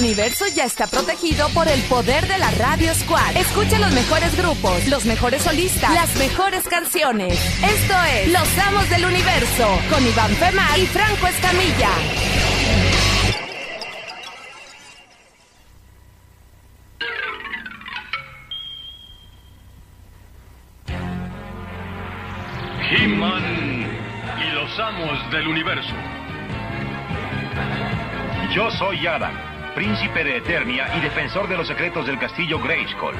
[0.00, 3.36] Universo ya está protegido por el poder de la Radio Squad.
[3.36, 7.38] Escucha los mejores grupos, los mejores solistas, las mejores canciones.
[7.62, 11.90] Esto es Los Amos del Universo con Iván Femar y Franco Escamilla.
[22.90, 23.86] He-Man
[24.40, 25.94] y los amos del universo.
[28.54, 33.14] Yo soy Adam, príncipe de Eternia y defensor de los secretos del castillo Grayskull.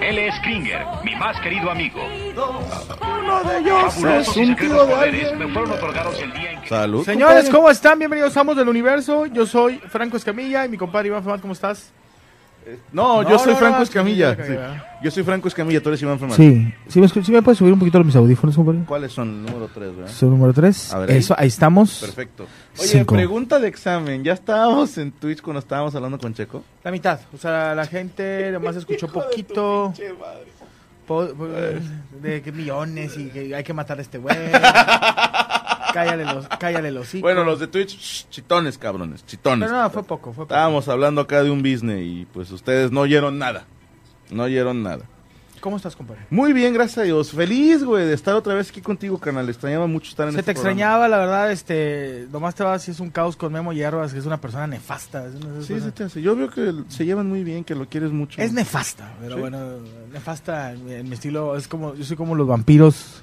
[0.00, 2.00] Él es Kringer, mi más querido amigo.
[2.02, 5.38] Uno de ellos es un tío de alguien.
[5.38, 6.68] me fueron otorgados el día en que...
[6.68, 7.04] Salud.
[7.04, 7.50] Señores.
[7.50, 7.98] ¿cómo están?
[7.98, 9.26] Bienvenidos a Amos del Universo.
[9.26, 11.92] Yo soy Franco Escamilla y mi compadre Iván Femar, ¿cómo estás?
[12.92, 14.34] No, No, yo soy no, Franco no, Escamilla.
[14.36, 14.54] Sí.
[15.02, 16.36] Yo soy Franco Escamilla, tú eres Iván Fermán.
[16.36, 18.80] Sí, sí me, sí me puedes subir un poquito mis audífonos, compadre.
[18.86, 19.44] ¿Cuáles son?
[19.44, 20.12] Número 3, ¿verdad?
[20.12, 20.94] Soy número 3.
[20.94, 21.16] A ver, ahí.
[21.18, 21.98] Eso, ahí estamos.
[22.00, 22.46] Perfecto.
[22.78, 23.14] Oye, Cinco.
[23.14, 24.22] pregunta de examen.
[24.22, 26.62] ¿Ya estábamos en Twitch cuando estábamos hablando con Checo?
[26.84, 27.18] La mitad.
[27.34, 29.92] O sea, la gente nomás escuchó poquito.
[31.06, 31.48] po- po-
[32.22, 34.36] de que millones y que hay que matar a este güey.
[35.92, 37.20] cállale los, cállale los.
[37.20, 39.68] Bueno, los de Twitch, shh, chitones, cabrones, chitones.
[39.68, 40.54] Pero no, fue poco, fue poco.
[40.54, 43.66] Estábamos hablando acá de un business y pues ustedes no oyeron nada.
[44.30, 45.04] No oyeron nada.
[45.60, 46.22] ¿Cómo estás, compadre?
[46.30, 47.32] Muy bien, gracias a Dios.
[47.32, 49.46] Feliz, güey, de estar otra vez aquí contigo, canal.
[49.46, 50.70] Extrañaba mucho estar en Se este te programa.
[50.72, 54.20] extrañaba, la verdad, este, nomás te vas si es un caos con Memo Hierbas, que
[54.20, 55.26] es una persona nefasta.
[55.26, 56.22] Es, una- Sí, sí te hace.
[56.22, 58.40] Yo veo que se llevan muy bien, que lo quieres mucho.
[58.40, 59.40] es nefasta, pero Sí.
[59.42, 59.58] bueno,
[60.10, 63.22] nefasta en mi estilo, es como, yo soy como los vampiros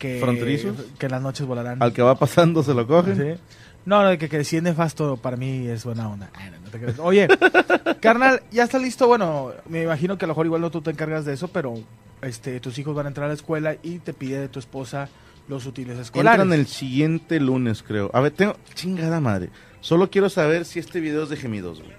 [0.00, 0.18] que...
[0.18, 0.76] ¿Fronterizos?
[0.98, 1.80] Que en las noches volarán.
[1.80, 3.16] Al que va pasando se lo cogen.
[3.16, 3.40] Sí.
[3.84, 6.30] No, no, que, que si es nefasto para mí es buena onda.
[6.34, 6.98] Ay, no, no te creas.
[6.98, 7.28] Oye,
[8.00, 9.06] carnal, ya está listo.
[9.06, 11.74] Bueno, me imagino que a lo mejor igual no tú te encargas de eso, pero
[12.22, 15.08] este, tus hijos van a entrar a la escuela y te pide de tu esposa
[15.48, 16.40] los útiles escolares.
[16.40, 18.10] Entran el siguiente lunes, creo.
[18.12, 18.56] A ver, tengo...
[18.74, 19.50] Chingada madre.
[19.80, 21.92] Solo quiero saber si este video es de gemidos, güey.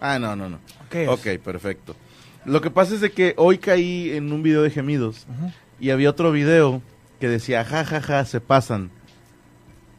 [0.00, 0.58] Ah, no, no, no.
[0.90, 1.08] ¿Qué es?
[1.08, 1.94] Ok, perfecto.
[2.44, 5.26] Lo que pasa es de que hoy caí en un video de gemidos
[5.78, 6.82] y había otro video
[7.20, 8.90] que decía, ja, ja, ja, se pasan.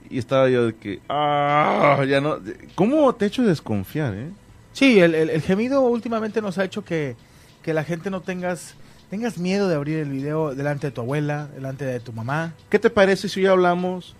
[0.10, 2.38] Y estaba yo de que, ah, ya no.
[2.76, 4.30] ¿Cómo te he hecho desconfiar, eh?
[4.74, 7.16] Sí, el, el- el gemido últimamente nos ha hecho que,
[7.62, 8.76] que la gente no tengas
[9.10, 12.54] tengas miedo de abrir el video delante de tu abuela, delante de tu mamá.
[12.70, 14.16] ¿Qué te parece si hoy hablamos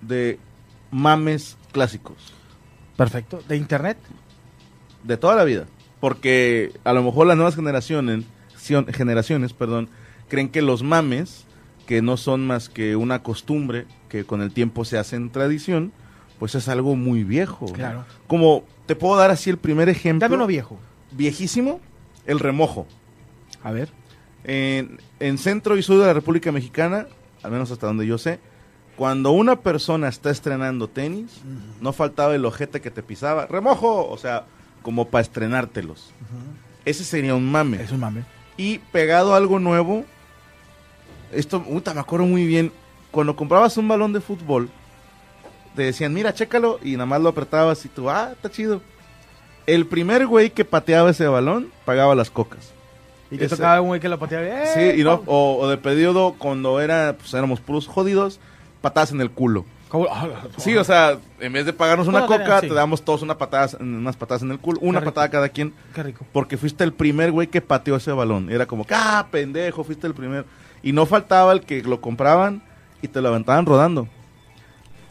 [0.00, 0.38] de
[0.90, 2.32] mames clásicos?
[2.96, 3.42] Perfecto.
[3.46, 3.98] De internet.
[5.02, 5.66] de toda la vida.
[6.04, 8.26] Porque a lo mejor las nuevas generaciones,
[8.92, 9.88] generaciones, perdón,
[10.28, 11.46] creen que los mames,
[11.86, 15.92] que no son más que una costumbre que con el tiempo se hace en tradición,
[16.38, 17.72] pues es algo muy viejo.
[17.72, 18.04] Claro.
[18.26, 20.26] Como te puedo dar así el primer ejemplo.
[20.26, 20.78] Dame uno viejo.
[21.12, 21.80] Viejísimo,
[22.26, 22.86] el remojo.
[23.62, 23.88] A ver.
[24.44, 27.06] En, en centro y sur de la República Mexicana,
[27.42, 28.40] al menos hasta donde yo sé,
[28.96, 31.40] cuando una persona está estrenando tenis,
[31.80, 34.44] no faltaba el ojete que te pisaba, remojo, o sea,
[34.84, 36.12] como para estrenártelos.
[36.84, 37.82] Ese sería un mame.
[37.82, 38.22] Es un mame.
[38.56, 40.04] Y pegado a algo nuevo,
[41.32, 42.70] esto, puta, me acuerdo muy bien,
[43.10, 44.68] cuando comprabas un balón de fútbol,
[45.74, 48.80] te decían, mira, chécalo, y nada más lo apretabas y tú, ah, está chido.
[49.66, 52.72] El primer güey que pateaba ese balón pagaba las cocas.
[53.30, 54.44] Y que Ese- tocaba un güey que lo pateaba.
[54.46, 54.66] ¡eh!
[54.94, 58.38] Sí, y no, o, o de periodo cuando era, pues éramos puros jodidos,
[58.82, 59.64] patadas en el culo.
[59.94, 60.08] ¿Cómo?
[60.10, 62.66] Ah, Sí, o sea, en vez de pagarnos una coca, sí.
[62.66, 66.02] te damos todos una patada, unas patadas en el culo, una patada cada quien, Qué
[66.02, 66.26] rico.
[66.32, 68.50] porque fuiste el primer güey que pateó ese balón.
[68.50, 70.46] Era como, ah, pendejo, fuiste el primer.
[70.82, 72.60] Y no faltaba el que lo compraban
[73.02, 74.08] y te lo aventaban rodando.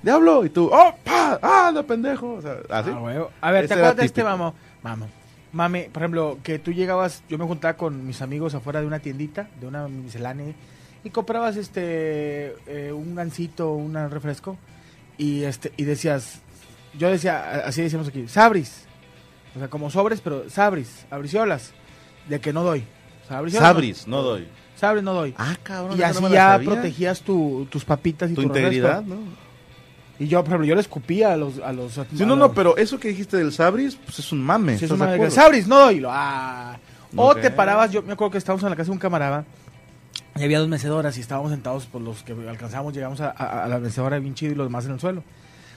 [0.01, 2.33] Diablo, y tú, oh, pa, ah, de pendejo.
[2.33, 2.89] O sea, así.
[2.93, 3.31] Ah, huevo.
[3.39, 4.53] A ver, ¿te Ese acuerdas de este mamo?
[4.81, 5.07] Mamo.
[5.53, 8.99] Mame, por ejemplo, que tú llegabas, yo me juntaba con mis amigos afuera de una
[8.99, 10.53] tiendita, de una miscelánea,
[11.05, 14.57] y comprabas este eh, un gansito, un refresco,
[15.17, 16.41] y este, y decías,
[16.97, 18.85] yo decía, así decíamos aquí, sabris.
[19.55, 21.71] O sea, como sobres, pero sabris, abriciolas,
[22.27, 22.83] de que no doy.
[23.23, 24.47] O sea, abriciolas no- Sabris, no doy.
[24.75, 25.33] Sabris no doy.
[25.37, 25.97] Ah, cabrón.
[25.97, 26.71] y así no ya sabía.
[26.71, 29.17] protegías tu, tus papitas y tu tu integridad, ¿no?
[30.19, 31.59] Y yo, por ejemplo, yo le escupía a los...
[31.59, 34.31] A los Sí, a no, no, los- pero eso que dijiste del Sabris, pues es
[34.31, 34.77] un mame.
[34.77, 34.87] Sí.
[35.29, 35.99] Sabris, no doy.
[35.99, 36.77] Lo- Ah.
[37.15, 39.45] O te parabas, yo me acuerdo que estábamos en la casa de un camarada
[40.35, 43.67] y había dos mecedoras y estábamos sentados por los que alcanzamos, llegamos a, a- a
[43.67, 45.23] la mecedora bien chido y los demás en el suelo.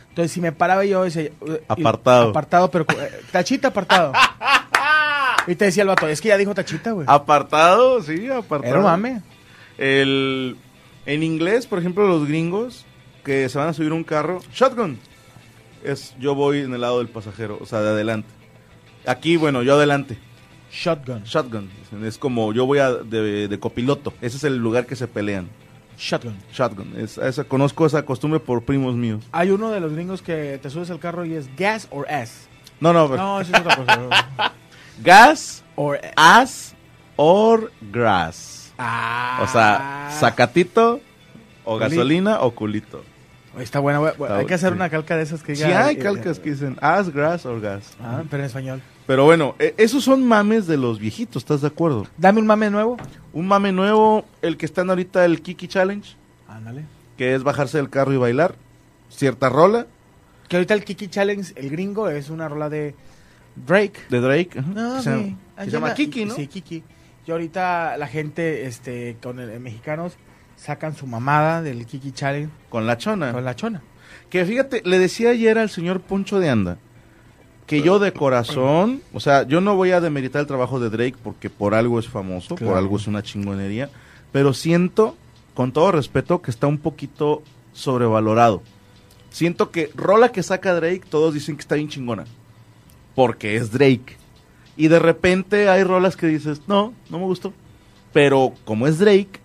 [0.09, 2.31] Entonces, si me paraba yo, decía, eh, y- Apartado.
[2.31, 4.13] Apartado, pero eh, tachita apartado.
[5.47, 7.07] y te decía el vato, es que ya dijo tachita, güey.
[7.09, 8.77] Apartado, sí, apartado.
[8.79, 9.23] Un mame.
[9.79, 10.57] El,
[11.05, 12.85] en inglés, por ejemplo, los gringos
[13.25, 14.99] que se van a subir un carro, shotgun.
[15.85, 18.29] Es yo voy en el lado del pasajero, o sea, de adelante.
[19.07, 20.19] Aquí, bueno, yo adelante.
[20.77, 21.25] Shotgun.
[21.25, 21.71] Shotgun.
[22.05, 24.13] Es como yo voy a, de, de copiloto.
[24.21, 25.49] Ese es el lugar que se pelean.
[25.99, 26.37] Shotgun.
[26.53, 26.93] Shotgun.
[26.99, 27.19] Es,
[27.49, 29.25] conozco esa costumbre por primos míos.
[29.33, 32.49] Hay uno de los gringos que te subes al carro y es gas or ass.
[32.79, 34.53] No, no, pero- No, eso es otra cosa.
[35.03, 36.75] gas, or ass
[37.17, 38.75] or grass.
[38.77, 39.41] Ah.
[39.43, 41.01] O sea, sacatito
[41.65, 41.89] o Culito.
[41.89, 43.03] gasolina o culito.
[43.59, 44.07] Está buena.
[44.11, 44.77] Está hay que hacer sí.
[44.77, 47.47] una calca de esas que Sí diga, hay eh, calcas eh, que dicen ass, grass
[47.47, 47.97] or gas.
[47.99, 48.83] Ah, pero en español.
[49.07, 52.07] Pero bueno, e- esos son mames de los viejitos, ¿estás de acuerdo?
[52.19, 52.97] Dame un mame nuevo.
[53.33, 56.17] Un mame nuevo, el que están ahorita, el Kiki Challenge,
[56.49, 56.83] Ándale.
[57.17, 58.55] que es bajarse del carro y bailar.
[59.09, 59.87] Cierta rola
[60.49, 62.95] Que ahorita el Kiki Challenge, el gringo, es una rola de
[63.67, 64.01] Drake.
[64.11, 64.59] de Drake.
[64.59, 66.35] ajá, No, que se, llama- que se llama Kiki, ¿no?
[66.35, 66.83] Sí, Kiki.
[67.27, 70.15] Y ahorita la gente, este, con el, mexicanos,
[70.57, 73.33] sacan su mamada del Kiki Challenge Con la chona.
[73.33, 73.83] con la chona.
[74.31, 76.79] Que fíjate, le decía ayer al señor Poncho de Anda
[77.67, 81.17] que yo de corazón, o sea, yo no voy a demeritar el trabajo de Drake
[81.23, 83.91] porque por algo es famoso, por algo es una chingonería,
[84.33, 85.17] pero siento,
[85.55, 87.43] con todo respeto, que está un poquito
[87.73, 88.63] sobrevalorado.
[89.31, 92.25] Siento que rola que saca Drake, todos dicen que está bien chingona,
[93.15, 94.17] porque es Drake.
[94.77, 97.53] Y de repente hay rolas que dices, no, no me gustó.
[98.13, 99.41] Pero como es Drake,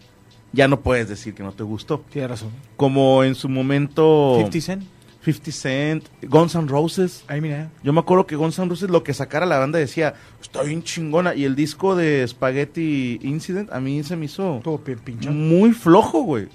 [0.54, 2.04] ya no puedes decir que no te gustó.
[2.12, 2.52] Tiene razón.
[2.76, 4.36] Como en su momento...
[4.38, 4.84] 50 Cent.
[5.24, 7.24] 50 Cent, Guns N' Roses.
[7.28, 7.70] Ahí mira.
[7.84, 10.82] Yo me acuerdo que Guns N' Roses lo que sacara la banda decía, está bien
[10.84, 11.36] chingona.
[11.36, 14.62] Y el disco de Spaghetti Incident a mí se me hizo
[15.32, 16.48] muy flojo, güey.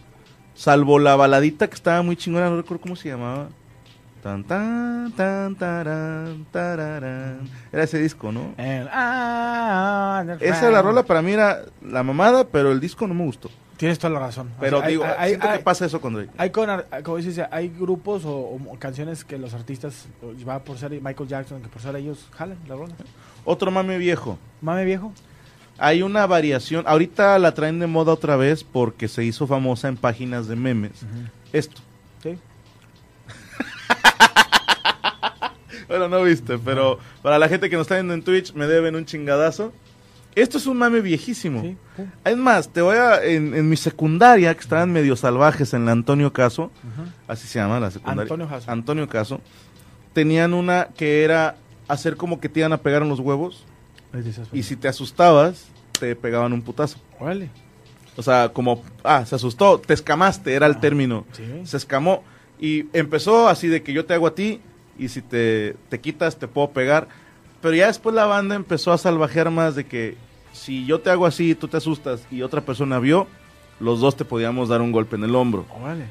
[0.55, 3.49] Salvo la baladita que estaba muy chingona, no recuerdo cómo se llamaba.
[4.23, 7.49] Tan, tan, tan, tarán, tararán.
[7.73, 8.55] Era ese disco, ¿no?
[8.57, 13.25] El- ah, Esa la rola para mí era la mamada, pero el disco no me
[13.25, 13.51] gustó.
[13.77, 14.49] Tienes toda la razón.
[14.57, 16.31] O Pero sea, digo, hay- siento hay- que pasa eso con Drake.
[16.39, 16.69] Hay, con,
[17.05, 20.07] como dices, hay grupos o, o canciones que los artistas,
[20.49, 22.95] va por ser Michael Jackson, que por ser ellos jalan la rola.
[23.45, 24.39] Otro mame viejo.
[24.63, 25.13] Mame viejo.
[25.79, 29.99] Hay una variación, ahorita la traen de moda otra vez porque se hizo famosa en
[29.99, 31.03] páginas de memes.
[31.53, 31.83] Esto.
[32.23, 32.39] Sí.
[35.89, 38.97] Bueno, no viste, pero para la gente que nos está viendo en Twitch me deben
[38.97, 39.73] un chingadazo.
[40.37, 41.63] Esto es un mame viejísimo.
[41.63, 41.77] Sí.
[42.25, 43.25] Es más, te voy a.
[43.25, 46.71] En, en mi secundaria, que estaban medio salvajes en la Antonio Caso,
[47.27, 48.23] así se llama la secundaria.
[48.23, 48.71] Antonio Caso.
[48.71, 49.41] Antonio Caso.
[50.13, 51.57] Tenían una que era
[51.89, 53.65] hacer como que te iban a pegar en los huevos
[54.53, 56.99] y si te asustabas, te pegaban un putazo.
[57.19, 57.51] Órale.
[58.17, 61.27] O sea, como, ah, se asustó, te escamaste, era el término.
[61.33, 61.45] Sí.
[61.65, 62.25] Se escamó.
[62.59, 64.61] Y empezó así de que yo te hago a ti
[64.99, 67.09] y si te, te quitas te puedo pegar.
[67.61, 70.17] Pero ya después la banda empezó a salvajear más de que
[70.53, 73.27] si yo te hago así, tú te asustas y otra persona vio,
[73.79, 75.67] los dos te podíamos dar un golpe en el hombro.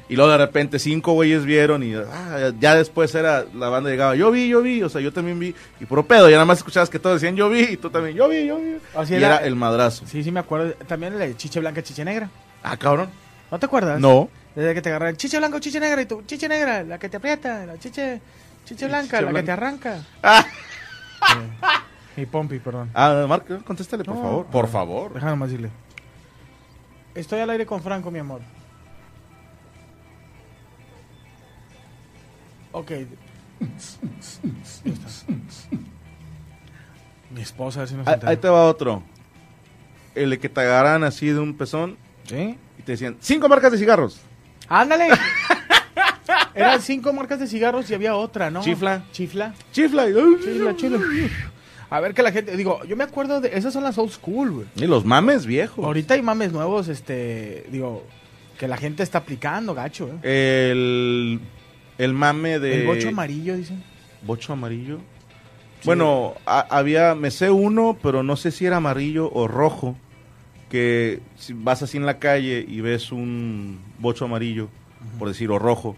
[0.08, 4.14] Y luego de repente cinco güeyes vieron y ah, ya después era la banda llegaba,
[4.14, 5.54] yo vi, yo vi, o sea, yo también vi.
[5.80, 8.16] Y puro pedo, y nada más escuchabas que todos decían yo vi y tú también,
[8.16, 8.76] yo vi, yo vi.
[8.94, 10.04] Así y era- era el madrazo.
[10.06, 10.74] Sí, sí me acuerdo.
[10.86, 12.30] También de chiche blanca, chiche negra.
[12.62, 13.08] Ah, cabrón.
[13.50, 13.98] ¿No te acuerdas?
[14.00, 14.28] No.
[14.54, 17.08] Desde que te agarran chiche blanca o chiche negra y tú, chiche negra, la que
[17.08, 18.20] te aprieta, la chiche,
[18.64, 19.44] chiche blanca, Chiche la que blanca.
[19.46, 20.00] te arranca.
[20.22, 20.46] Ah,
[22.16, 22.90] Eh, y Pompi, perdón.
[22.94, 24.22] ah Marco, contéstale, por No.
[24.22, 24.46] favor.
[24.46, 25.12] Por favor.
[25.14, 25.70] Déjame nomás decirle.
[27.14, 28.40] Estoy al aire con Franco, mi amor.
[32.72, 32.90] Ok.
[32.90, 33.08] Está.
[37.30, 38.30] Mi esposa, a ver si nos Ahí, entera.
[38.30, 39.02] ahí te va otro.
[40.14, 42.58] el de que te agarran así de un pezón ¿Sí?
[42.78, 44.20] y te decían, cinco marcas de cigarros.
[44.68, 45.08] ¡Ándale!
[46.56, 48.62] Eran cinco marcas de cigarros y había otra, ¿no?
[48.62, 49.04] Chifla.
[49.12, 49.54] Chifla.
[49.72, 50.08] Chifla.
[50.08, 50.98] Y, Chifla, chifla.
[51.90, 54.50] A ver que la gente, digo, yo me acuerdo de, esas son las old school,
[54.50, 54.66] güey.
[54.74, 55.84] y los mames viejos.
[55.84, 58.04] Ahorita hay mames nuevos, este, digo,
[58.58, 60.70] que la gente está aplicando, gacho, ¿eh?
[60.72, 61.40] El,
[61.98, 62.80] el mame de...
[62.80, 63.84] El bocho amarillo, dicen.
[64.22, 64.98] Bocho amarillo.
[65.84, 69.96] Bueno, a- había, me sé uno, pero no sé si era amarillo o rojo,
[70.68, 74.68] que si vas así en la calle y ves un bocho amarillo,
[75.20, 75.96] por decir, o rojo,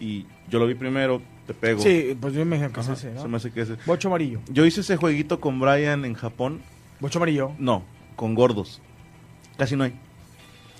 [0.00, 1.80] y yo lo vi primero, te pego.
[1.80, 3.22] Sí, pues yo me imagino que es ese, ¿no?
[3.22, 3.76] se me hace que ese.
[3.86, 4.40] Bocho amarillo.
[4.48, 6.60] Yo hice ese jueguito con Brian en Japón.
[6.98, 7.52] Bocho amarillo.
[7.58, 7.82] No,
[8.16, 8.80] con gordos.
[9.56, 9.94] Casi no hay.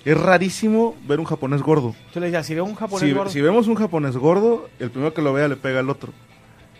[0.03, 1.95] Es rarísimo ver un japonés gordo.
[2.11, 3.29] Tú le decías, si veo un japonés Si, gordo.
[3.29, 6.11] si vemos un japonés gordo, el primero que lo vea le pega al otro.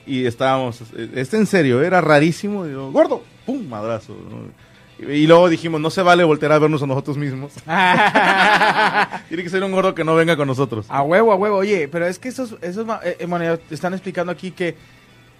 [0.07, 0.81] Y estábamos,
[1.13, 2.65] este en serio, era rarísimo.
[2.65, 4.13] Digo, gordo, pum, madrazo.
[4.13, 4.70] ¿no?
[5.01, 7.53] Y, luego dijimos, no se vale voltear a vernos a nosotros mismos.
[9.27, 10.85] Tiene que ser un gordo que no venga con nosotros.
[10.89, 11.57] A huevo, a huevo.
[11.57, 14.75] Oye, pero es que esos, esos eh, eh, bueno, están explicando aquí que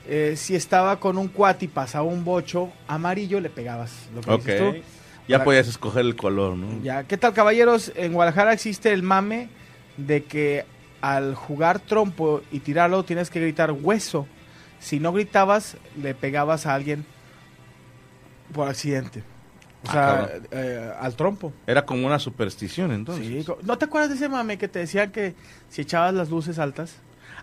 [0.08, 4.10] eh, si estaba con un cuati y pasaba un bocho amarillo, le pegabas.
[4.15, 4.46] Lo que Ok.
[4.46, 4.82] dices tú.
[5.27, 6.82] Ya Para- podías escoger el color, ¿no?
[6.84, 7.91] Ya, ¿qué tal, caballeros?
[7.96, 9.50] En Guadalajara existe el mame
[9.98, 10.65] de que
[11.01, 14.27] al jugar trompo y tirarlo tienes que gritar hueso.
[14.80, 17.06] Si no gritabas, le pegabas a alguien
[18.51, 19.24] por accidente.
[19.83, 21.51] O Ah, sea, eh, al trompo.
[21.65, 23.25] Era como una superstición, entonces.
[23.45, 25.33] Sí, ¿No te acuerdas de ese mame que te decían que
[25.69, 26.95] si echabas las luces altas?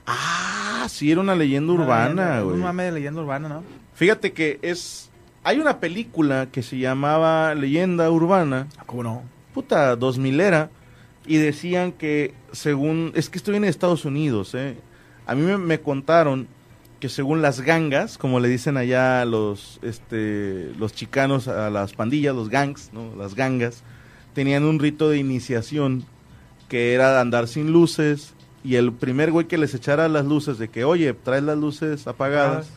[0.06, 2.56] Ah, sí, era una leyenda Una urbana, güey.
[2.56, 3.64] Un mame de leyenda urbana, ¿no?
[3.94, 5.10] Fíjate que es...
[5.44, 9.22] Hay una película que se llamaba Leyenda Urbana, ¿Cómo no?
[9.54, 10.70] puta, dos milera,
[11.26, 13.12] y decían que según...
[13.14, 14.76] Es que estoy en Estados Unidos, ¿eh?
[15.26, 16.48] A mí me, me contaron
[17.00, 22.34] que según las gangas, como le dicen allá los, este, los chicanos a las pandillas,
[22.34, 23.14] los gangs, ¿no?
[23.16, 23.82] Las gangas,
[24.34, 26.04] tenían un rito de iniciación
[26.68, 30.68] que era andar sin luces y el primer güey que les echara las luces de
[30.68, 32.68] que, oye, traes las luces apagadas,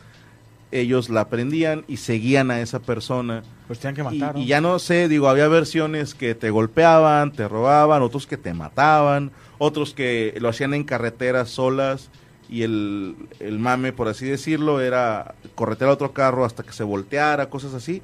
[0.70, 3.42] ellos la prendían y seguían a esa persona.
[3.66, 4.40] Pues tenían que Y, matar, ¿no?
[4.40, 8.54] y ya no sé, digo, había versiones que te golpeaban, te robaban, otros que te
[8.54, 12.08] mataban, otros que lo hacían en carreteras solas
[12.52, 16.84] y el, el mame, por así decirlo, era corretear a otro carro hasta que se
[16.84, 18.02] volteara, cosas así.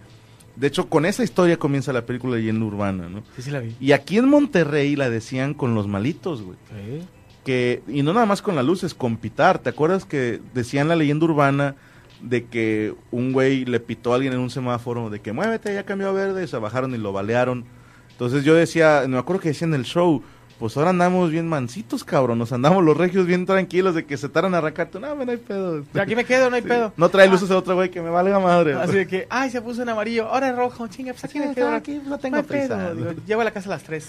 [0.57, 3.23] De hecho, con esa historia comienza la película Leyenda Urbana, ¿no?
[3.37, 3.77] Sí, sí la vi.
[3.79, 7.05] Y aquí en Monterrey la decían con los malitos, güey Sí.
[7.45, 9.59] que y no nada más con las luces, con pitar.
[9.59, 11.77] ¿Te acuerdas que decían la leyenda urbana
[12.23, 15.85] de que un güey le pitó a alguien en un semáforo de que muévete, ya
[15.85, 17.65] cambió a verde, y se bajaron y lo balearon?
[18.11, 20.23] Entonces yo decía, me acuerdo que decían en el show,
[20.59, 24.29] pues ahora andamos bien mansitos, cabrón, nos andamos los regios bien tranquilos de que se
[24.29, 25.85] taran a arrancarte, no, no hay pedo.
[26.01, 26.69] Aquí me quedo, no hay Sí.
[26.69, 26.93] pedo.
[26.97, 28.75] No trae luces a otro güey que me valga madre.
[28.75, 31.55] Así de que, ay, se puso en amarillo, ahora es rojo, chinga, pues aquí me
[31.55, 31.69] quedo.
[31.73, 32.47] aquí no tengo pedo.
[32.49, 32.95] prisa.
[32.95, 34.09] Digo, Llevo a la casa a las 3.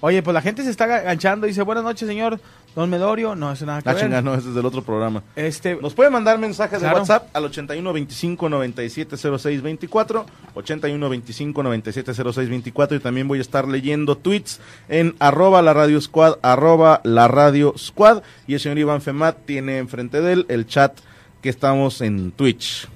[0.00, 1.46] Oye, pues la gente se está ganchando.
[1.46, 2.38] Dice, buenas noches, señor
[2.76, 3.34] Don Medorio.
[3.34, 5.22] No, eso nada que Ah, chinga, no, ese es del otro programa.
[5.34, 6.94] Este, Nos pueden mandar mensajes Claro.
[6.96, 13.26] de WhatsApp al 81 25 97 06 24, 81 25 97 06 24 y también
[13.26, 18.54] voy a estar leyendo tweets en arroba la radio squad, arroba la radio squad y
[18.54, 20.98] el señor Iván Femat tiene enfrente de él el chat
[21.40, 22.86] que estamos en Twitch.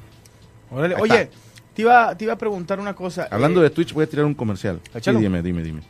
[0.71, 0.95] órale.
[0.97, 1.31] Oye,
[1.75, 3.29] te iba, te iba a preguntar una cosa.
[3.31, 4.79] Hablando Eh, de Twitch voy a tirar un comercial.
[4.93, 5.19] Sí, Échalo.
[5.21, 5.81] dime, dime, dime.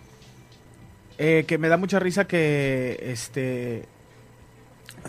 [1.23, 3.85] Eh, que me da mucha risa que, este...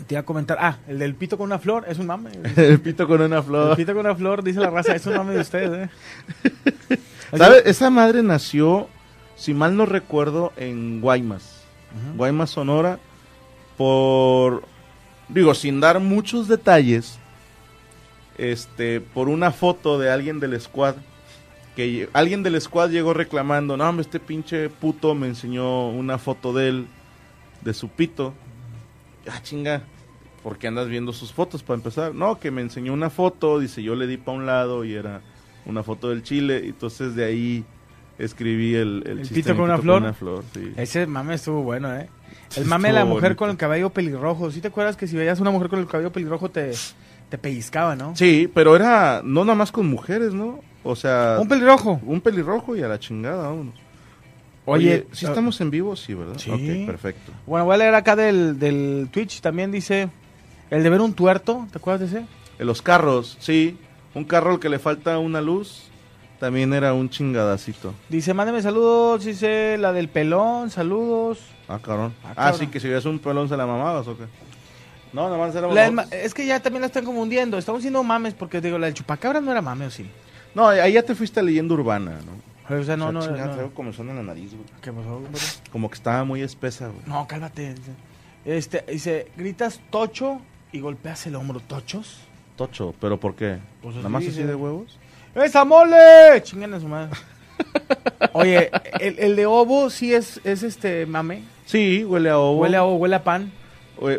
[0.06, 2.30] Te iba a comentar, ah, el del pito con una flor, es un mame.
[2.56, 3.76] el pito con una El flor.
[3.76, 6.98] pito con una flor, dice la raza, es un mame de ustedes, ¿eh?
[7.36, 7.62] ¿Sabes?
[7.64, 8.88] Esa madre nació,
[9.36, 11.62] si mal no recuerdo, en Guaymas.
[12.16, 12.98] Guaymas, Sonora,
[13.78, 14.64] por,
[15.30, 17.18] digo, sin dar muchos detalles,
[18.36, 20.96] este, por una foto de alguien del squad,
[21.76, 26.52] que alguien del squad llegó reclamando, no, hombre, este pinche puto me enseñó una foto
[26.52, 26.86] de él,
[27.62, 28.34] de su pito.
[29.30, 29.82] Ah, chinga,
[30.42, 32.14] ¿por qué andas viendo sus fotos para empezar?
[32.14, 35.22] No, que me enseñó una foto, dice, yo le di para un lado y era
[35.64, 37.64] una foto del chile, y entonces de ahí
[38.18, 40.14] escribí el, el, ¿El pito con una flor?
[40.14, 40.72] flor, sí.
[40.76, 42.08] Ese mame estuvo bueno, ¿eh?
[42.56, 43.36] El mame de la mujer bonito.
[43.38, 44.50] con el cabello pelirrojo.
[44.50, 46.72] ¿Sí te acuerdas que si veías una mujer con el cabello pelirrojo te,
[47.30, 48.14] te pellizcaba, no?
[48.14, 50.60] Sí, pero era no nada más con mujeres, ¿no?
[50.84, 52.00] O sea, Un pelirrojo.
[52.04, 53.74] un pelirrojo y a la chingada, vámonos.
[54.64, 55.96] Oye, Oye, ¿sí ah, estamos en vivo?
[55.96, 56.34] Sí, ¿verdad?
[56.38, 56.50] Sí.
[56.50, 57.32] Ok, perfecto.
[57.46, 59.40] Bueno, voy a leer acá del, del Twitch.
[59.40, 60.08] También dice
[60.70, 61.66] el de ver un tuerto.
[61.72, 62.26] ¿Te acuerdas de ese?
[62.58, 63.76] En los carros, sí.
[64.14, 65.84] Un carro al que le falta una luz,
[66.38, 67.92] también era un chingadacito.
[68.08, 69.24] Dice, mándeme saludos.
[69.24, 71.38] Dice la del pelón, saludos.
[71.66, 72.14] Ah, cabrón.
[72.22, 72.60] Ah, Ah, cabrón.
[72.60, 74.24] sí, que si veías un pelón se la mamabas o qué.
[75.12, 77.58] No, nada más era La es que ya también la están confundiendo.
[77.58, 80.06] Estamos haciendo mames porque digo, la del chupacabra no era mame, ¿o sí?
[80.54, 82.76] No, ahí ya te fuiste a leyenda urbana, ¿no?
[82.76, 83.52] O sea, no, O sea, no, chingada, no.
[83.54, 84.64] traigo comezón en la nariz, güey.
[84.80, 85.38] ¿Qué pasó, compadre?
[85.70, 87.00] Como que estaba muy espesa, güey.
[87.06, 87.74] No, cálmate.
[88.44, 90.40] Este, dice, gritas tocho
[90.72, 91.60] y golpeas el hombro.
[91.60, 92.20] ¿Tochos?
[92.56, 93.58] Tocho, ¿pero por qué?
[93.82, 94.40] Pues ¿Nada más dice.
[94.40, 94.98] así de huevos?
[95.34, 96.42] ¡Esa mole!
[96.42, 97.10] Chingan a su madre.
[98.32, 101.42] Oye, el, el de ovo sí es, es este mame.
[101.66, 102.60] Sí, huele a ovo.
[102.60, 103.52] Huele a ovo, huele a pan.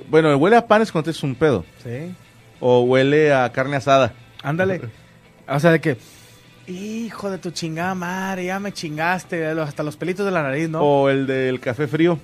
[0.10, 1.66] Bueno, el huele a pan es cuando es un pedo.
[1.84, 2.14] Sí.
[2.60, 4.14] O huele a carne asada.
[4.44, 4.82] Ándale.
[5.46, 5.98] O sea, de que,
[6.68, 10.82] hijo de tu chingada madre, ya me chingaste, hasta los pelitos de la nariz, ¿no?
[10.82, 12.18] O el del café frío.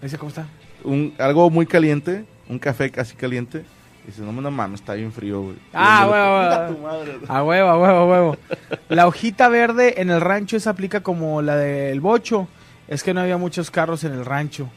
[0.00, 0.46] Dice, ¿cómo está?
[0.84, 3.64] Un, algo muy caliente, un café casi caliente.
[4.06, 5.56] Dice, no, no mames, está bien frío, güey.
[5.72, 7.26] Ah, huevo, huevo.
[7.28, 8.36] A huevo, a huevo, a huevo.
[8.88, 12.48] La hojita verde en el rancho esa aplica como la del bocho.
[12.88, 14.68] Es que no había muchos carros en el rancho.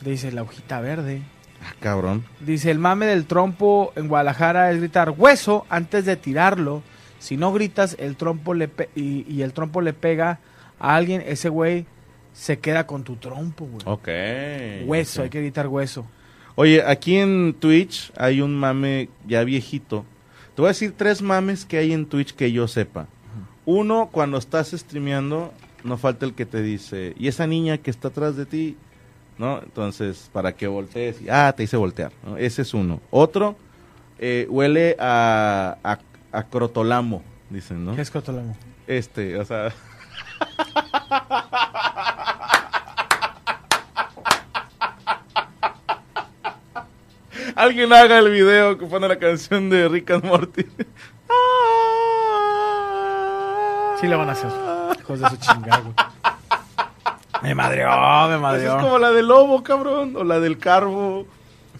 [0.00, 1.22] Dice la hojita verde.
[1.62, 2.24] Ah, cabrón.
[2.40, 6.82] Dice el mame del trompo en Guadalajara es gritar hueso antes de tirarlo.
[7.18, 10.38] Si no gritas el trompo le pe- y, y el trompo le pega
[10.78, 11.86] a alguien, ese güey
[12.32, 13.82] se queda con tu trompo, güey.
[13.86, 14.08] Ok.
[14.88, 16.06] Hueso, hay que gritar hueso.
[16.54, 20.04] Oye, aquí en Twitch hay un mame ya viejito.
[20.54, 23.06] Te voy a decir tres mames que hay en Twitch que yo sepa.
[23.66, 25.52] Uno, cuando estás streameando,
[25.84, 28.76] no falta el que te dice, y esa niña que está atrás de ti,
[29.38, 29.60] ¿no?
[29.62, 32.12] Entonces, para que voltees, y, ah, te hice voltear.
[32.24, 32.36] ¿no?
[32.36, 33.00] Ese es uno.
[33.10, 33.56] Otro,
[34.18, 35.98] eh, huele a, a,
[36.36, 37.96] a crotolamo, dicen, ¿no?
[37.96, 38.54] ¿Qué es cotolamo?
[38.86, 39.72] Este, o sea...
[47.54, 50.66] Alguien haga el video que pone la canción de Rick and Morty.
[53.98, 54.50] Sí le van a hacer.
[55.00, 55.82] Hijos de su chingada.
[57.42, 57.88] Me madreó,
[58.28, 58.76] me Esa madreó.
[58.76, 61.26] es como la del lobo, cabrón, o la del carbo.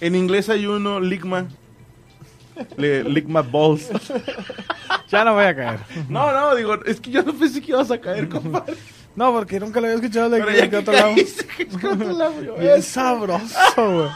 [0.00, 1.46] En inglés hay uno, Ligma.
[2.76, 3.88] Le- Ligma Balls.
[5.08, 5.78] Ya no voy a caer.
[6.08, 8.74] No, no, digo, es que yo no pensé que ibas a caer, compadre.
[9.14, 11.14] No, porque nunca lo había escuchado de, Pero de ya que que otro lado.
[12.58, 14.08] Bien sabroso, güey.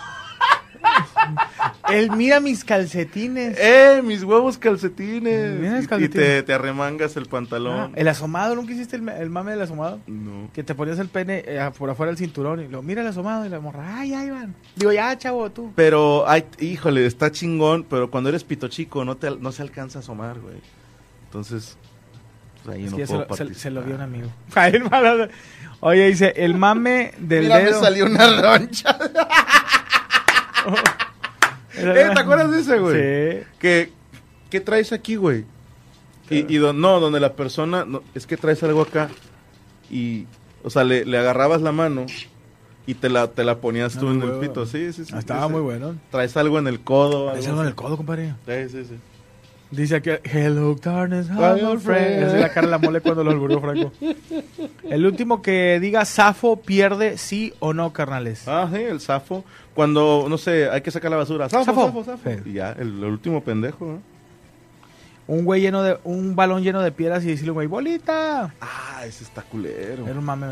[1.91, 3.57] Él mira mis calcetines.
[3.59, 5.59] ¡Eh, mis huevos calcetines!
[5.59, 6.27] Mira los Y- y, calcetines.
[6.27, 7.79] te, te arremangas el pantalón.
[7.79, 10.01] Ah, el asomado, ¿nunca hiciste el, el mame del asomado?
[10.07, 10.49] No.
[10.53, 13.45] Que te ponías el pene eh, por afuera del cinturón y lo mira el asomado
[13.45, 14.55] y la morra, ay, ay, van.
[14.77, 15.73] Digo, ya, chavo, tú.
[15.75, 19.99] Pero, ay, híjole, está chingón, pero cuando eres pito chico no, te, no se alcanza
[19.99, 20.57] a asomar, güey.
[21.25, 21.77] Entonces,
[22.65, 23.63] pues ahí Es no que ya se puedo lo, se- participar.
[23.63, 24.29] se lo dio un amigo.
[25.81, 27.81] Oye, dice, el mame del Mira, me dedo.
[27.83, 28.97] salió una roncha.
[31.77, 32.95] ¿Eh, ¿Te acuerdas de ese, güey?
[32.95, 33.47] Sí.
[33.59, 33.93] Que,
[34.51, 35.45] ¿Qué traes aquí, güey?
[36.29, 39.09] Y, y don- no, donde la persona, no, es que traes algo acá
[39.91, 40.27] y,
[40.63, 42.07] o sea, le, le agarrabas la mano
[42.87, 44.41] y te la, te la ponías tú Ah, en el huevo.
[44.41, 45.13] pito, sí, sí, sí.
[45.15, 45.53] Ah, estaba ese.
[45.53, 45.97] muy bueno.
[46.11, 47.35] Traes algo en el codo.
[47.35, 48.35] Ese algo en el codo, compadre.
[48.47, 48.95] Sí, sí, sí.
[49.73, 52.25] Dice aquí, hello, darkness, old friend.
[52.25, 53.93] Esa es la cara de la mole cuando lo alburió Franco.
[54.91, 58.49] El último que diga Safo pierde sí o no, carnales.
[58.49, 59.45] Ah, sí, el zafo.
[59.75, 61.49] Cuando, no sé, hay que sacar la basura.
[61.49, 61.87] Zafo, Zafo.
[61.87, 62.31] zafo, zafo.
[62.31, 62.51] Sí.
[62.51, 64.03] Y ya, el, el último pendejo, ¿no?
[65.27, 68.53] Un güey lleno de, un balón lleno de piedras y decirle, güey, bolita.
[68.61, 70.09] Ah, ese está culero.
[70.09, 70.47] Era un mame.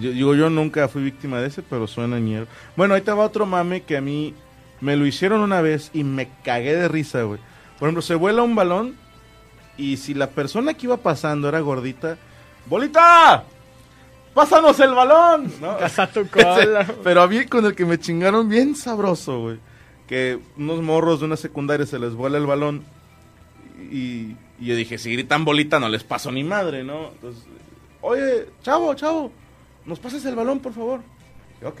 [0.00, 2.48] Yo, digo, yo nunca fui víctima de ese, pero suena ñero.
[2.76, 4.34] Bueno, ahí te va otro mame que a mí
[4.80, 7.38] me lo hicieron una vez y me cagué de risa, güey.
[7.78, 8.96] Por ejemplo, se vuela un balón
[9.76, 12.18] y si la persona que iba pasando era gordita,
[12.68, 13.44] ¡Bolita!
[14.36, 15.50] ¡Pásanos el balón!
[15.62, 15.78] ¿no?
[15.78, 19.58] Casa tu Ese- pero a mí con el que me chingaron bien sabroso, güey.
[20.06, 22.84] Que unos morros de una secundaria se les vuela el balón.
[23.90, 27.08] Y, y yo dije, si gritan bolita no les paso ni madre, ¿no?
[27.14, 27.42] Entonces,
[28.02, 29.32] oye, chavo, chavo,
[29.86, 31.00] ¿nos pasas el balón, por favor?
[31.62, 31.80] Y, ok.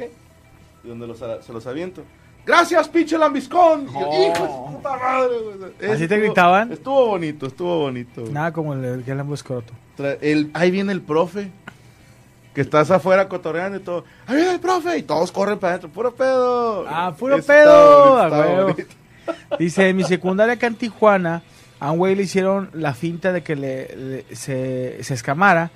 [0.84, 2.02] Y donde los, se los aviento.
[2.46, 3.86] Gracias, pinche lambiscón.
[3.86, 5.34] Yo, hijo de puta madre,
[5.78, 5.90] güey.
[5.92, 6.72] ¿Así te gritaban?
[6.72, 8.22] Estuvo bonito, estuvo bonito.
[8.22, 8.32] güey.
[8.32, 9.72] Nada como el, el que escroto.
[9.98, 11.50] Tra- el- ahí viene el profe.
[12.56, 14.04] Que estás afuera cotorreando y todo.
[14.26, 14.96] Viene el profe.
[14.96, 15.90] Y todos corren para adentro.
[15.90, 16.86] Puro pedo.
[16.88, 18.62] Ah, puro Está pedo, bonito, a está huevo.
[18.72, 18.94] bonito.
[19.58, 21.42] Dice, en mi secundaria acá en Tijuana,
[21.80, 25.70] a un güey le hicieron la finta de que le, le- se, se escamara,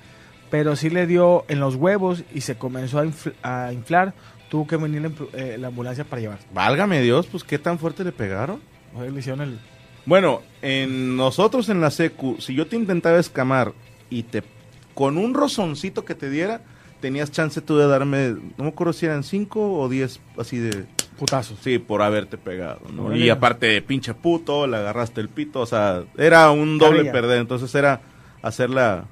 [0.49, 4.13] pero sí le dio en los huevos y se comenzó a, infl- a inflar.
[4.49, 6.39] Tuvo que venir eh, la ambulancia para llevar.
[6.51, 8.59] Válgame Dios, pues qué tan fuerte le pegaron.
[8.99, 9.59] Le hicieron el...
[10.07, 13.71] Bueno, en nosotros en la secu, si yo te intentaba escamar
[14.09, 14.41] y te
[14.95, 16.61] con un rozoncito que te diera,
[17.01, 20.85] tenías chance tú de darme, no me acuerdo si eran cinco o diez, así de,
[21.19, 21.59] Putazos.
[21.61, 23.15] sí, por haberte pegado, ¿no?
[23.15, 27.73] Y aparte, pinche puto, le agarraste el pito, o sea, era un doble perder, entonces
[27.75, 28.01] era
[28.41, 29.05] hacerla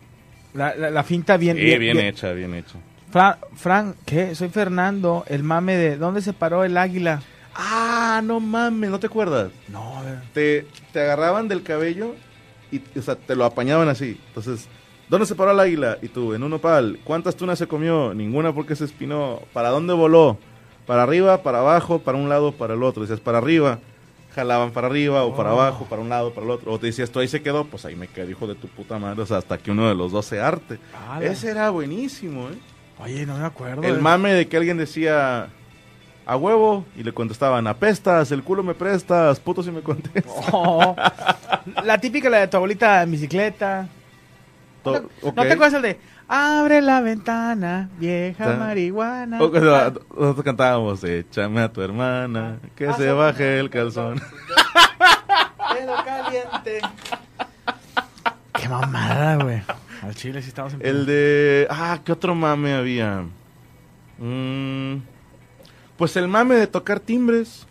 [0.53, 1.57] La, la- la finta bien...
[1.57, 2.75] sí, bien, hecha, bien hecha.
[3.11, 4.33] Fran, Fran, ¿qué?
[4.35, 5.97] Soy Fernando, el mame de...
[5.97, 7.21] ¿Dónde se paró el águila?
[7.55, 9.51] Ah, no mames, ¿no te acuerdas?
[9.67, 10.19] No, a ver.
[10.33, 12.15] Te, te agarraban del cabello
[12.71, 14.19] y, o sea, te lo apañaban así.
[14.27, 14.67] Entonces,
[15.09, 15.97] ¿Dónde se paró el águila?
[16.01, 16.99] Y tú, en un nopal.
[17.03, 18.13] ¿Cuántas tunas se comió?
[18.13, 19.39] Ninguna porque se espinó.
[19.53, 20.37] ¿Para dónde voló?
[20.85, 23.01] ¿Para arriba, para abajo, para un lado, para el otro?
[23.01, 23.79] Dices, para arriba.
[24.35, 25.59] Jalaban para arriba o para Oh.
[25.59, 26.71] abajo, para un lado, para el otro.
[26.71, 28.99] O te decías, tú ahí se quedó, pues ahí me quedé, hijo de tu puta
[28.99, 29.21] madre.
[29.23, 30.77] O sea, hasta que uno de los dos se arte.
[31.09, 31.25] Ala.
[31.25, 32.57] Ese era buenísimo, ¿eh?
[32.99, 33.81] Oye, no me acuerdo.
[33.81, 33.99] El eh.
[33.99, 35.49] mame de que alguien decía
[36.25, 40.31] a huevo y le contestaban apestas, el culo me prestas, puto si me contestas.
[40.51, 40.95] Oh.
[41.83, 43.87] La típica, la de tu abuelita en bicicleta.
[44.93, 45.35] To- ¿No, ok.
[45.35, 49.41] ¿no te acuerdas el de Abre la ventana, vieja marihuana?
[49.41, 54.21] O no- nosotros cantábamos, échame a tu hermana, que Ah, se baje el calzón.
[56.05, 56.79] Caliente.
[58.53, 59.61] Qué mamada, güey.
[60.01, 61.67] Al chile sí estamos en El de...
[61.69, 63.23] Ah, ¿qué otro mame había?
[64.17, 64.97] Mm,
[65.97, 67.65] pues el mame de tocar timbres,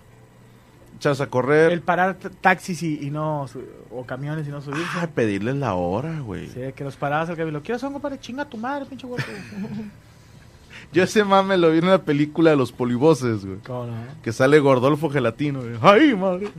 [0.99, 3.47] echarse a correr, El parar taxis y, y no...
[3.91, 4.85] o camiones y no subirse.
[5.01, 6.49] ah, pedirles la hora, güey.
[6.49, 7.63] Sí, que los parabas al camino.
[7.63, 9.23] ¿Quieres hongo para chinga tu madre, pinche huevo?
[10.93, 13.59] Yo ese mame lo vi en una película de los polivoces, güey.
[13.67, 13.95] ¿Cómo no?
[14.23, 15.77] Que sale Gordolfo Gelatino, güey.
[15.83, 16.51] ¡Ay, madre!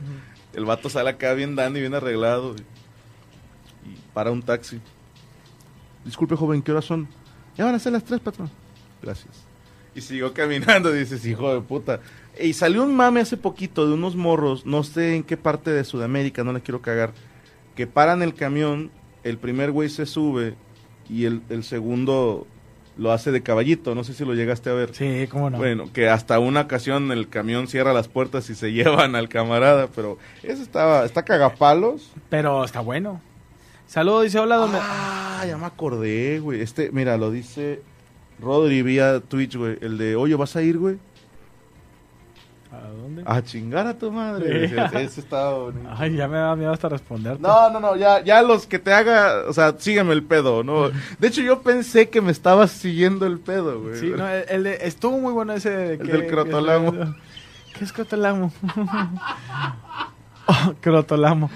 [0.52, 2.52] El vato sale acá bien dandy, bien arreglado.
[2.52, 2.62] güey.
[3.86, 4.80] Y para un taxi.
[6.04, 7.08] Disculpe, joven, ¿qué horas son?
[7.56, 8.50] Ya van a ser las tres, patrón.
[9.02, 9.44] Gracias.
[9.94, 12.00] Y siguió caminando, dices, hijo de puta.
[12.40, 15.84] Y salió un mame hace poquito de unos morros, no sé en qué parte de
[15.84, 17.12] Sudamérica, no le quiero cagar,
[17.74, 18.90] que paran el camión,
[19.24, 20.54] el primer güey se sube
[21.08, 22.46] y el, el segundo
[22.96, 24.94] lo hace de caballito, no sé si lo llegaste a ver.
[24.94, 25.58] Sí, cómo no.
[25.58, 29.88] Bueno, que hasta una ocasión el camión cierra las puertas y se llevan al camarada,
[29.88, 32.12] pero eso estaba, está cagapalos.
[32.28, 33.20] Pero está bueno.
[33.86, 34.78] Saludos, dice hola, donde...
[34.80, 36.60] Ah, ya me acordé, güey.
[36.60, 37.82] Este, mira, lo dice
[38.40, 39.78] Rodri vía Twitch, güey.
[39.80, 40.98] El de, oye, ¿vas a ir, güey?
[42.72, 43.22] ¿A dónde?
[43.26, 44.68] A chingar a tu madre.
[44.68, 44.76] Sí.
[44.98, 45.88] Ese, estaba bonito.
[45.98, 47.42] Ay, ya me da miedo hasta responderte.
[47.42, 50.88] No, no, no, ya, ya los que te haga, o sea, sígueme el pedo, ¿no?
[51.18, 53.98] De hecho, yo pensé que me estabas siguiendo el pedo, güey.
[53.98, 56.92] Sí, no, el, el de- estuvo muy bueno ese de El del crotolamo.
[57.76, 58.52] ¿Qué es crotolamo?
[60.46, 61.48] Oh, crotolamo.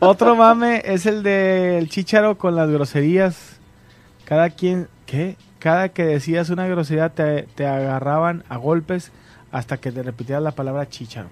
[0.00, 3.60] Otro mame es el del chicharo con las groserías.
[4.24, 5.36] Cada quien, ¿qué?
[5.64, 9.12] Cada que decías una grosería te, te agarraban a golpes
[9.50, 11.30] hasta que te repetías la palabra chicharo.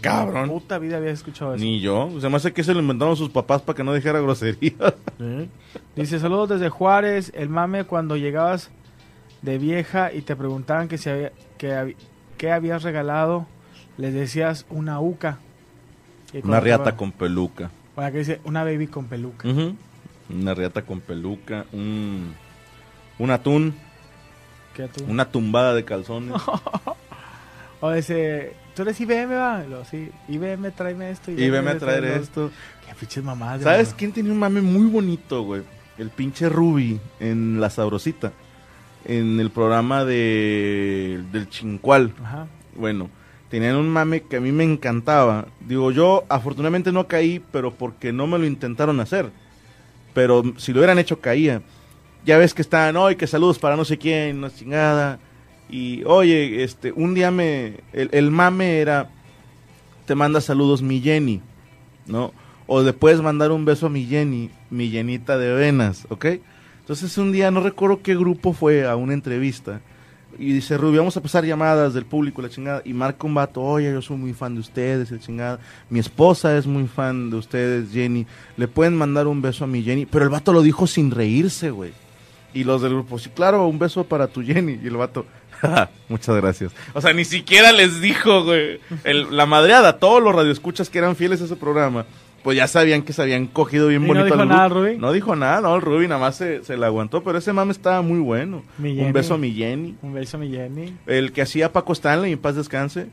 [0.00, 0.48] Cabrón.
[0.48, 1.62] Puta vida había escuchado eso.
[1.62, 2.10] Ni yo.
[2.20, 4.72] Se me hace que se lo inventaron sus papás para que no dijera grosería.
[5.94, 8.72] Dice, saludos desde Juárez, el mame cuando llegabas
[9.42, 11.94] de vieja y te preguntaban que si había, que
[12.38, 13.46] qué habías regalado,
[13.98, 15.38] les decías una uca.
[16.42, 17.70] Una riata con peluca.
[17.94, 19.48] Bueno, que dice una baby con peluca.
[20.28, 21.66] Una riata con peluca.
[21.72, 22.34] Un,
[23.18, 23.74] un atún.
[24.74, 25.04] ¿Qué tú?
[25.08, 26.34] Una tumbada de calzones.
[27.80, 29.62] O dice, tú eres IBM, va.
[29.68, 31.30] Luego, sí, IBM, tráeme esto.
[31.30, 32.46] a tráeme traer esto.
[32.46, 32.50] esto.
[32.86, 33.62] Qué pinches mamadas.
[33.62, 35.60] ¿Sabes quién tenía un mame muy bonito, güey?
[35.98, 38.32] El pinche Ruby en La Sabrosita.
[39.04, 42.14] En el programa de, del Chincual.
[42.24, 42.46] Ajá.
[42.74, 43.10] Bueno,
[43.50, 45.48] tenían un mame que a mí me encantaba.
[45.60, 49.30] Digo, yo afortunadamente no caí, pero porque no me lo intentaron hacer.
[50.14, 51.60] Pero si lo hubieran hecho, caía.
[52.24, 55.18] Ya ves que estaban, hoy que saludos para no sé quién, una chingada.
[55.68, 57.80] Y oye, este, un día me.
[57.92, 59.10] El, el mame era.
[60.06, 61.40] Te manda saludos mi Jenny,
[62.06, 62.32] ¿no?
[62.66, 66.26] O le puedes mandar un beso a mi Jenny, mi llenita de venas, ¿ok?
[66.80, 69.80] Entonces un día, no recuerdo qué grupo fue a una entrevista.
[70.38, 72.82] Y dice, Ruby, vamos a pasar llamadas del público, la chingada.
[72.84, 75.60] Y marca un vato, oye, yo soy muy fan de ustedes, la chingada.
[75.88, 78.26] Mi esposa es muy fan de ustedes, Jenny.
[78.56, 80.06] Le pueden mandar un beso a mi Jenny.
[80.06, 81.92] Pero el vato lo dijo sin reírse, güey.
[82.54, 84.78] Y los del grupo, sí, claro, un beso para tu Jenny.
[84.82, 85.26] Y el vato,
[85.60, 86.72] "Ja, muchas gracias.
[86.94, 88.80] O sea, ni siquiera les dijo, güey.
[89.04, 92.06] El- la madreada, todos los radioescuchas que eran fieles a ese programa,
[92.44, 94.68] pues ya sabían que se habían cogido bien ¿Y no bonito dijo al nada.
[94.68, 94.98] Ruby?
[94.98, 97.72] No dijo nada, no, el Ruby nada más se, se la aguantó, pero ese mame
[97.72, 98.62] estaba muy bueno.
[98.78, 99.96] Mi Un beso a mi Jenny.
[100.02, 100.94] Un beso a mi Jenny.
[101.06, 103.06] El que hacía Paco Stanley, en paz descanse.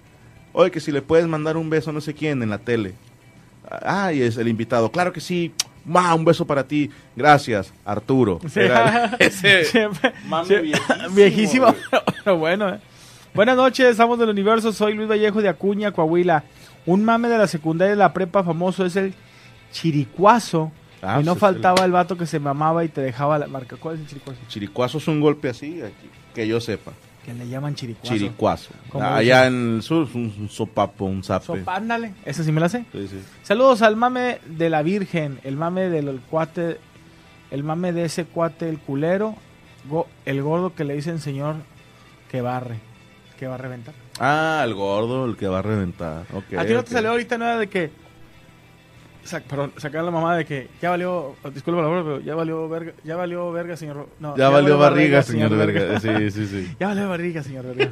[0.53, 2.93] Oye, que si le puedes mandar un beso a no sé quién en la tele.
[3.69, 4.91] Ah, y es el invitado.
[4.91, 5.53] Claro que sí.
[5.85, 6.89] Ma, un beso para ti.
[7.15, 8.39] Gracias, Arturo.
[8.47, 8.59] Sí.
[8.59, 10.13] Era ese Siempre-
[11.11, 11.73] viejísimo,
[12.23, 12.69] pero bueno.
[12.69, 12.79] eh.
[13.33, 14.71] Buenas noches, estamos del universo.
[14.73, 16.43] Soy Luis Vallejo de Acuña, Coahuila.
[16.85, 19.13] Un mame de la secundaria y la prepa famoso es el
[19.71, 20.71] chiricuazo.
[21.01, 23.75] Ah, y no pues, faltaba el vato que se mamaba y te dejaba la marca.
[23.77, 24.39] ¿Cuál es el chiricuazo?
[24.47, 26.91] Chiricuazo es un golpe así, aquí, que yo sepa.
[27.25, 28.13] Que le llaman chiricuazo.
[28.13, 28.71] Chiricuazo.
[28.89, 31.45] ¿Cómo Allá en el sur es un, un sopapo, un zape.
[31.45, 32.13] Sopa, ándale.
[32.25, 32.85] Esa sí me la sé.
[32.91, 33.21] Sí, sí.
[33.43, 36.77] Saludos al mame de la Virgen, el mame del cuate,
[37.51, 39.35] el mame de ese cuate, el culero,
[39.87, 41.57] go- el gordo que le dicen señor
[42.31, 42.79] que barre,
[43.37, 43.93] que va a reventar.
[44.19, 46.25] Ah, el gordo, el que va a reventar.
[46.33, 47.91] Ok, ¿A ti no te salió ahorita nada de que
[49.23, 52.67] Sac- perdón, sacar la mamá de que ya valió, disculpa la palabra, pero ya valió
[52.67, 54.09] verga, ya valió verga, señor.
[54.19, 55.99] No, Ya, valió barriga, señor Verga.
[55.99, 56.75] Sí, sí, sí.
[56.79, 57.91] Ya valió barriga, señor Verga.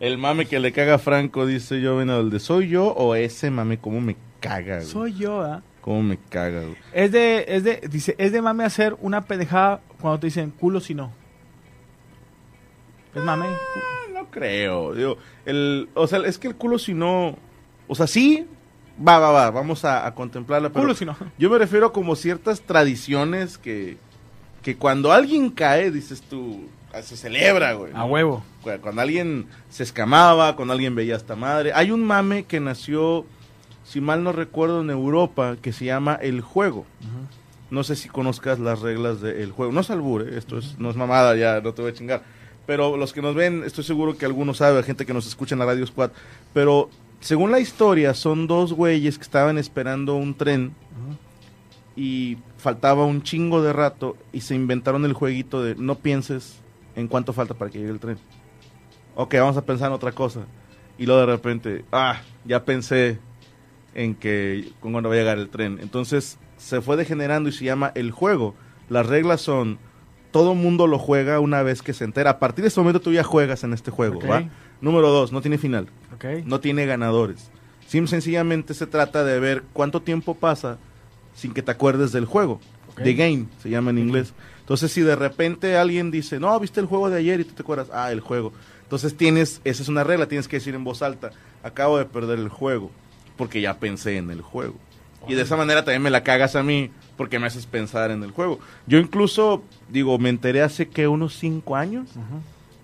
[0.00, 3.14] El mame que le caga a Franco, dice yo, ven al de ¿soy yo o
[3.14, 3.78] ese mame?
[3.78, 4.86] ¿Cómo me caga, güey?
[4.86, 5.62] Soy yo, ¿ah?
[5.80, 6.76] ¿Cómo me caga, güey?
[6.92, 10.80] Es de, es de, dice, es de mame hacer una pendejada cuando te dicen culo
[10.80, 11.12] si no.
[13.14, 13.46] Es mame.
[14.12, 14.94] No creo.
[14.94, 17.36] Digo, el, o sea, es que el culo si no...
[17.86, 18.46] O sea, sí,
[18.98, 20.70] va, va, va, vamos a, a contemplarla.
[20.70, 21.16] Pero Culo si no.
[21.38, 23.96] Yo me refiero como ciertas tradiciones que,
[24.62, 27.92] que cuando alguien cae, dices tú, ah, se celebra, güey.
[27.92, 28.06] A ¿no?
[28.06, 28.44] huevo.
[28.62, 31.72] Cu- Cuando alguien se escamaba, cuando alguien veía a esta madre.
[31.74, 33.24] Hay un mame que nació,
[33.84, 36.86] si mal no recuerdo, en Europa, que se llama El Juego.
[37.70, 39.72] No sé si conozcas las reglas del juego.
[39.72, 40.38] No es albur, ¿eh?
[40.38, 42.22] esto es, no es mamada, ya no te voy a chingar.
[42.66, 45.58] Pero los que nos ven, estoy seguro que algunos saben, gente que nos escucha en
[45.58, 46.10] la Radio Squad.
[46.52, 46.88] Pero
[47.24, 50.74] según la historia, son dos güeyes que estaban esperando un tren
[51.96, 56.60] y faltaba un chingo de rato y se inventaron el jueguito de no pienses
[56.94, 58.18] en cuánto falta para que llegue el tren.
[59.14, 60.40] Ok, vamos a pensar en otra cosa.
[60.98, 63.18] Y luego de repente, ah, ya pensé
[63.94, 65.78] en que con cuándo va a llegar el tren.
[65.80, 68.54] Entonces se fue degenerando y se llama el juego.
[68.90, 69.78] Las reglas son,
[70.34, 72.30] todo mundo lo juega una vez que se entera.
[72.30, 74.18] A partir de este momento tú ya juegas en este juego.
[74.18, 74.42] ¿va?
[74.80, 76.24] Número dos, no tiene final Ok.
[76.44, 77.52] no tiene ganadores.
[77.86, 80.78] Sim sencillamente se trata de ver cuánto tiempo pasa
[81.36, 82.58] sin que te acuerdes del juego.
[82.96, 84.34] The game se llama en inglés.
[84.58, 87.62] Entonces si de repente alguien dice, no, viste el juego de ayer y tú te
[87.62, 88.52] acuerdas, ah, el juego.
[88.82, 91.30] Entonces tienes, esa es una regla, tienes que decir en voz alta,
[91.62, 92.90] acabo de perder el juego,
[93.36, 94.74] porque ya pensé en el juego.
[95.28, 98.22] Y de esa manera también me la cagas a mí, porque me haces pensar en
[98.22, 98.58] el juego.
[98.86, 102.08] Yo incluso, digo, me enteré hace que unos cinco años.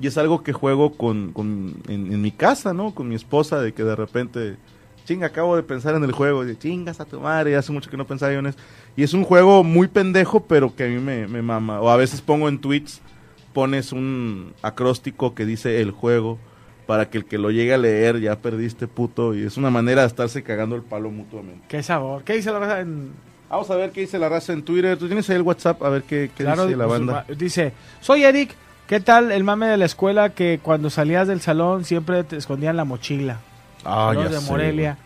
[0.00, 2.94] Y es algo que juego con, con- en, en mi casa, ¿no?
[2.94, 4.56] Con mi esposa, de que de repente,
[5.04, 7.98] chinga, acabo de pensar en el juego, de chingas a tu madre, hace mucho que
[7.98, 8.58] no pensaba yo en eso.
[8.96, 11.80] Y es un juego muy pendejo, pero que a mí me, me mama.
[11.82, 13.02] O a veces pongo en tweets,
[13.52, 16.38] pones un acróstico que dice el juego,
[16.90, 19.32] para que el que lo llegue a leer, ya perdiste puto.
[19.32, 21.64] Y es una manera de estarse cagando el palo mutuamente.
[21.68, 22.24] Qué sabor.
[22.24, 23.12] ¿Qué dice la raza en
[23.48, 24.98] Vamos a ver qué dice la raza en Twitter.
[24.98, 25.80] ¿Tú tienes ahí el WhatsApp?
[25.84, 27.24] A ver qué, qué Claro, dice la pues, banda.
[27.28, 28.56] Dice, soy Eric.
[28.88, 32.76] ¿Qué tal el mame de la escuela que cuando salías del salón siempre te escondían
[32.76, 33.38] la mochila?
[33.84, 34.98] Ah, ya de sé, Morelia.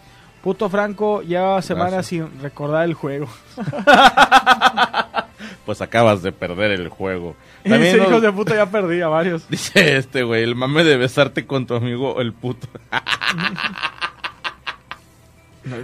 [0.43, 3.29] Puto Franco, lleva semanas sin recordar el juego.
[5.65, 7.37] Pues acabas de perder el juego.
[7.65, 9.49] Ese También nos- hijo de puta ya perdí a varios.
[9.49, 12.69] Dice este, güey, el mame de besarte con tu amigo el puto.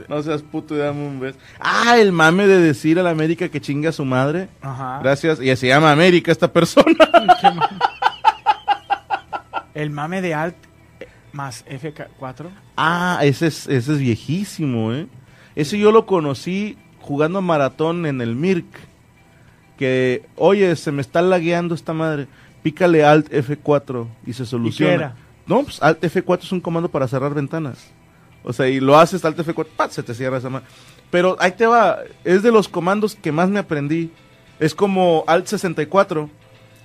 [0.09, 1.39] no seas puto y dame un beso.
[1.59, 4.49] Ah, el mame de decir a la América que chinga a su madre.
[4.61, 5.01] Ajá.
[5.03, 5.41] Gracias.
[5.41, 6.95] Y se llama América esta persona.
[9.73, 10.57] El mame de Alt
[10.99, 12.49] eh, más F4.
[12.77, 15.07] Ah, ese es, ese es viejísimo, ¿eh?
[15.55, 18.67] Ese yo lo conocí jugando maratón en el Mirk.
[19.81, 22.27] Que, oye, se me está lagueando esta madre.
[22.63, 24.93] Pícale Alt F4 y se soluciona.
[24.93, 25.17] era?
[25.47, 27.91] No, pues Alt F4 es un comando para cerrar ventanas.
[28.43, 29.91] O sea, y lo haces Alt F4, ¡pat!
[29.91, 30.67] se te cierra esa madre.
[31.11, 34.11] Pero ahí te va, es de los comandos que más me aprendí.
[34.59, 36.29] Es como Alt 64,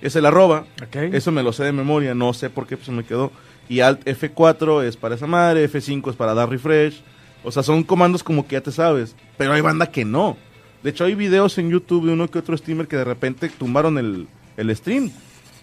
[0.00, 0.64] es el arroba.
[1.12, 3.30] Eso me lo sé de memoria, no sé por qué pues, se me quedó.
[3.68, 7.02] Y Alt F4 es para esa madre, F5 es para dar refresh.
[7.44, 9.14] O sea, son comandos como que ya te sabes.
[9.36, 10.38] Pero hay banda que no.
[10.82, 13.98] De hecho, hay videos en YouTube de uno que otro streamer que de repente tumbaron
[13.98, 15.10] el, el stream.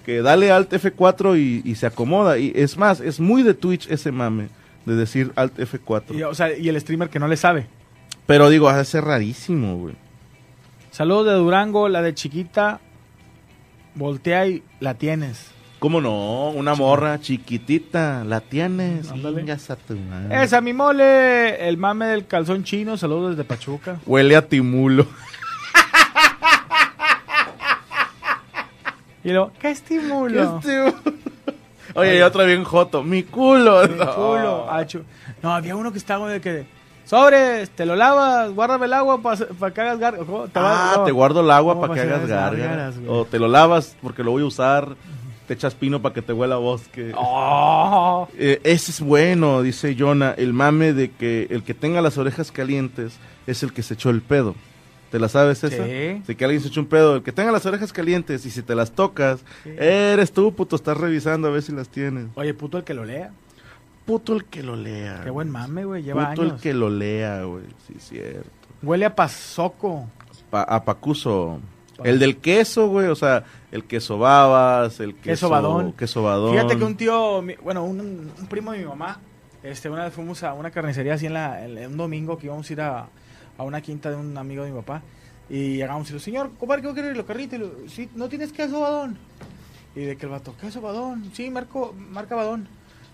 [0.06, 2.38] Que dale Alt F4 y, y se acomoda.
[2.38, 4.50] Y es más, es muy de Twitch ese mame
[4.86, 6.16] de decir Alt F4.
[6.16, 7.68] Y, o sea, y el streamer que no le sabe.
[8.26, 9.96] Pero digo, hace rarísimo, güey.
[10.92, 12.80] Saludos de Durango, la de chiquita.
[13.96, 15.52] Voltea y la tienes.
[15.84, 16.52] ¿Cómo no?
[16.52, 19.12] Una morra chiquitita, la tienes.
[19.12, 20.42] Chingas a tu madre.
[20.42, 22.96] Esa mi mole, el mame del calzón chino.
[22.96, 24.00] Saludos desde Pachuca.
[24.06, 25.06] Huele a timulo.
[29.26, 30.58] Y luego, ¿qué estimulo?
[30.58, 30.94] Este-
[31.96, 33.04] Oye, y otra bien joto.
[33.04, 33.86] Mi culo.
[33.86, 34.16] Mi No.
[34.16, 34.68] culo.
[35.42, 36.66] No, había uno que estaba de que.
[37.04, 40.26] Sobres, te lo lavas, guárdame el agua para que hagas gárgaras.
[40.56, 43.10] Ah, te guardo el agua ¿Cómo para que hagas güey?
[43.10, 44.96] O te lo lavas porque lo voy a usar.
[45.54, 47.12] Te echas pino para que te huela a bosque.
[47.16, 48.28] Oh.
[48.40, 50.32] Eh, ese es bueno, dice Jonah.
[50.32, 53.14] El mame de que el que tenga las orejas calientes
[53.46, 54.56] es el que se echó el pedo.
[55.12, 55.78] ¿Te la sabes esa?
[55.86, 56.24] Sí.
[56.26, 57.18] De que alguien se echó un pedo.
[57.18, 60.76] El que tenga las orejas calientes y si te las tocas, eres tú, puto.
[60.76, 62.26] Estás revisando a ver si las tienes.
[62.34, 63.32] Oye, puto el que lo lea.
[64.06, 65.22] Puto el que lo lea.
[65.24, 66.02] Qué buen mame, güey.
[66.02, 66.56] Lleva Puto años.
[66.56, 67.66] el que lo lea, güey.
[67.88, 68.50] Sí, cierto.
[68.82, 70.08] Huele a pasoco.
[70.50, 71.60] Pa- a Pacuso.
[72.04, 73.08] El del queso, güey.
[73.08, 75.30] O sea, el queso babas, el queso...
[75.30, 75.94] Queso badón.
[75.94, 76.52] Queso badón.
[76.54, 79.20] Fíjate que un tío, mi- bueno, un, un primo de mi mamá,
[79.62, 82.70] este, una vez fuimos a una carnicería así en, la, en- un domingo que íbamos
[82.70, 83.08] a ir a,
[83.58, 85.02] a una quinta de un amigo de mi papá.
[85.50, 87.60] Y llegamos y le señor, compadre, ¿qué quiere los carritos?
[87.60, 89.18] Y le sí, ¿no tienes queso badón?
[89.96, 91.30] Y de que el vato, ¿queso badón?
[91.34, 92.68] Sí, marco, marca badón.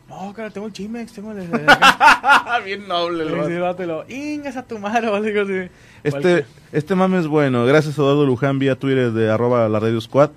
[0.10, 1.48] No, cara, tengo el Chimex, tengo el...
[2.66, 5.72] Bien noble lo, "Ingas a tu madre, vale", digo así.
[6.04, 7.66] Este, este mame es bueno.
[7.66, 10.32] Gracias Eduardo Luján vía Twitter de arroba la radio squad.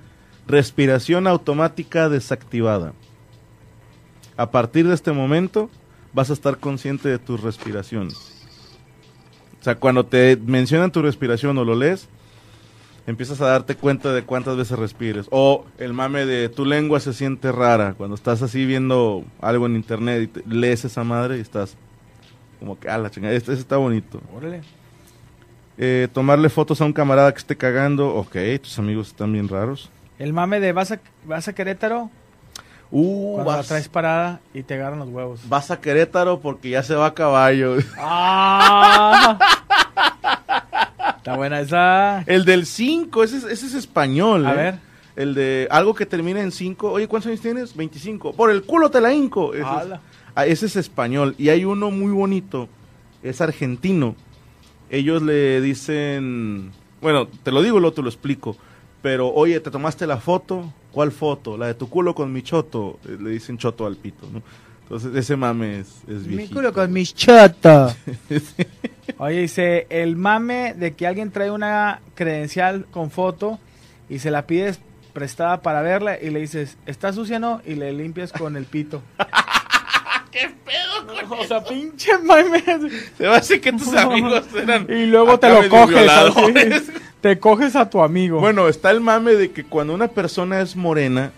[0.47, 2.93] Respiración automática desactivada.
[4.37, 5.71] A partir de este momento
[6.13, 8.15] vas a estar consciente de tus respiraciones.
[9.61, 12.09] O sea, cuando te mencionan tu respiración o lo lees,
[13.07, 15.27] empiezas a darte cuenta de cuántas veces respires.
[15.31, 17.95] O el mame de tu lengua se siente rara.
[17.97, 21.77] Cuando estás así viendo algo en internet y te- lees esa madre y estás
[22.61, 24.21] como que, ah, la chingada, este, este está bonito.
[24.37, 24.61] Órale.
[25.79, 28.15] Eh, tomarle fotos a un camarada que esté cagando.
[28.15, 29.91] Ok, tus amigos están bien raros.
[30.19, 32.11] El mame de vas a, vas a Querétaro,
[32.95, 35.49] Uh, cuando la vas, traes parada y te agarran los huevos.
[35.49, 37.77] vas a Querétaro porque ya se va a caballo.
[37.97, 39.39] ¡Ah!
[41.23, 42.23] Está buena esa.
[42.27, 44.45] El del 5, ese, es- ese es español.
[44.45, 44.57] A ¿eh?
[44.57, 44.75] ver.
[45.15, 46.91] El de algo que termina en 5.
[46.91, 47.77] Oye, ¿cuántos años tienes?
[47.77, 48.33] 25.
[48.33, 49.55] Por el culo te la hinco.
[49.55, 50.01] Ese, es,
[50.35, 51.35] ah, ese es español.
[51.39, 52.69] Y hay uno muy bonito.
[53.23, 54.17] Es argentino.
[54.91, 56.73] Ellos le dicen.
[57.01, 58.57] Bueno, te lo digo y luego te lo explico.
[59.01, 60.73] Pero, oye, ¿te tomaste la foto?
[60.93, 61.57] ¿Cuál foto?
[61.57, 62.99] La de tu culo con mi choto.
[63.07, 64.43] Eh, Le dicen choto al pito, ¿no?
[64.93, 66.57] Entonces, ese mame es, es Mi viejito.
[66.57, 67.97] culo con mis chotos.
[69.17, 73.59] Oye, dice, el mame de que alguien trae una credencial con foto
[74.11, 74.81] y se la pides
[75.15, 77.63] prestada para verla y le dices, ¿está sucia no?
[77.65, 79.01] Y le limpias con el pito.
[80.31, 82.63] ¿Qué pedo con O sea, pinche mame.
[83.17, 84.87] Se va a decir que tus amigos eran.
[84.91, 86.11] Y luego te lo coges.
[86.11, 86.93] así.
[87.23, 88.41] Te coges a tu amigo.
[88.41, 91.33] Bueno, está el mame de que cuando una persona es morena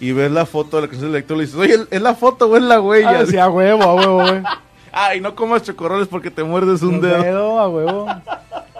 [0.00, 2.14] y ves la foto de la que es el lector, le dices, oye, ¿es la
[2.14, 3.20] foto o es la huella?
[3.20, 4.42] Ah, sí, a huevo, a huevo, güey.
[4.98, 7.22] Ah, y no comas chocorroles porque te muerdes un Un dedo.
[7.22, 8.06] dedo, a huevo.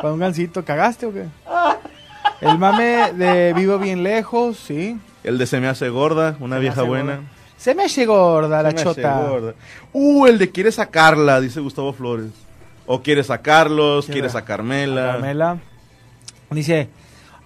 [0.00, 0.64] Con un gancito.
[0.64, 1.26] ¿Cagaste o qué?
[2.40, 4.98] El mame de vivo bien lejos, sí.
[5.24, 7.16] El de se me hace gorda, una Se vieja hace buena.
[7.16, 7.28] gorda.
[7.58, 9.20] Se me hace gorda la Se me hace chota.
[9.28, 9.54] gorda.
[9.92, 12.30] Uh, el de quiere sacarla, dice Gustavo Flores.
[12.86, 15.12] O quiere sacarlos, Quiere sacarmela.
[15.12, 15.58] Carmela.
[16.48, 16.88] Dice,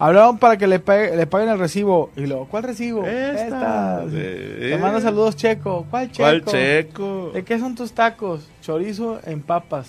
[0.01, 2.11] hablaron para que le, pague- le paguen el recibo.
[2.17, 3.07] Y luego, ¿cuál recibo?
[3.07, 4.03] Esta.
[4.05, 4.05] Esta.
[4.11, 5.87] Te manda saludos, Checo.
[5.89, 6.23] ¿Cuál Checo?
[6.25, 7.31] ¿Cuál checo?
[7.33, 8.49] ¿De qué son tus tacos?
[8.63, 9.89] Chorizo en papas.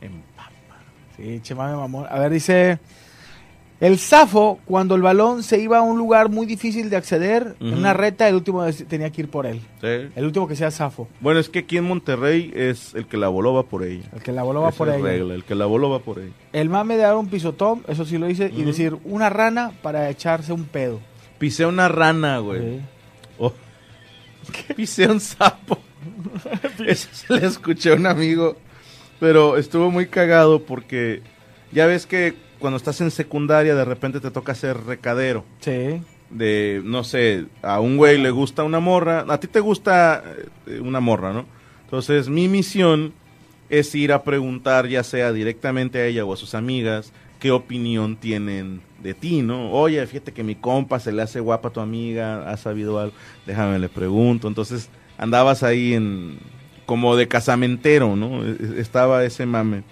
[0.00, 0.28] En
[1.16, 2.06] Sí, che mame mamón.
[2.10, 2.78] A ver, dice...
[3.80, 7.72] El Safo, cuando el balón se iba a un lugar muy difícil de acceder, en
[7.72, 9.60] una reta, el último tenía que ir por él.
[9.80, 9.86] Sí.
[10.14, 11.08] El último que sea Safo.
[11.20, 14.04] Bueno, es que aquí en Monterrey es el que la voló va por ella.
[14.14, 15.02] El que la voló va Esa por es él.
[15.02, 16.32] regla, el que la voló va por ella.
[16.52, 20.10] El mame de dar un pisotón, eso sí lo hice, y decir una rana para
[20.10, 21.00] echarse un pedo.
[21.38, 22.60] Pisé una rana, güey.
[22.60, 22.80] Sí.
[23.38, 23.52] Oh.
[24.76, 25.78] Pisé un sapo.
[26.86, 28.56] Eso se le escuché a un amigo.
[29.20, 31.22] Pero estuvo muy cagado porque
[31.72, 35.44] ya ves que cuando estás en secundaria de repente te toca hacer recadero.
[35.60, 36.00] Sí.
[36.30, 39.24] De, no sé, a un güey le gusta una morra.
[39.28, 40.22] A ti te gusta
[40.66, 41.46] eh, una morra, ¿no?
[41.84, 43.12] Entonces mi misión
[43.68, 48.16] es ir a preguntar ya sea directamente a ella o a sus amigas qué opinión
[48.16, 49.72] tienen de ti, ¿no?
[49.72, 53.14] Oye, fíjate que mi compa se le hace guapa a tu amiga, ha sabido algo,
[53.46, 54.46] déjame le pregunto.
[54.46, 56.38] Entonces andabas ahí en
[56.86, 58.44] como de casamentero, ¿no?
[58.44, 59.82] E- e- Estaba ese mame.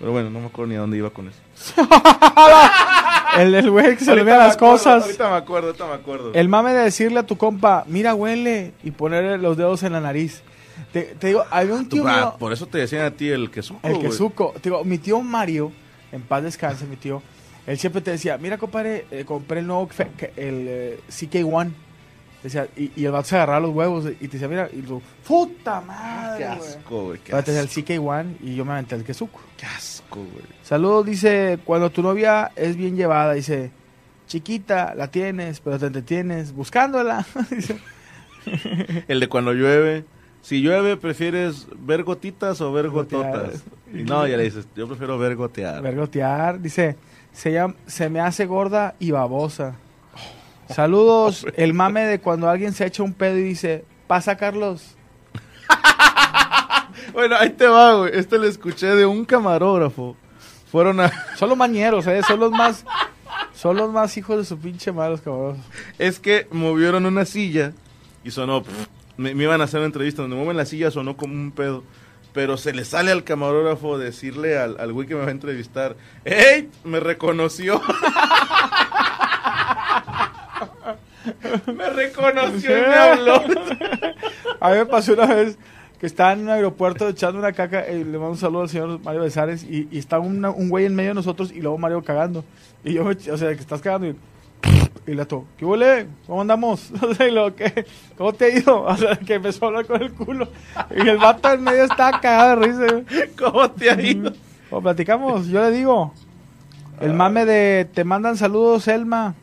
[0.00, 1.38] Pero bueno, no me acuerdo ni a dónde iba con eso.
[3.38, 5.02] El del güey que se le vean las acuerdo, cosas.
[5.04, 6.32] Ahorita me acuerdo, ahorita me acuerdo.
[6.34, 10.00] El mame de decirle a tu compa, mira, huele, y ponerle los dedos en la
[10.00, 10.42] nariz.
[10.92, 13.50] Te, te digo, había un tío ah, mío, por eso te decían a ti el
[13.50, 14.06] que suco, el güey.
[14.06, 14.54] que suco.
[14.54, 15.70] Te digo, mi tío Mario,
[16.10, 17.22] en paz descanse, mi tío,
[17.66, 19.88] él siempre te decía, mira, compadre, eh, compré el nuevo,
[20.36, 21.70] el eh, CK1.
[22.42, 25.02] Decía, y, y el vato se agarraba los huevos y te decía, mira, y tú,
[25.26, 27.18] puta madre, Qué asco, güey.
[27.20, 29.40] Qué Ahora te decía asco, el CK1 y yo me aventé el que suco.
[29.58, 30.44] qué asco, güey.
[30.62, 33.70] Saludos, dice, cuando tu novia es bien llevada, dice,
[34.26, 37.26] chiquita, la tienes, pero te entretienes buscándola.
[37.50, 37.76] Dice,
[39.08, 40.04] El de cuando llueve.
[40.42, 43.32] Si llueve, ¿prefieres ver gotitas o ver Gotear.
[43.32, 43.62] gototas?
[43.92, 45.82] Y no, ya le dices, yo prefiero ver gotear.
[45.82, 46.96] Vergotear, dice,
[47.32, 49.74] se, llama, se me hace gorda y babosa.
[50.74, 54.96] Saludos, el mame de cuando alguien se echa un pedo y dice, pasa Carlos.
[57.12, 58.12] Bueno, ahí te va, güey.
[58.16, 60.16] Este lo escuché de un camarógrafo.
[60.70, 61.10] Fueron a...
[61.36, 62.84] Son los mañeros, eh, son los más,
[63.54, 65.60] son los más hijos de su pinche madre, los cabrones.
[65.98, 67.72] Es que movieron una silla
[68.22, 68.62] y sonó...
[69.16, 71.82] me, me iban a hacer una entrevista donde mueven la silla, sonó como un pedo.
[72.32, 75.96] Pero se le sale al camarógrafo decirle al, al güey que me va a entrevistar,
[76.24, 76.70] ¡Ey!
[76.84, 77.82] Me reconoció.
[81.74, 83.34] me reconoció y me habló.
[84.60, 85.58] A mí me pasó una vez
[85.98, 89.00] que está en un aeropuerto echando una caca, eh, le mando un saludo al señor
[89.04, 92.02] Mario Besares, y, y está una- un güey en medio de nosotros y luego Mario
[92.02, 92.44] cagando.
[92.84, 94.16] Y yo, me o sea, que estás cagando y,
[95.06, 96.06] y le ato, ¿qué huele?
[96.26, 96.90] ¿Cómo andamos?
[97.02, 97.84] O sea, y luego, ¿qué?
[98.16, 98.82] ¿Cómo te ha ido?
[98.84, 100.48] O sea, que empezó a hablar con el culo.
[100.96, 102.86] Y el vato en medio está cagado de risa.
[103.38, 104.32] ¿Cómo te ha ido?
[104.70, 106.14] O platicamos, yo le digo.
[107.00, 109.34] El mame de te mandan saludos, Elma.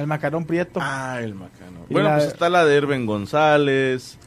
[0.00, 0.80] El macarón prieto.
[0.82, 1.86] Ah, el macano.
[1.88, 4.18] Y Bueno, la- pues está la de Erben González,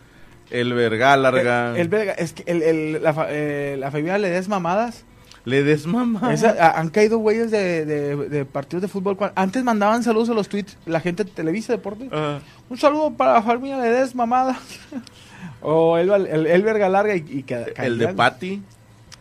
[0.52, 1.72] el Vergálarga.
[1.72, 5.06] El, el verga- es que el, el- la, eh, la familia le des mamadas.
[5.46, 6.34] Le desmama.
[6.34, 9.18] Esa- a- han caído güeyes de, de- de partidos de fútbol.
[9.36, 12.08] Antes mandaban saludos a los tweets la gente de Televisa Deportes.
[12.14, 14.58] Ah, Un saludo para la familia le des mamadas.
[15.62, 18.16] o el, el, el verga larga y, y que el de caían.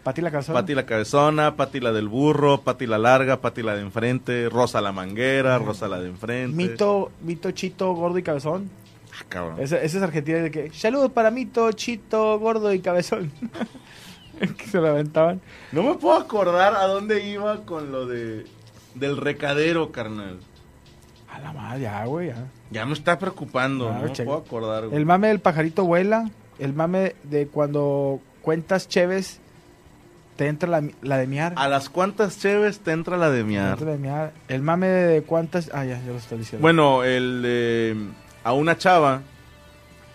[0.03, 0.21] Pati.
[0.21, 0.61] La calzona.
[0.61, 4.81] Pati la cabezona, Pati la del burro, Pati la larga, Pati la de enfrente, Rosa
[4.81, 6.57] la manguera, Rosa la de enfrente.
[6.57, 8.71] Mito, Mito, Chito, Gordo y Cabezón.
[9.13, 9.57] Ah, cabrón.
[9.61, 13.31] Esa es Argentina de que saludos para Mito, Chito, Gordo y Cabezón.
[14.57, 15.41] que se la aventaban.
[15.71, 18.45] No me puedo acordar a dónde iba con lo de
[18.95, 20.39] del recadero, carnal.
[21.31, 22.47] A la madre, ya, güey, ya.
[22.71, 24.87] Ya me está preocupando, Ah, no me puedo acordar.
[24.87, 24.97] güey.
[24.99, 26.31] El mame del pajarito vuela.
[26.59, 29.41] El mame de cuando cuentas cheves,
[30.37, 31.53] te entra la, la de miar.
[31.57, 33.71] ¿A las cuantas cheves te entra la de Te miar?
[33.73, 34.33] entra la de miar.
[34.49, 35.71] El mame de cuántas.
[35.75, 36.63] Ah, ya, ya lo estoy diciendo.
[36.63, 37.97] Bueno, el de
[38.45, 39.23] a una chava.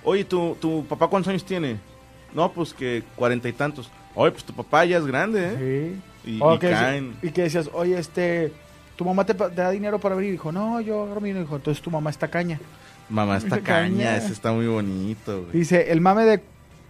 [0.04, 1.78] Oye, ¿tu, ¿tu papá cuántos años tiene?
[2.34, 3.90] No, pues que cuarenta y tantos.
[4.16, 5.96] Oye, pues tu papá ya es grande, ¿eh?
[6.24, 6.32] Sí.
[6.38, 7.16] Y, que caen.
[7.22, 8.52] y que decías, oye, este.
[8.96, 10.32] Tu mamá te, da dinero para venir.
[10.32, 11.32] Dijo, no, yo agarro mi.
[11.32, 12.60] Dijo, entonces tu mamá está caña.
[13.10, 13.66] Mamá, esta Caña.
[14.06, 15.52] caña, ese está muy bonito, güey.
[15.54, 16.44] Dice, el mame de,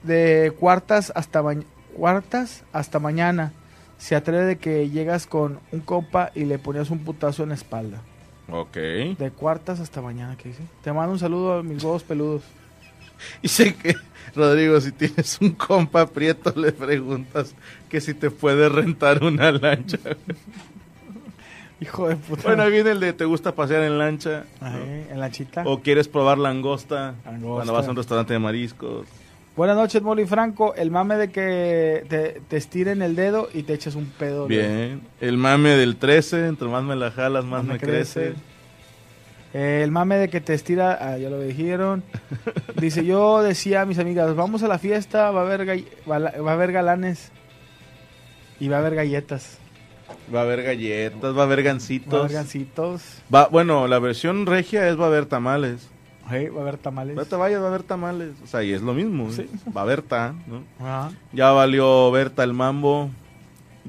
[0.04, 1.56] de cuartas hasta ma-
[1.98, 3.52] cuartas hasta mañana.
[3.98, 7.56] Se atreve de que llegas con un compa y le ponías un putazo en la
[7.56, 8.02] espalda.
[8.50, 8.76] Ok.
[8.76, 10.62] De cuartas hasta mañana, ¿qué dice?
[10.84, 12.44] Te mando un saludo a mis huevos peludos.
[13.42, 13.96] Y sé que,
[14.36, 17.56] Rodrigo, si tienes un compa prieto, le preguntas
[17.90, 19.98] que si te puede rentar una lancha.
[21.80, 22.44] Hijo de puta.
[22.44, 24.46] bueno, ahí viene el de te gusta pasear en lancha.
[24.62, 25.64] en la chita.
[25.66, 27.56] O quieres probar langosta, Langosta.
[27.56, 29.08] cuando vas a un restaurante de mariscos.
[29.58, 30.76] Buenas noches, Molly Franco.
[30.76, 34.46] El mame de que te, te estiren el dedo y te eches un pedo.
[34.48, 35.02] Bien.
[35.20, 38.36] El mame del 13, entre más me la jalas, más Más me crece.
[39.56, 42.04] Eh, el mame de que te estira, ah, ya lo dijeron.
[42.80, 45.68] Dice, yo decía a mis amigas, vamos a la fiesta, va a haber,
[46.10, 47.32] va a- va a haber galanes
[48.60, 49.58] y va a haber galletas,
[50.34, 52.14] Va a haber galletas, va a haber gancitos.
[52.14, 53.02] va a haber gancitos,
[53.34, 55.90] Va- bueno, la versión regia es va a haber tamales.
[56.30, 57.16] Hey, va a haber tamales.
[57.16, 58.32] No te vayas, va a haber tamales.
[58.44, 59.28] O sea, y es lo mismo.
[59.30, 59.32] ¿eh?
[59.34, 59.50] Sí.
[59.76, 60.64] Va a haber ta, ¿no?
[60.80, 61.12] Ajá.
[61.34, 63.10] Ya valió Berta el mambo.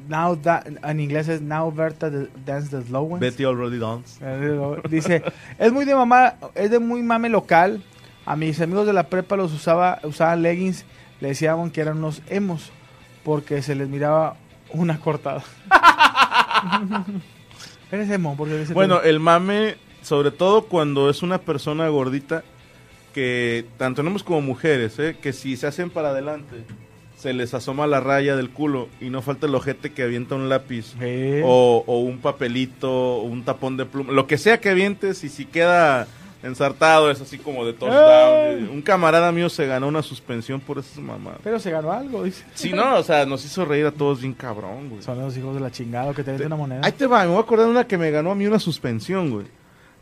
[0.08, 3.20] Now that, en inglés es Now Berta the- Dance the Slow Ones.
[3.20, 4.18] Betty already dance.
[4.22, 5.22] Eh, Dice,
[5.58, 7.82] es muy de mamá, es de muy mame local.
[8.24, 10.84] A mis amigos de la prepa los usaba, usaban leggings,
[11.20, 12.70] le decíamos que eran unos emos,
[13.24, 14.36] porque se les miraba
[14.72, 15.42] una cortada.
[17.90, 22.44] Eres emo, porque Bueno, el mame, sobre todo cuando es una persona gordita,
[23.14, 25.16] que tanto hombres como mujeres, ¿eh?
[25.20, 26.56] que si se hacen para adelante,
[27.16, 30.48] se les asoma la raya del culo y no falta el ojete que avienta un
[30.48, 30.94] lápiz.
[31.44, 35.28] O, o un papelito, o un tapón de pluma, lo que sea que avientes y
[35.28, 36.06] si queda
[36.42, 38.68] ensartado es así como de touchdown.
[38.68, 41.40] Un camarada mío se ganó una suspensión por esas mamadas.
[41.42, 42.44] Pero se ganó algo, dice.
[42.54, 45.02] Sí, no, o sea, nos hizo reír a todos bien cabrón, güey.
[45.02, 46.80] Son los hijos de la chingada que te venden una moneda.
[46.84, 48.58] Ahí te va, me voy a acordar de una que me ganó a mí una
[48.58, 49.46] suspensión, güey.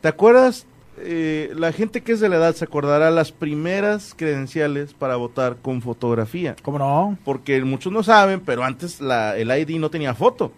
[0.06, 0.68] ¿Te acuerdas?
[0.98, 5.56] Eh, la gente que es de la edad se acordará las primeras credenciales para votar
[5.56, 6.54] con fotografía.
[6.62, 7.18] ¿Cómo no?
[7.24, 10.52] Porque muchos no saben, pero antes la, el ID no tenía foto.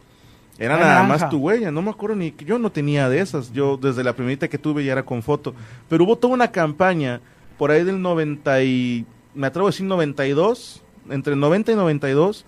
[0.58, 1.08] Era nada naranja.
[1.08, 1.70] más tu huella.
[1.70, 3.50] No me acuerdo ni que yo no tenía de esas.
[3.54, 5.54] Yo desde la primerita que tuve ya era con foto.
[5.88, 7.22] Pero hubo toda una campaña
[7.56, 9.06] por ahí del 90 y...
[9.34, 10.82] Me atrevo a decir 92.
[11.08, 12.44] Entre 90 y 92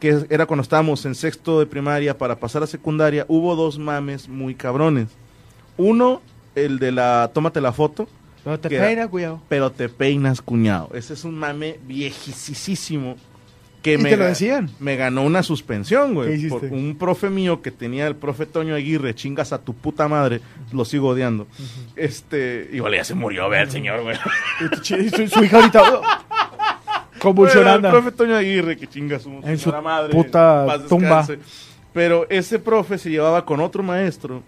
[0.00, 4.28] que era cuando estábamos en sexto de primaria para pasar a secundaria, hubo dos mames
[4.28, 5.08] muy cabrones.
[5.76, 6.20] Uno,
[6.54, 8.08] el de la tómate la foto,
[8.44, 8.78] Pero te ¿Qué?
[8.78, 9.40] peina, cuidado.
[9.48, 10.90] pero te peinas, cuñado.
[10.94, 13.16] Ese es un mame viejísimo
[13.82, 14.70] que ¿Y me, te lo ga- decían?
[14.78, 16.48] me ganó una suspensión, ¿Qué güey.
[16.48, 20.40] Por un profe mío que tenía el profe Toño Aguirre, chingas a tu puta madre,
[20.72, 21.48] lo sigo odiando.
[21.96, 24.16] Este, igual ya se murió, ve el señor, güey.
[24.82, 26.02] Su, su hija ahorita uh,
[27.18, 27.80] convulsionando.
[27.88, 30.12] Bueno, el profe Toño Aguirre, que chinga su En su madre.
[30.12, 31.26] puta tumba.
[31.92, 34.42] Pero ese profe se llevaba con otro maestro.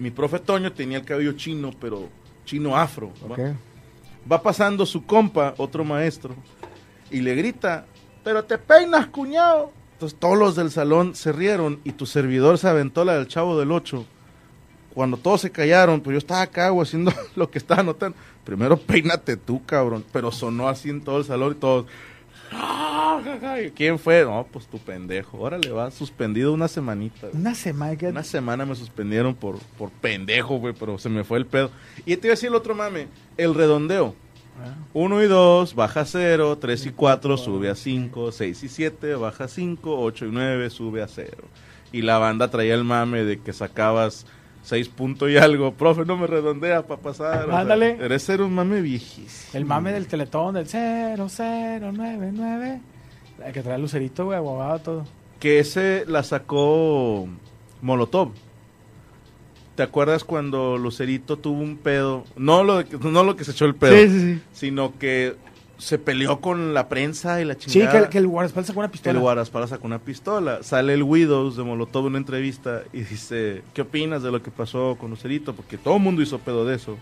[0.00, 2.08] Mi profe Toño tenía el cabello chino, pero
[2.46, 3.12] chino afro.
[3.30, 3.34] ¿va?
[3.34, 3.40] Ok.
[4.30, 6.34] Va pasando su compa, otro maestro,
[7.10, 7.84] y le grita,
[8.24, 9.72] pero te peinas, cuñado.
[9.92, 13.58] Entonces todos los del salón se rieron y tu servidor se aventó la del chavo
[13.58, 14.06] del 8.
[14.94, 18.16] cuando todos se callaron, pues yo estaba acá, güey, haciendo lo que estaba notando.
[18.42, 20.02] Primero peínate tú, cabrón.
[20.12, 21.86] Pero sonó así en todo el salón y todos.
[22.52, 23.62] "Ah, ja, ja".
[23.62, 24.24] ¿Y ¿Quién fue?
[24.24, 25.38] No, pues tu pendejo.
[25.38, 27.28] Órale, va suspendido una semanita.
[27.28, 27.40] güey.
[27.40, 27.96] Una semana.
[28.08, 31.70] Una semana me suspendieron por, por pendejo, güey, pero se me fue el pedo.
[32.06, 34.14] Y te iba a decir el otro mame, el redondeo.
[34.62, 34.74] Ah.
[34.92, 39.48] 1 y 2, baja 0, 3 y 4, sube a 5, 6 y 7, baja
[39.48, 41.30] 5, 8 y 9, sube a 0.
[41.92, 44.26] Y la banda traía el mame de que sacabas
[44.62, 45.72] 6 puntos y algo.
[45.74, 47.48] Profe, no me redondea para pasar.
[47.48, 47.96] O Ándale.
[48.00, 49.50] Eres ser un mame viejísimo.
[49.54, 52.80] El mame del teletón del 0099.
[53.44, 55.04] El que trae el lucerito, güey, abogado, todo.
[55.38, 57.26] Que ese la sacó
[57.80, 58.32] Molotov.
[59.76, 62.24] ¿Te acuerdas cuando Lucerito tuvo un pedo?
[62.36, 64.40] No lo, no lo que se echó el pedo, Sí, sí, sí.
[64.52, 65.36] sino que
[65.80, 68.04] se peleó con la prensa y la Sí, chingada.
[68.04, 69.18] que, que el guardaespaldas sacó una El pistola.
[69.18, 70.62] guardaespaldas sacó una pistola.
[70.62, 74.50] Sale el Widows de Molotov en una entrevista y dice, ¿qué opinas de lo que
[74.50, 75.54] pasó con Lucerito?
[75.54, 76.96] Porque todo el mundo hizo pedo de eso.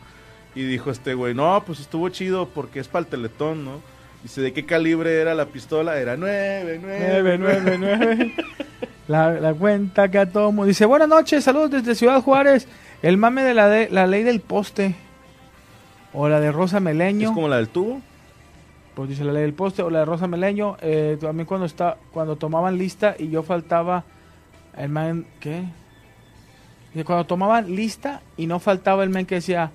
[0.54, 3.80] Y dijo este güey, no, pues estuvo chido porque es para el teletón, ¿no?
[4.22, 5.98] Dice, ¿de qué calibre era la pistola?
[6.00, 8.34] Era 9, 9, 9, 9, 9.
[9.06, 10.64] La, la cuenta que a todo mundo.
[10.66, 12.66] Dice, buenas noches, saludos desde Ciudad Juárez.
[13.02, 14.96] El mame de la, de, la ley del poste.
[16.12, 17.28] O la de Rosa Meleño.
[17.28, 18.00] ¿Es como la del tubo?
[18.98, 20.76] Pues dice la ley del poste o la de Rosa Meleño.
[20.80, 24.02] Eh, también cuando está, cuando tomaban lista y yo faltaba
[24.76, 25.62] el man, ¿qué?
[27.04, 29.70] Cuando tomaban lista y no faltaba el man que decía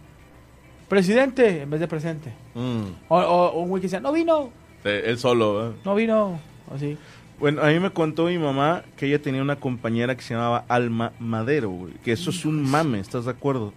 [0.90, 2.34] presidente en vez de presente.
[2.54, 2.84] Mm.
[3.08, 4.50] O, o- o un güey que decía, no vino,
[4.84, 5.74] Eh, él solo, ¿eh?
[5.86, 6.38] no vino.
[6.76, 6.98] Así.
[7.40, 10.66] Bueno, a mí me contó mi mamá que ella tenía una compañera que se llamaba
[10.68, 11.94] Alma Madero, güey.
[12.04, 13.72] Que eso es un mame, ¿estás de acuerdo?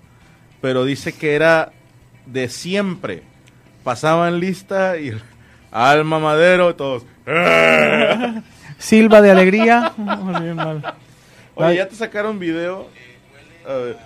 [0.61, 1.71] Pero dice que era
[2.27, 3.23] de siempre.
[3.85, 5.13] Pasaban lista y
[5.71, 7.05] Alma Madero, todos.
[8.79, 9.93] Silva de alegría.
[11.55, 12.89] Oye, ya te sacaron video.
[13.67, 13.97] A ver.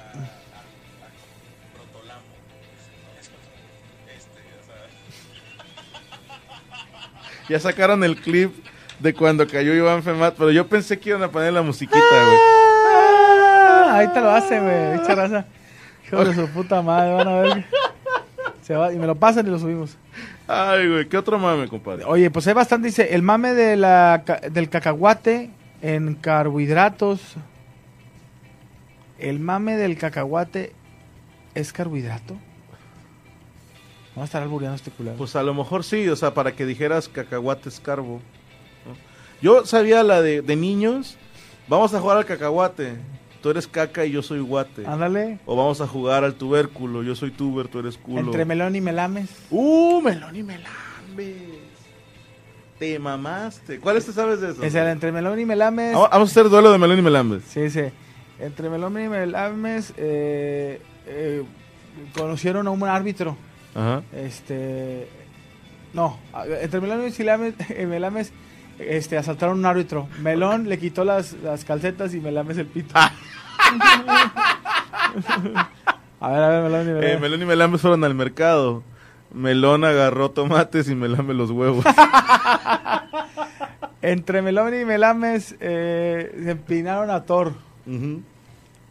[7.49, 8.55] Ya sacaron el clip
[9.01, 12.39] de cuando cayó Iván Femat, pero yo pensé que iban a poner la musiquita, güey.
[12.87, 14.99] Ah, ahí te lo hace, güey.
[14.99, 15.47] Bicha raza.
[16.07, 17.65] Hijo de su puta madre, van a ver.
[18.63, 19.97] Se va, y me lo pasan y lo subimos.
[20.53, 22.05] Ay, güey, ¿qué otro mame, compadre?
[22.07, 27.21] Oye, pues hay bastante, dice, el mame de la, del cacahuate en carbohidratos.
[29.21, 30.73] El mame del cacahuate
[31.55, 32.35] es carbohidrato.
[34.17, 35.17] Vamos a estar albureando este culero.
[35.17, 38.21] Pues a lo mejor sí, o sea, para que dijeras cacahuates carbo.
[38.85, 38.97] ¿no?
[39.41, 41.17] Yo sabía la de, de niños,
[41.69, 42.97] vamos a jugar al cacahuate,
[43.43, 44.87] tú eres caca y yo soy guate.
[44.87, 45.39] Ándale.
[45.47, 48.21] O vamos a jugar al tubérculo, yo soy tuber, tú eres culo.
[48.21, 49.31] Entre melón y melames.
[49.51, 51.37] Uh, melón y melambes.
[52.79, 53.79] Te mamaste.
[53.79, 54.63] ¿Cuáles te sabes de eso?
[54.63, 55.93] Es el entre melón y melames.
[55.93, 57.43] Vamos vamos a hacer duelo de melón y melambes.
[57.45, 57.83] Sí, sí.
[58.39, 61.45] Entre melón y melames eh, eh,
[62.17, 63.37] conocieron a un árbitro.
[63.75, 64.03] Ajá.
[64.15, 65.09] Este.
[65.93, 66.19] No,
[66.61, 67.55] entre Melón y Melames,
[67.87, 68.33] Melames
[68.79, 70.09] este, asaltaron a un árbitro.
[70.21, 72.95] Melón le quitó las, las calcetas y Melames el pito.
[76.23, 77.21] A ver, a ver, Melón y Eh, Melames.
[77.21, 78.83] melón y melambes fueron al mercado.
[79.33, 81.85] Melón agarró tomates y melame los huevos.
[84.03, 87.55] Entre Melón y Melames eh, se empinaron a Thor.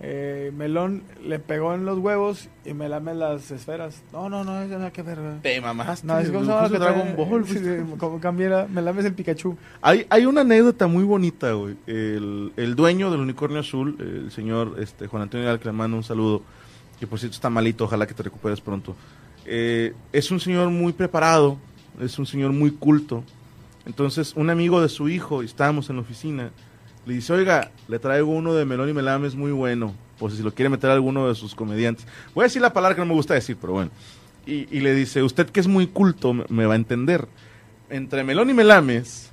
[0.02, 4.02] Eh, Melón le pegó en los huevos y Melames las esferas.
[4.14, 5.18] No, no, no, eso nada que ver.
[5.42, 6.08] Te mamaste.
[6.08, 7.46] No, es como de llama Dragon que Ball.
[7.46, 7.60] sí,
[7.98, 9.58] como cambiara, Melames el Pikachu.
[9.82, 11.76] Hay, hay una anécdota muy bonita, güey.
[11.86, 15.98] El, el dueño del unicornio azul, el señor este, Juan Antonio Al, que le mando
[15.98, 16.44] un saludo,
[16.98, 18.96] que por cierto está malito, ojalá que te recuperes pronto.
[19.46, 21.58] Eh, es un señor muy preparado,
[22.00, 23.24] es un señor muy culto.
[23.86, 26.52] Entonces, un amigo de su hijo, y estábamos en la oficina,
[27.10, 30.54] le dice, oiga, le traigo uno de Melón y Melames muy bueno, por si lo
[30.54, 32.06] quiere meter a alguno de sus comediantes.
[32.36, 33.92] Voy a decir la palabra que no me gusta decir, pero bueno.
[34.46, 37.28] Y, y le dice, usted que es muy culto, me- me va a entender.
[37.90, 39.32] Entre Melón y Melames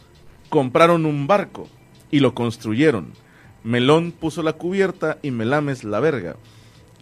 [0.49, 1.69] compraron un barco
[2.11, 3.13] y lo construyeron.
[3.65, 6.37] Melón puso la cubierta y Melames la verga.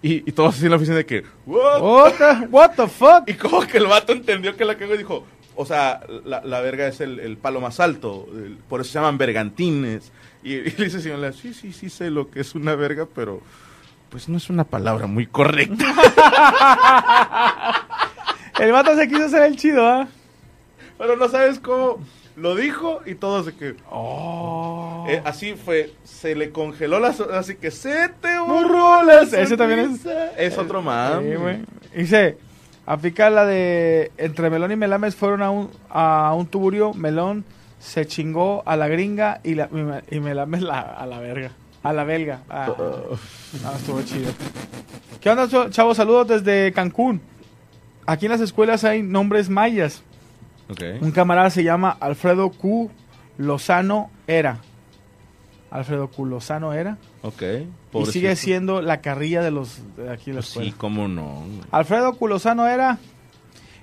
[0.02, 1.80] Y, y todos así en la oficina de que, ¿what?
[1.80, 3.24] What the, what the fuck?
[3.28, 5.24] Y como que el vato entendió que la cagó y dijo,
[5.56, 8.98] o sea, la, la verga es el, el palo más alto, el- por eso se
[8.98, 10.10] llaman bergantines.
[10.44, 13.40] Y, y le dice, señor, sí, sí, sí sé lo que es una verga, pero
[14.10, 15.84] pues no es una palabra muy correcta.
[18.60, 20.06] El vato se quiso hacer el chido, ¿ah?
[20.96, 21.98] pero no sabes cómo
[22.36, 25.06] lo dijo y todo se que Oh.
[25.08, 29.56] Eh, así fue, se le congeló la so- así que se te borró la Ese
[29.56, 31.20] también es- es otro más.
[31.20, 31.58] Sí, güey.
[31.94, 32.38] Dice,
[32.86, 37.44] aplica la de entre Melón y Melames fueron a un, a un tuburio, Melón
[37.84, 41.50] se chingó a la gringa y, la, y Me- y Melames la, a la verga.
[41.82, 42.40] A la belga.
[42.48, 42.72] Ah,
[43.62, 44.32] no, estuvo chido.
[45.20, 45.96] ¿Qué onda, chavos?
[45.98, 47.20] Saludos desde Cancún.
[48.06, 50.02] Aquí en las escuelas hay nombres mayas.
[50.70, 50.80] Ok.
[51.02, 52.90] Un camarada se llama Alfredo Q.
[53.36, 54.60] Lozano Era.
[55.70, 56.24] Alfredo Q.
[56.24, 56.96] Lozano Era.
[57.22, 57.42] Ok.
[57.92, 60.70] Y sigue siendo la carrilla de los de aquí de la Pues escuela.
[60.70, 61.42] sí, cómo no.
[61.70, 62.98] Alfredo Culozano era.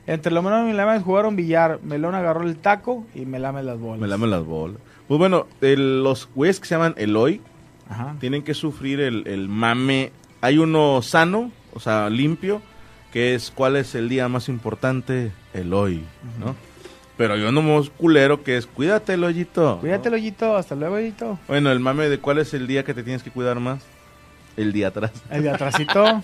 [0.08, 1.80] Entre lo menos y Melame jugaron billar.
[1.84, 4.00] Melón agarró el taco y Melame las bolas.
[4.00, 4.78] Me lame las bolas.
[5.08, 7.42] Pues bueno, el- los güeyes que se llaman Eloy
[7.90, 8.16] Ajá.
[8.20, 10.12] tienen que sufrir el, el mame.
[10.42, 12.62] Hay uno sano, o sea, limpio,
[13.14, 16.04] que es cuál es el día más importante, el hoy,
[16.40, 16.56] ¿no?
[17.18, 19.78] Pero hay uno más culero que es cuídate, el hoyito.
[19.82, 20.56] Cuídate, Loyito.
[20.56, 21.38] Hasta luego, Loyito.
[21.48, 23.84] Bueno, el mame de cuál es el día que te tienes que cuidar más.
[24.58, 25.12] El día atrás.
[25.30, 26.22] El de atrásito.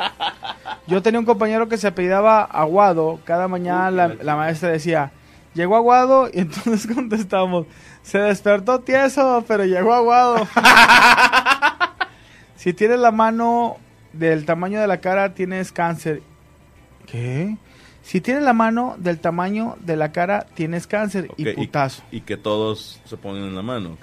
[0.88, 3.20] Yo tenía un compañero que se apellidaba Aguado.
[3.24, 5.12] Cada mañana la, la maestra decía,
[5.54, 6.30] llegó Aguado.
[6.34, 7.66] Y entonces contestamos,
[8.04, 10.48] se despertó tieso, pero llegó Aguado.
[12.56, 13.78] si tienes la mano
[14.14, 16.22] del tamaño de la cara, tienes cáncer.
[17.06, 17.56] ¿Qué?
[18.08, 22.04] Si tienes la mano del tamaño de la cara, tienes cáncer y putazo.
[22.10, 23.98] Y, que todos se ponen en la mano.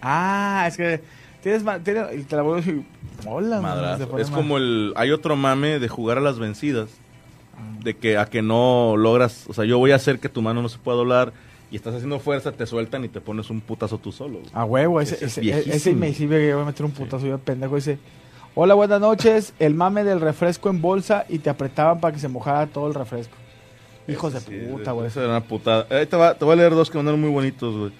[0.00, 1.02] Ah, es que
[1.42, 1.62] tienes...
[1.84, 2.82] tienes y te la vuelvo a decir,
[3.26, 3.60] hola.
[3.60, 4.18] Madrazo.
[4.18, 4.92] Es como el...
[4.96, 6.90] Hay otro mame de jugar a las vencidas.
[7.82, 9.44] De que a que no logras...
[9.48, 11.32] O sea, yo voy a hacer que tu mano no se pueda doblar.
[11.70, 14.38] Y estás haciendo fuerza, te sueltan y te pones un putazo tú solo.
[14.40, 14.50] güey.
[14.54, 17.26] A huevo, ese, Ese es ese, ese me sirve que voy a meter un putazo
[17.26, 17.76] yo pendejo.
[17.76, 17.98] Dice,
[18.56, 19.54] hola, buenas noches.
[19.60, 22.94] El mame del refresco en bolsa y te apretaban para que se mojara todo el
[22.94, 23.34] refresco.
[24.08, 25.06] Hijos de Sí, puta, güey.
[25.06, 25.86] Esa era una putada.
[25.86, 27.92] Te, va- te voy a leer dos que mandaron muy bonitos, güey.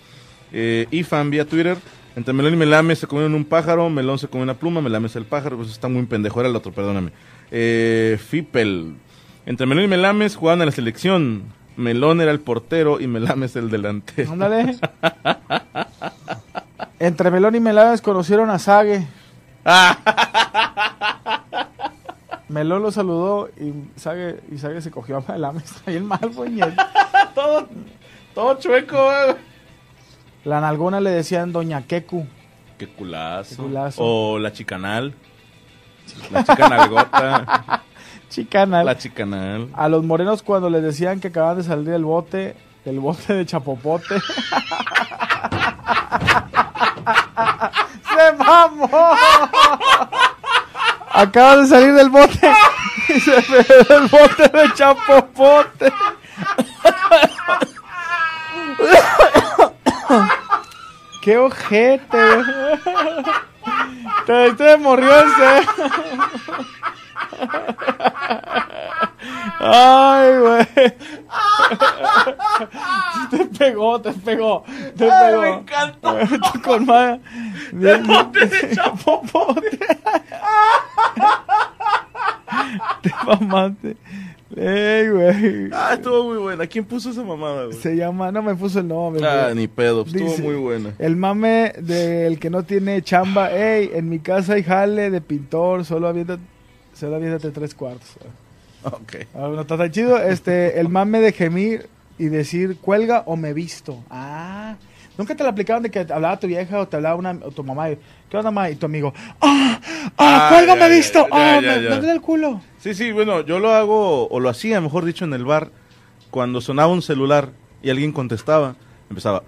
[0.52, 1.76] Eh, Ifan vía Twitter.
[2.16, 5.16] Entre Melón y Melame se comieron un pájaro, Melón se comió una pluma, Melame es
[5.16, 7.12] el pájaro, pues está muy pendejo, era el otro, perdóname.
[7.50, 8.96] Eh, Fipel.
[9.46, 11.44] Entre Melón y Melames jugaban a la selección.
[11.76, 14.32] Melón era el portero y Melames el delantero.
[14.32, 14.76] Ándale.
[16.98, 19.06] Entre Melón y Melames conocieron a Sage.
[22.48, 25.64] Melón lo saludó y Sage, y se cogió a Melames.
[25.76, 26.58] Está bien mal, güey.
[27.34, 27.68] todo,
[28.34, 29.49] todo chueco, güey.
[30.44, 32.26] La nalgona le decían Doña Keku.
[32.78, 33.56] Qué culazo.
[33.56, 34.02] Qué culazo.
[34.02, 35.14] O la chicanal.
[36.30, 37.82] La chicanalgota.
[38.30, 38.84] Chicana.
[38.84, 39.68] la chicanal.
[39.74, 43.44] A los morenos cuando les decían que acaban de salir del bote, del bote de
[43.44, 44.14] chapopote.
[48.14, 48.88] ¡Se mamó!
[51.12, 52.52] Acaban de salir del bote
[53.08, 55.92] y se pegó el bote de chapopote.
[61.22, 62.42] ¡Qué ojete!
[64.26, 65.66] Te, te morrió ese.
[69.60, 70.66] Ay, güey.
[73.30, 74.64] Te pegó, te pegó.
[74.96, 75.42] Te pegó.
[75.42, 76.16] me encantó.
[76.64, 77.20] Con madre.
[77.72, 79.78] Bien, de chapopote.
[83.02, 83.96] Te mamaste.
[84.56, 85.70] Ey, güey.
[85.72, 86.66] Ah, estuvo muy buena.
[86.66, 87.76] ¿Quién puso esa mamada, güey?
[87.78, 89.24] Se llama, no me puso el nombre.
[89.24, 89.54] Ah, güey.
[89.54, 90.02] ni pedo.
[90.02, 90.92] Estuvo Dice, muy buena.
[90.98, 93.52] El mame del que no tiene chamba.
[93.52, 95.84] Ey, en mi casa hay jale de pintor.
[95.84, 96.42] Solo aviéntate,
[96.94, 98.08] solo aviéntate tres cuartos.
[98.82, 99.16] Ok.
[99.34, 100.18] Ah, no está tan chido.
[100.18, 101.88] Este, el mame de gemir
[102.18, 104.02] y decir cuelga o me visto.
[104.10, 104.76] Ah.
[105.20, 107.50] Nunca te la aplicaban de que te hablaba tu vieja o te hablaba una, o
[107.50, 107.90] tu mamá.
[107.90, 107.98] y,
[108.30, 108.70] ¿Qué onda, mamá?
[108.70, 109.12] Y tu amigo.
[109.38, 109.78] ¡Ah!
[109.82, 110.08] ¡Ah!
[110.16, 111.26] Ah, ¡Cuelga ya, me ya, visto!
[111.30, 111.58] ¡Ah!
[111.60, 112.62] me, me duele el culo!
[112.78, 115.72] Sí, sí, bueno, yo lo hago, o lo hacía, mejor dicho, en el bar,
[116.30, 117.50] cuando sonaba un celular
[117.82, 118.76] y alguien contestaba,
[119.10, 119.42] empezaba,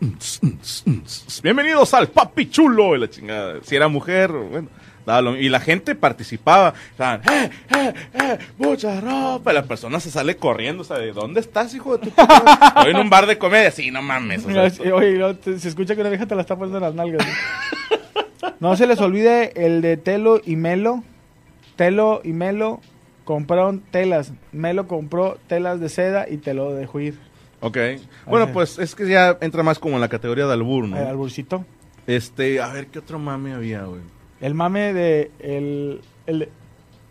[1.42, 3.54] bienvenidos al papi chulo, y la chingada.
[3.62, 4.68] Si era mujer, bueno,
[5.06, 9.50] daba y la gente participaba, estaban, ¡eh, eh, eh, mucha ropa!
[9.50, 11.14] Y la persona se sale corriendo, ¿sabes?
[11.14, 12.22] ¿Dónde estás, hijo de tu?
[12.22, 14.44] Estoy en un bar de comedia, sí, no mames.
[14.46, 16.84] o sea, Oye, no, te- se escucha que una vieja te la está poniendo en
[16.84, 17.26] las nalgas.
[17.26, 18.52] ¿no?
[18.70, 21.02] No se les olvide el de Telo y Melo.
[21.76, 22.80] Telo y Melo
[23.24, 24.32] compraron telas.
[24.52, 27.18] Melo compró telas de seda y te lo dejó ir.
[27.60, 27.76] ok.
[28.26, 28.52] Bueno, Ajá.
[28.52, 30.96] pues es que ya entra más como en la categoría de albur, ¿no?
[30.96, 31.64] El alburcito.
[32.06, 34.00] Este, a ver, ¿qué otro mame había, güey?
[34.42, 36.48] El mame de el, el,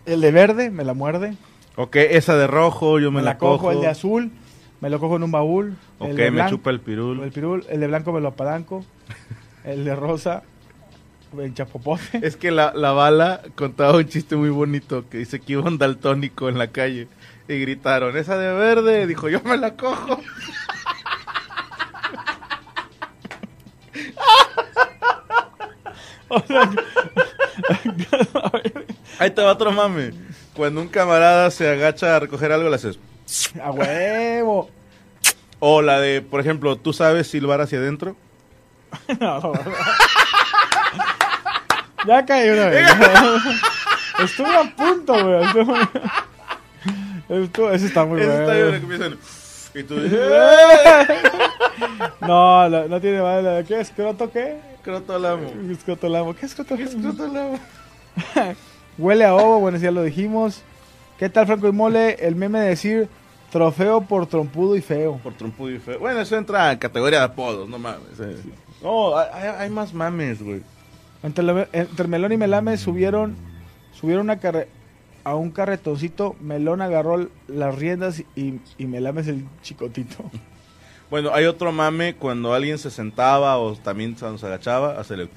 [0.06, 1.36] el de verde, me la muerde.
[1.78, 3.72] Ok, esa de rojo, yo me, Me, la cojo.
[3.72, 4.32] El de azul,
[4.82, 5.76] me lo cojo en un baúl.
[5.98, 7.22] Ok, el de me chupa el pirul.
[7.24, 7.66] El pirul.
[7.70, 8.86] El de blanco me lo apalanco.
[9.64, 10.44] el de rosa,
[11.38, 12.20] en chapopote.
[12.22, 15.78] Es que la, la bala contaba un chiste muy bonito que dice que iba un
[15.78, 17.08] daltónico en la calle
[17.48, 20.20] y gritaron, esa de verde, dijo, yo me la cojo.
[29.20, 30.12] Ahí te va otro mame.
[30.56, 33.00] Cuando un camarada se agacha a recoger algo, le haces...
[33.64, 34.70] ¡A huevo!
[35.60, 38.16] O la de, por ejemplo, ¿tú sabes silbar hacia adentro?
[39.20, 39.62] No, no, no.
[42.08, 42.90] Ya caí una vez.
[44.24, 45.44] Estuve a punto, güey.
[47.44, 48.52] Estuvo- Ese está muy Eso bueno.
[48.52, 49.18] está bien,
[49.76, 50.20] Y tú dices,
[52.22, 53.64] No, no, no tiene madre.
[53.66, 53.80] ¿Qué?
[53.80, 54.58] ¿Escroto qué?
[54.84, 55.48] Crotolamo.
[55.72, 56.36] Escrotolamo.
[56.36, 57.60] ¿Qué escrotolamo?
[58.98, 60.62] Huele a ovo, bueno, ya lo dijimos.
[61.18, 62.14] ¿Qué tal, Franco y Mole?
[62.26, 63.10] El meme de decir
[63.52, 65.20] trofeo por trompudo y feo.
[65.24, 66.00] Por trompudo y feo.
[66.00, 68.20] Bueno, eso entra en categoría de apodos, no mames.
[68.20, 68.36] eh.
[68.82, 70.62] No, hay, hay- hay más mames, güey.
[71.24, 73.36] Entre, la- entre Melón y Melame subieron,
[73.94, 74.68] subieron una carre-
[75.24, 76.36] a un carretoncito.
[76.42, 80.18] Melón agarró las riendas y, y Melame es el chicotito.
[81.12, 85.28] Bueno, hay otro mame cuando alguien se sentaba o también se agachaba, hacerle...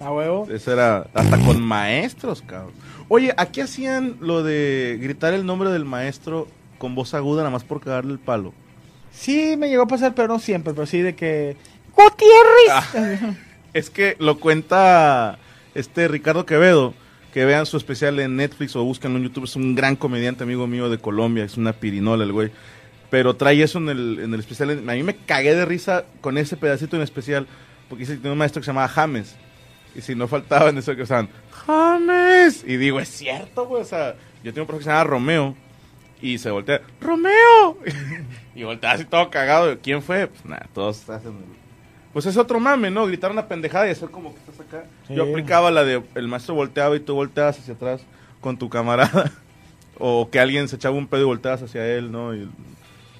[0.00, 0.48] A huevo.
[0.50, 2.72] Eso era hasta con maestros, cabrón.
[3.08, 6.48] Oye, aquí hacían lo de gritar el nombre del maestro
[6.78, 8.54] con voz aguda nada más por cagarle el palo.
[9.12, 10.72] Sí, me llegó a pasar, pero no siempre.
[10.72, 11.56] Pero sí de que...
[11.94, 13.36] ¡Gutiérrez!
[13.74, 15.38] Es que lo cuenta
[15.74, 16.94] este Ricardo Quevedo,
[17.32, 20.66] que vean su especial en Netflix o búsquenlo en YouTube, es un gran comediante amigo
[20.66, 22.52] mío de Colombia, es una pirinola el güey.
[23.10, 24.70] Pero trae eso en el, en el especial.
[24.70, 27.46] A mí me cagué de risa con ese pedacito en especial,
[27.88, 29.36] porque dice que tiene un maestro que se llamaba James.
[29.94, 32.64] Y si no faltaba en eso que usaban, James.
[32.66, 33.82] Y digo, es cierto, güey.
[33.82, 35.56] O sea, yo tengo un profesor que se llama Romeo.
[36.20, 37.78] Y se voltea, ¡Romeo!
[38.54, 39.78] y voltea así todo cagado.
[39.80, 40.26] ¿Quién fue?
[40.26, 41.34] Pues nada, todos hacen.
[42.12, 43.06] Pues es otro mame, ¿no?
[43.06, 44.84] Gritar una pendejada y hacer como que estás acá.
[45.06, 45.14] Sí.
[45.14, 48.02] Yo aplicaba la de el maestro volteaba y tú volteabas hacia atrás
[48.40, 49.32] con tu camarada.
[49.98, 52.34] o que alguien se echaba un pedo y volteabas hacia él, ¿no?
[52.34, 52.48] Y,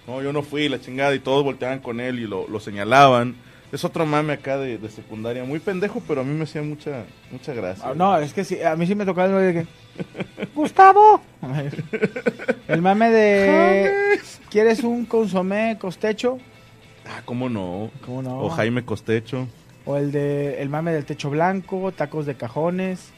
[0.06, 3.36] no, yo no fui, la chingada, y todos volteaban con él y lo, lo señalaban.
[3.72, 7.04] Es otro mame acá de, de secundaria, muy pendejo, pero a mí me hacía mucha,
[7.32, 7.88] mucha gracia.
[7.88, 10.46] Ah, no, es que sí, a mí sí me tocaba el de que...
[10.54, 11.20] ¡Gustavo!
[12.68, 14.20] El mame de...
[14.48, 16.38] ¿Quieres un consomé costecho?
[17.06, 17.90] Ah, ¿cómo no?
[18.04, 18.40] ¿Cómo no?
[18.40, 19.48] O Jaime Costecho.
[19.84, 23.12] O el de el mame del techo blanco, tacos de cajones,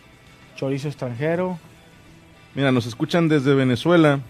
[0.56, 1.58] chorizo extranjero.
[2.54, 4.20] Mira, nos escuchan desde Venezuela.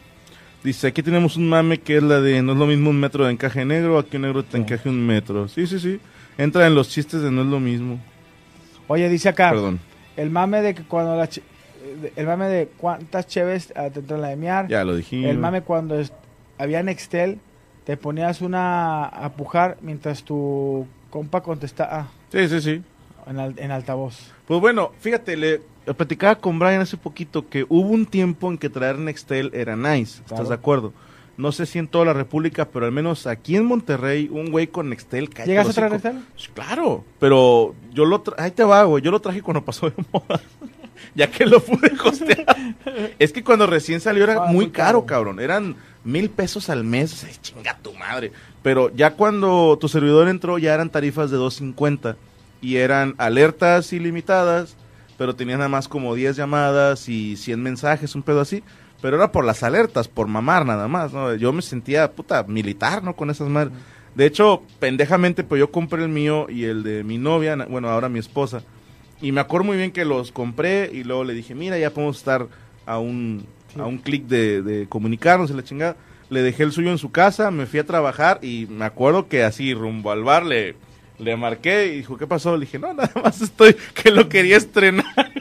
[0.66, 3.24] Dice, aquí tenemos un mame que es la de, no es lo mismo un metro
[3.24, 5.46] de encaje negro, aquí un negro te encaje un metro.
[5.46, 6.00] Sí, sí, sí.
[6.36, 8.00] Entra en los chistes de no es lo mismo.
[8.88, 9.78] Oye, dice acá, Perdón,
[10.16, 11.28] el mame de que cuando la...
[12.16, 14.66] El mame de cuántas cheves ah, te entra la de miar.
[14.66, 15.30] ya lo dijimos.
[15.30, 16.02] El mame cuando
[16.58, 17.38] había Nextel,
[17.84, 22.82] te ponías una a pujar mientras tu compa contestaba Sí, sí, sí.
[23.26, 24.16] En, al- en altavoz.
[24.46, 25.60] Pues bueno, fíjate, le
[25.96, 30.16] platicaba con Brian hace poquito que hubo un tiempo en que traer Nextel era nice,
[30.20, 30.48] ¿estás Claro.
[30.48, 30.92] de acuerdo?
[31.36, 34.68] No sé si en toda la República, pero al menos aquí en Monterrey, un güey
[34.68, 35.92] con Nextel ¿Llegas a traer.
[35.92, 36.24] Nextel?
[36.36, 39.90] Sí, Claro, pero yo lo tra- ahí te va, güey, yo lo traje cuando pasó
[39.90, 40.40] de moda.
[41.14, 42.46] ya que lo pude costear.
[43.18, 45.06] es que cuando recién salió era Ah, muy caro, caro.
[45.06, 45.40] cabrón.
[45.40, 47.22] Eran mil pesos al mes.
[47.24, 48.32] Ay, chinga tu madre.
[48.62, 52.16] Pero ya cuando tu servidor entró, ya eran tarifas de 2.50
[52.66, 54.76] y eran alertas ilimitadas,
[55.16, 58.64] pero tenías nada más como 10 llamadas y 100 mensajes, un pedo así.
[59.00, 61.32] Pero era por las alertas, por mamar nada más, ¿no?
[61.36, 63.14] Yo me sentía, puta, militar, ¿no?
[63.14, 63.72] Con esas madres.
[64.16, 68.08] De hecho, pendejamente, pues yo compré el mío y el de mi novia, bueno, ahora
[68.08, 68.62] mi esposa.
[69.20, 72.16] Y me acuerdo muy bien que los compré y luego le dije, mira, ya podemos
[72.16, 72.48] estar
[72.84, 73.46] a un,
[73.78, 75.96] a un clic de, de comunicarnos y la chingada.
[76.30, 79.44] Le dejé el suyo en su casa, me fui a trabajar y me acuerdo que
[79.44, 80.74] así, rumbo al bar, le,
[81.18, 82.56] le marqué y dijo, ¿qué pasó?
[82.56, 85.32] Le dije, no, nada más estoy, que lo quería estrenar.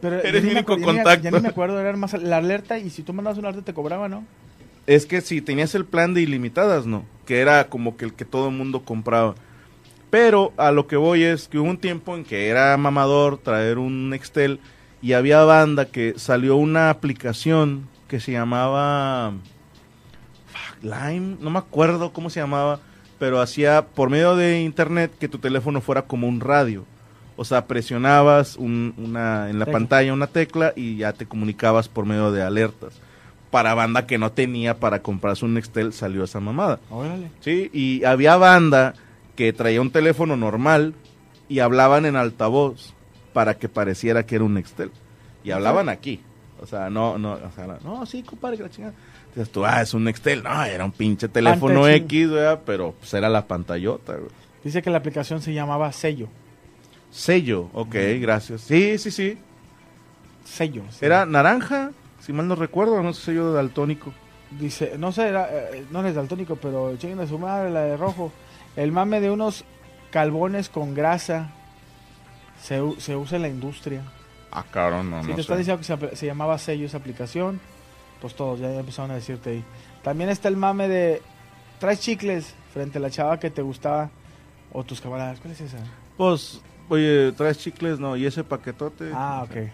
[0.00, 1.24] Pero Eres mi único ya contacto.
[1.24, 3.74] Ya ni me acuerdo, era más la alerta y si tú mandabas una alerta te
[3.74, 4.24] cobraba, ¿no?
[4.86, 7.04] Es que si tenías el plan de ilimitadas, ¿no?
[7.24, 9.34] Que era como que el que todo el mundo compraba.
[10.10, 13.78] Pero a lo que voy es que hubo un tiempo en que era mamador traer
[13.78, 14.60] un Nextel
[15.00, 19.32] y había banda que salió una aplicación que se llamaba
[20.48, 22.80] fuck, Lime, no me acuerdo cómo se llamaba,
[23.22, 26.84] pero hacía por medio de internet que tu teléfono fuera como un radio.
[27.36, 29.78] O sea, presionabas un- una, en la Tecla.
[29.78, 32.94] pantalla una tecla y ya te comunicabas por medio de alertas.
[33.52, 36.80] Para banda que no tenía para comprarse un Nextel salió esa mamada.
[36.90, 37.30] Órale.
[37.38, 38.94] Sí, y había banda
[39.36, 40.92] que traía un teléfono normal
[41.48, 42.92] y hablaban en altavoz
[43.32, 44.90] para que pareciera que era un Nextel.
[45.44, 46.20] Y hablaban aquí.
[46.60, 48.94] O sea, no, no, o sea, no, sí, compadre, que la chingada.
[49.34, 50.42] Dices tú, ah, es un Nextel.
[50.42, 51.88] No, era un pinche teléfono.
[51.88, 52.60] X, ¿verdad?
[52.66, 54.30] Pero pues era la pantallota, güey.
[54.62, 56.28] Dice que la aplicación se llamaba Sello.
[57.10, 58.62] Sello, ok, gracias.
[58.62, 59.38] Sí, sí, sí.
[60.44, 60.82] Sello.
[60.90, 61.04] sí.
[61.04, 64.12] Era naranja, si mal no recuerdo, no sé sello de daltónico.
[64.50, 67.96] Dice, no sé, era, eh, no es daltónico, pero chinguen a su madre, la de
[67.96, 68.32] rojo.
[68.76, 69.64] El mame de unos
[70.10, 71.50] calbones con grasa
[72.60, 74.02] se, se usa en la industria.
[74.50, 75.58] Ah, cabrón, no, si no te está sé.
[75.58, 77.60] diciendo que se, se llamaba sello esa aplicación,
[78.22, 79.64] pues todos ya, ya empezaron a decirte ahí.
[80.02, 81.20] También está el mame de
[81.78, 84.10] traes chicles frente a la chava que te gustaba
[84.72, 85.40] o tus camaradas.
[85.40, 85.76] ¿Cuál es esa?
[86.16, 87.98] Pues oye, ¿traes chicles?
[87.98, 89.10] No, ¿y ese paquetote?
[89.12, 89.56] Ah, ok.
[89.56, 89.70] Eh,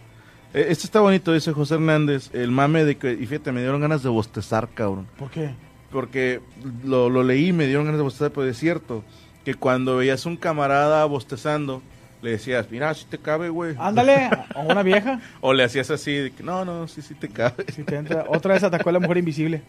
[0.53, 4.03] Este está bonito, dice José Hernández, el mame de que, y fíjate, me dieron ganas
[4.03, 5.07] de bostezar, cabrón.
[5.18, 5.51] ¿Por qué?
[5.92, 6.40] Porque
[6.84, 9.05] lo, lo leí me dieron ganas de bostezar, pero es cierto,
[9.44, 11.82] que cuando veías un camarada bostezando,
[12.22, 13.74] le decías, mira, si te cabe, güey.
[13.78, 15.20] Ándale, o una vieja.
[15.40, 17.64] O le hacías así, de que, no, no, sí, sí te cabe.
[17.74, 19.62] Si te entra, otra vez atacó a la mujer invisible.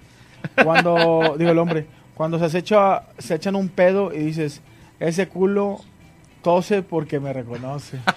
[0.64, 1.86] Cuando, digo el hombre,
[2.16, 4.62] cuando se, echa, se echan un pedo y dices,
[5.00, 5.80] ese culo
[6.42, 8.00] tose porque me reconoce.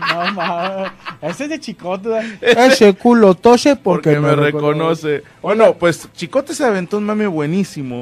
[0.00, 2.08] No mames, ese es de chicote.
[2.40, 5.22] Ese culo tose porque, Porque me reconoce.
[5.42, 8.00] Bueno, pues Chicote se aventó un mame buenísimo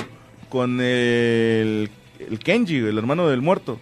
[0.48, 1.90] con el,
[2.20, 3.80] el Kenji, el hermano del muerto.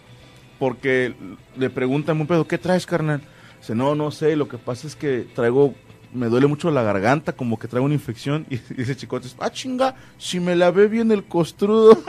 [0.59, 1.13] Porque
[1.55, 3.21] le preguntan un pedo, ¿qué traes, carnal?
[3.59, 5.73] Dice, no, no sé, lo que pasa es que traigo,
[6.13, 8.45] me duele mucho la garganta, como que traigo una infección.
[8.49, 11.97] Y dice Chicote, ah, chinga, si me lavé bien el costrudo.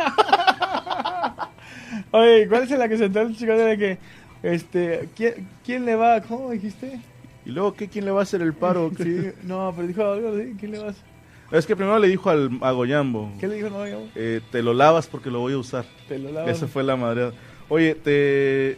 [2.11, 3.99] Oye, ¿cuál es la que se entró el chicote de que,
[4.43, 6.21] este, ¿quién, quién le va?
[6.23, 7.01] ¿Cómo dijiste?
[7.45, 7.89] y luego, ¿qué?
[7.89, 8.91] ¿Quién le va a hacer el paro?
[8.99, 11.05] Sí, no, pero dijo algo así, ¿quién le va a hacer?
[11.51, 13.71] Es que primero le dijo al, a Goyambo, ¿Qué le dijo?
[13.71, 15.87] No, digamos, eh, te lo lavas porque lo voy a usar.
[16.07, 16.51] te lo lavas.
[16.51, 17.31] Esa fue la madre.
[17.69, 18.77] Oye, ¿te,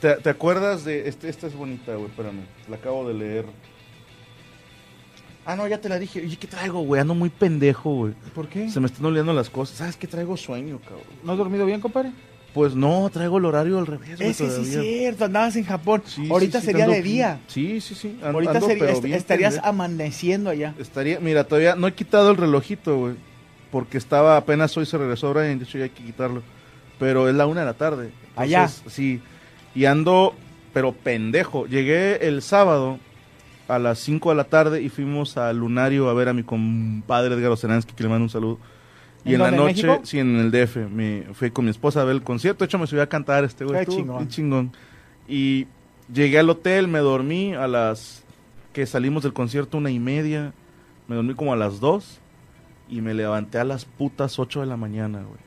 [0.00, 1.08] te, te acuerdas de...
[1.08, 2.40] Este, esta es bonita, güey, espérame.
[2.68, 3.44] La acabo de leer.
[5.44, 6.20] Ah, no, ya te la dije.
[6.20, 7.00] Oye, ¿qué traigo, güey?
[7.00, 8.14] Ando muy pendejo, güey.
[8.34, 8.68] ¿Por qué?
[8.68, 9.76] Se me están olvidando las cosas.
[9.78, 11.04] ¿Sabes qué traigo sueño, cabrón?
[11.22, 12.10] ¿No has dormido bien, compadre?
[12.52, 16.02] Pues no, traigo el horario al revés, güey, sí es cierto, andabas en Japón.
[16.06, 17.38] Sí, Ahorita sí, sería de día.
[17.48, 18.18] Sí, sí, sí.
[18.24, 19.68] Ahorita ando, sería- est- estarías pendejo.
[19.68, 20.74] amaneciendo allá.
[20.78, 23.14] Estaría, mira, todavía no he quitado el relojito, güey.
[23.70, 26.42] Porque estaba, apenas hoy se regresó Brian, de hecho ya hay que quitarlo.
[26.98, 28.10] Pero es la una de la tarde.
[28.34, 28.64] Allá.
[28.64, 29.20] Entonces, Sí.
[29.74, 30.34] Y ando,
[30.72, 31.66] pero pendejo.
[31.66, 32.98] Llegué el sábado
[33.68, 37.34] a las 5 de la tarde y fuimos al Lunario a ver a mi compadre
[37.34, 38.58] Edgar Oceransky, que le mando un saludo.
[39.24, 42.00] Y ¿En en la en noche, sí, en el DF, me fui con mi esposa
[42.00, 42.60] a ver el concierto.
[42.64, 43.84] De hecho, me subí a cantar este güey.
[43.84, 44.72] Qué chingón.
[45.28, 45.66] Y
[46.12, 48.22] llegué al hotel, me dormí a las
[48.72, 50.52] que salimos del concierto una y media.
[51.08, 52.20] Me dormí como a las dos
[52.88, 55.45] y me levanté a las putas 8 de la mañana, güey.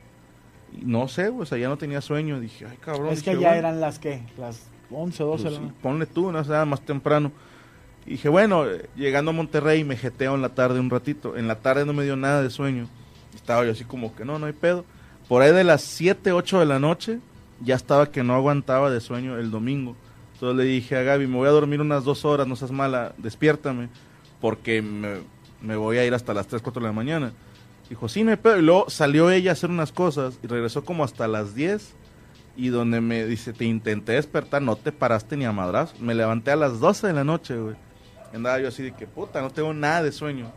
[0.82, 2.40] No sé, o sea, ya no tenía sueño.
[2.40, 3.10] Dije, ay, cabrón.
[3.10, 6.32] es que dije, bueno, eran las que, las 11 o 12 pues sí, ponle tú,
[6.32, 7.32] no sé, nada más temprano.
[8.06, 11.38] Y dije, bueno, eh, llegando a Monterrey me jeteo en la tarde un ratito.
[11.38, 12.88] En la tarde no me dio nada de sueño.
[13.36, 14.86] Estaba yo así como que no, no hay pedo.
[15.28, 17.20] Por ahí de las 7, 8 de la noche,
[17.64, 19.96] ya estaba que no aguantaba de sueño el domingo.
[20.34, 23.14] Entonces le dije a Gaby, me voy a dormir unas dos horas, no seas mala,
[23.18, 23.90] despiértame,
[24.40, 25.18] porque me,
[25.62, 27.34] me voy a ir hasta las 3, 4 de la mañana.
[27.90, 28.58] Dijo, sí, no hay pedo.
[28.58, 31.96] Y luego salió ella a hacer unas cosas y regresó como hasta las 10
[32.56, 36.00] y donde me dice, te intenté despertar, no te paraste ni a madraz.
[36.00, 37.76] Me levanté a las 12 de la noche, güey.
[38.34, 40.52] Andaba yo así de que, puta, no tengo nada de sueño.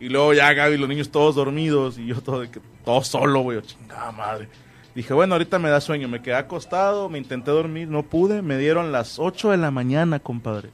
[0.00, 3.40] Y luego ya Gaby los niños todos dormidos y yo todo, de que, todo solo,
[3.40, 3.60] güey.
[3.62, 4.48] Chingada madre.
[4.94, 6.08] Dije, bueno, ahorita me da sueño.
[6.08, 8.40] Me quedé acostado, me intenté dormir, no pude.
[8.40, 10.70] Me dieron las 8 de la mañana, compadre.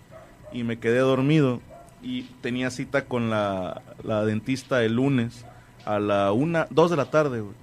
[0.53, 1.61] Y me quedé dormido.
[2.03, 5.47] Y tenía cita con la, la dentista el lunes
[5.85, 7.55] a la una, 2 de la tarde, güey.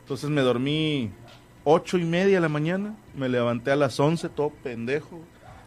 [0.00, 1.10] Entonces me dormí
[1.64, 5.20] ocho y media de la mañana, me levanté a las 11, todo pendejo,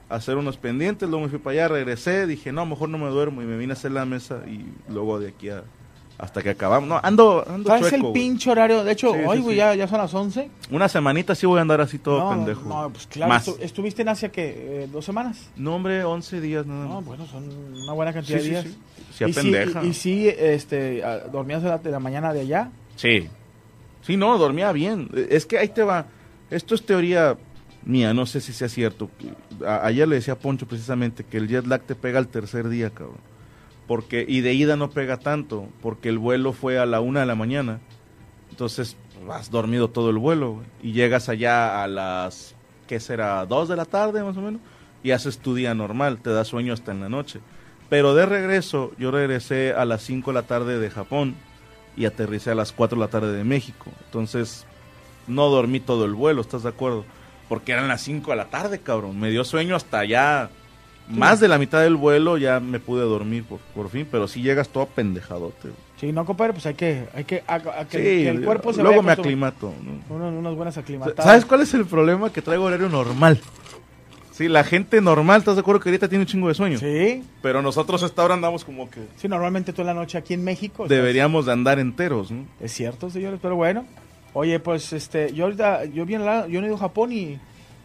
[0.10, 3.10] a hacer unos pendientes, luego me fui para allá, regresé, dije, no, mejor no me
[3.10, 5.64] duermo, y me vine a hacer la mesa, y luego de aquí a,
[6.18, 8.14] hasta que acabamos, no, ando, ando ¿Sabes chueco, el güey.
[8.14, 8.84] pinche horario?
[8.84, 9.58] De hecho, Sí, sí, hoy, güey, sí.
[9.58, 10.50] ya, ya son las 11.
[10.72, 12.70] Una semanita sí voy a andar así todo no, pendejo.
[12.70, 13.30] No, pues claro.
[13.34, 13.48] Más.
[13.48, 15.50] estu- ¿Estuviste en Asia que eh, dos semanas?
[15.58, 17.06] No, hombre, 11 días nada No, más.
[17.06, 17.50] bueno, son
[17.84, 18.66] una buena cantidad de días.
[19.14, 19.24] sí.
[19.24, 19.84] A y, sí, pendeja.
[19.84, 22.70] y, y sí, este, dormías de la, de la mañana de allá.
[22.96, 23.28] Sí.
[24.02, 25.10] Sí, no, dormía bien.
[25.16, 26.06] Eh, Es que ahí te va.
[26.50, 27.36] Esto es teoría
[27.84, 29.10] mía, no sé si sea cierto.
[29.66, 32.70] A- ayer le decía a Poncho precisamente que el jet lag te pega al tercer
[32.70, 33.18] día, cabrón.
[33.88, 37.26] Porque, y de ida no pega tanto, porque el vuelo fue a la una de
[37.26, 37.80] la mañana.
[38.50, 38.98] Entonces,
[39.32, 42.56] has dormido todo el vuelo, Y llegas allá a las,
[42.88, 43.46] ¿qué será?
[43.46, 44.62] Dos de la tarde, más o menos.
[45.04, 47.40] Y haces tu día normal, te da sueño hasta en la noche.
[47.90, 51.36] Pero de regreso, yo regresé a las 5 de la tarde de Japón
[51.96, 53.92] y aterricé a las 4 de la tarde de México.
[54.06, 54.66] Entonces,
[55.28, 57.06] no dormí todo el vuelo, ¿estás de acuerdo?
[57.48, 59.20] Porque eran las 5 de la tarde, cabrón.
[59.20, 60.50] Me dio sueño hasta ya,
[61.10, 64.42] más de la mitad del vuelo, ya me pude dormir por, por fin, pero sí
[64.42, 65.70] llegas todo pendejadote.
[65.70, 65.74] güey.
[66.00, 68.74] Sí, no, compadre, pues hay que, hay que, a- a que, Sí, que el cuerpo
[68.74, 69.74] se luego me aclimato.
[70.10, 70.16] ¿no?
[70.16, 71.24] Unas buenas aclimatadas.
[71.26, 72.32] ¿Sabes cuál es el problema?
[72.34, 73.40] Que traigo horario normal.
[74.32, 76.78] Sí, la gente normal, ¿estás de acuerdo que ahorita tiene un chingo de sueño?
[76.78, 80.44] Sí, Pero nosotros hasta ahora andamos como que sí, normalmente en la noche aquí en
[80.44, 80.88] México.
[80.90, 82.46] deberíamos de andar enteros, ¿no?
[82.60, 83.86] Es cierto, señores, pero bueno.
[84.34, 87.14] Oye, pues este, yo ahorita, yo vi en la, yo no he ido a Japón
[87.14, 87.40] y,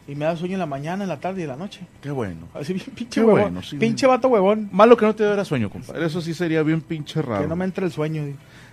[0.09, 1.81] y me da sueño en la mañana, en la tarde y en la noche.
[2.03, 2.49] Qué bueno.
[2.55, 3.43] Así bien pinche Qué huevón.
[3.43, 3.77] bueno, sí.
[3.77, 4.69] pinche vato huevón.
[4.73, 6.05] Malo que no te diera sueño, compadre.
[6.07, 7.43] Eso sí sería bien pinche raro.
[7.43, 8.23] Que no me entre el sueño.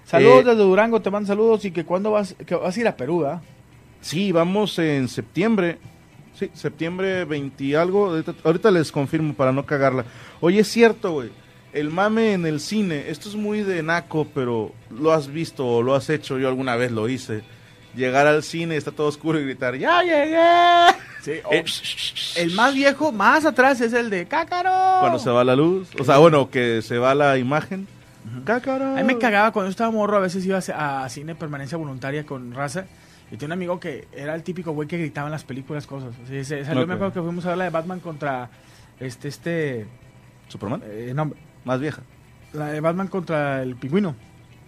[0.05, 2.87] Saludos Eh, desde Durango, te mando saludos y que cuando vas, que vas a ir
[2.87, 3.41] a Perú, ¿ah?
[4.01, 5.77] Sí, vamos en septiembre.
[6.33, 8.07] Sí, septiembre 20 y algo.
[8.09, 10.05] Ahorita, ahorita les confirmo para no cagarla.
[10.39, 11.29] Oye, es cierto, güey.
[11.73, 15.83] El mame en el cine, esto es muy de naco, pero lo has visto o
[15.83, 17.41] lo has hecho, yo alguna vez lo hice.
[17.95, 20.96] Llegar al cine, está todo oscuro y gritar, ¡Ya llegué!
[21.27, 21.65] Sí, Eh,
[22.37, 24.99] El más viejo, más atrás, es el de Cácaro.
[25.01, 27.85] Cuando se va la luz, o sea, bueno, que se va la imagen.
[28.45, 28.85] ¡Cácaro!
[28.93, 31.77] A mí me cagaba cuando yo estaba morro, a veces iba a, a cine permanencia
[31.77, 32.85] voluntaria con raza.
[33.29, 36.13] Y tenía un amigo que era el típico güey que gritaba en las películas cosas.
[36.27, 38.49] Se- salió, me acuerdo que fuimos a ver la de Batman contra
[39.01, 39.85] este, este,
[40.47, 40.81] ¿Superman?
[40.85, 41.33] eh, no,
[41.65, 42.03] Más vieja.
[42.53, 44.15] la de Batman contra el pingüino.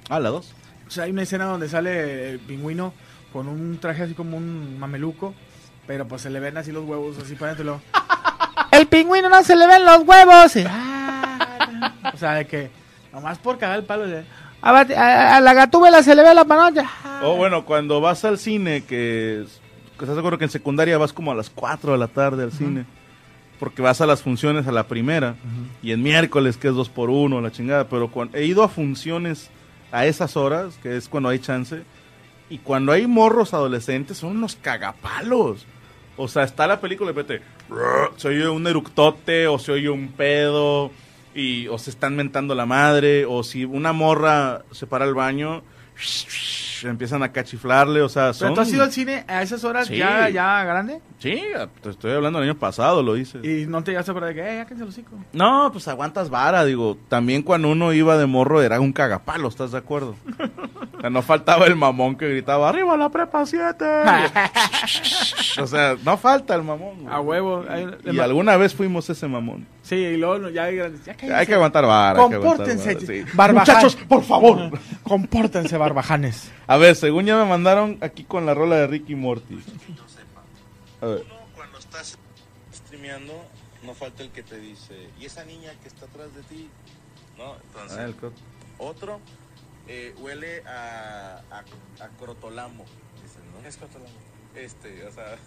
[0.10, 0.54] Ah, la 2.
[0.88, 2.94] O sea, hay una escena donde sale el pingüino
[3.32, 5.34] con un traje así como un mameluco,
[5.90, 7.82] pero pues se le ven así los huevos así para adentro.
[8.72, 10.56] El pingüino no se le ven los huevos.
[10.56, 12.70] y, ah, o sea, de que
[13.12, 14.06] nomás por cagar el palo.
[14.08, 14.24] de,
[14.62, 16.88] a, bat- a- a la gatúbela se le ve la panocha.
[17.24, 19.60] O bueno, cuando vas al cine, que, es-
[19.98, 22.44] que estás de acuerdo que en secundaria vas como a las 4 de la tarde
[22.44, 22.86] al cine,
[23.60, 25.38] porque vas a las funciones a la primera,
[25.82, 28.70] y en miércoles que es 2 por 1 la chingada, pero cuando, he ido a
[28.70, 29.50] funciones
[29.92, 31.82] a esas horas, que es cuando hay chance,
[32.52, 35.66] y cuando hay morros adolescentes son unos cagapalos.
[36.22, 37.42] O sea, está la película y de
[38.18, 40.92] se oye un eructote o se oye un pedo
[41.34, 45.64] y o se están mentando la madre o si una morra se para al baño
[46.84, 49.88] empiezan a cachiflarle, o sea, son ¿Pero tú has ido al cine a esas horas
[49.88, 49.98] Sí.
[49.98, 51.02] ya, ya grande?
[51.18, 51.42] Sí,
[51.82, 53.40] te estoy hablando del año pasado, lo hice.
[53.40, 55.12] Y no te llegaste a acordar de que, eh, ya los hocico.
[55.34, 56.98] No, pues aguantas vara, digo.
[57.10, 60.16] También cuando uno iba de morro era un cagapalo, ¿estás de acuerdo?
[61.00, 63.86] O sea, no faltaba el mamón que gritaba, ¡Arriba la prepa 7!
[65.62, 67.04] o sea, no falta el mamón.
[67.04, 67.14] güey.
[67.14, 67.64] A huevo.
[68.12, 69.66] Y alguna vez fuimos ese mamón.
[69.82, 71.06] Sí, y luego ya hay grandes.
[71.06, 72.22] Ya Hay que aguantar vara.
[72.22, 73.60] hay que aguantar Compórtense, vara, sí.
[73.60, 74.78] Muchachos, por favor.
[75.04, 76.52] Compórtense, barbajanes.
[76.68, 79.60] A ver, según ya me mandaron aquí con la rola de Ricky Morty.
[81.02, 81.26] A ver.
[81.56, 82.18] Cuando estás
[82.74, 83.34] streameando,
[83.84, 86.70] no falta el que te dice, ¿y esa niña que está atrás de ti?
[87.38, 87.56] ¿No?
[87.56, 88.16] Entonces,
[88.78, 89.20] otro
[89.88, 91.60] eh, huele a, a,
[92.04, 92.86] a crotolamo.
[93.24, 93.68] Dicen, ¿no?
[93.68, 94.14] es crotolamo?
[94.56, 95.38] Este, o sea...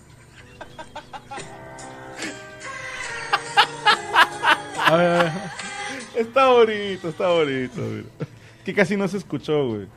[4.87, 5.33] A ver, a ver.
[6.17, 7.81] Está bonito, está bonito.
[7.81, 8.09] mira.
[8.65, 9.89] Que casi no se escuchó, güey.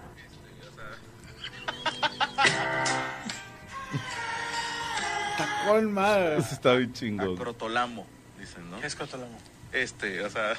[5.66, 6.38] Con madre.
[6.38, 7.36] Eso está bien chingón.
[7.36, 8.06] Acrotolamo,
[8.40, 8.78] dicen, ¿no?
[8.78, 9.38] Es Cotolamo.
[9.72, 10.54] Este, o sea.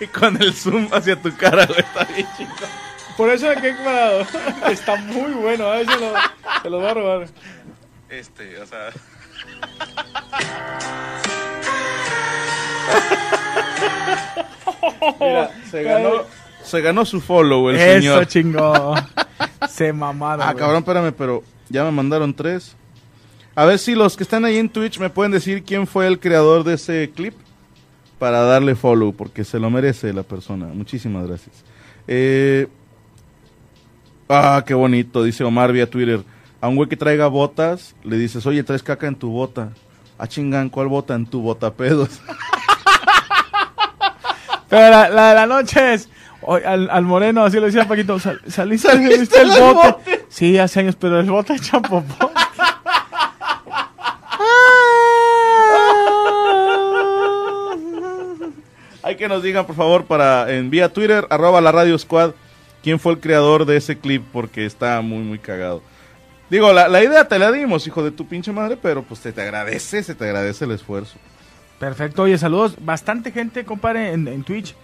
[0.00, 2.68] y con el zoom hacia tu cara, güey, está bien chingón.
[3.16, 4.24] Por eso me quedé parado.
[4.70, 6.12] Está muy bueno, a ver si lo,
[6.62, 7.28] se lo voy a robar.
[8.08, 8.90] Este, o sea.
[15.20, 16.10] Mira, se ganó,
[16.62, 18.26] se ganó su follow el Eso, señor.
[18.26, 18.94] chingo.
[19.68, 20.42] Se mamaron.
[20.42, 20.58] Ah, güey.
[20.60, 22.76] cabrón, espérame, pero ya me mandaron tres.
[23.54, 26.20] A ver si los que están ahí en Twitch me pueden decir quién fue el
[26.20, 27.34] creador de ese clip
[28.18, 30.66] para darle follow, porque se lo merece la persona.
[30.66, 31.64] Muchísimas gracias.
[32.06, 32.68] Eh,
[34.28, 36.22] ah, qué bonito, dice Omar vía Twitter.
[36.60, 39.70] A un güey que traiga botas, le dices, oye, traes caca en tu bota.
[40.18, 41.14] Ah, chingan, ¿cuál bota?
[41.14, 42.20] En tu bota pedos.
[44.68, 46.08] Pero la, la de la noche es.
[46.46, 48.18] al, al moreno, así lo decía Paquito.
[48.18, 50.17] Sal, saliste, Saliste saliste el bote.
[50.28, 52.30] Sí, hace años, pero el bote echa popó.
[59.02, 62.32] Hay que nos digan, por favor, para en vía Twitter, arroba la Radio Squad,
[62.82, 65.82] quién fue el creador de ese clip, porque está muy, muy cagado.
[66.50, 69.32] Digo, la, la idea te la dimos, hijo de tu pinche madre, pero pues se
[69.32, 71.18] te agradece, se te agradece el esfuerzo.
[71.78, 72.76] Perfecto, oye, saludos.
[72.80, 74.74] Bastante gente, compadre, en, en Twitch.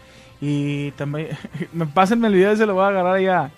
[0.41, 1.29] Y también,
[1.73, 3.51] me pásenme el video se lo voy a agarrar ya.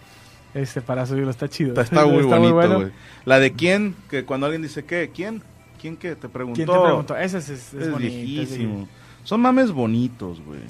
[0.56, 1.70] Este, para subirlo, está chido.
[1.70, 2.74] Está, está muy bonito, bueno.
[2.76, 2.90] güey.
[3.26, 5.10] La de quién, que cuando alguien dice, ¿qué?
[5.14, 5.42] ¿Quién?
[5.78, 6.16] ¿Quién qué?
[6.16, 6.56] Te preguntó.
[6.56, 7.16] ¿Quién te preguntó?
[7.16, 8.88] Ese es, es, es Es, viejísimo.
[9.22, 10.60] Son mames bonitos, güey.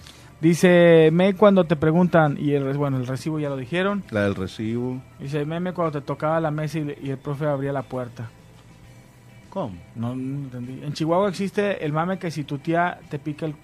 [0.40, 4.02] Dice May cuando te preguntan, y el, bueno, el recibo ya lo dijeron.
[4.10, 5.00] La del recibo.
[5.20, 8.28] Dice meme cuando te tocaba la mesa y el profe abría la puerta.
[9.48, 9.76] ¿Cómo?
[9.94, 10.84] No, no entendí.
[10.84, 13.54] En Chihuahua existe el mame que si tu tía te pica el...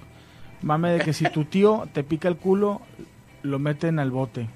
[0.62, 2.80] Mame de que si tu tío te pica el culo,
[3.42, 4.48] lo meten al bote.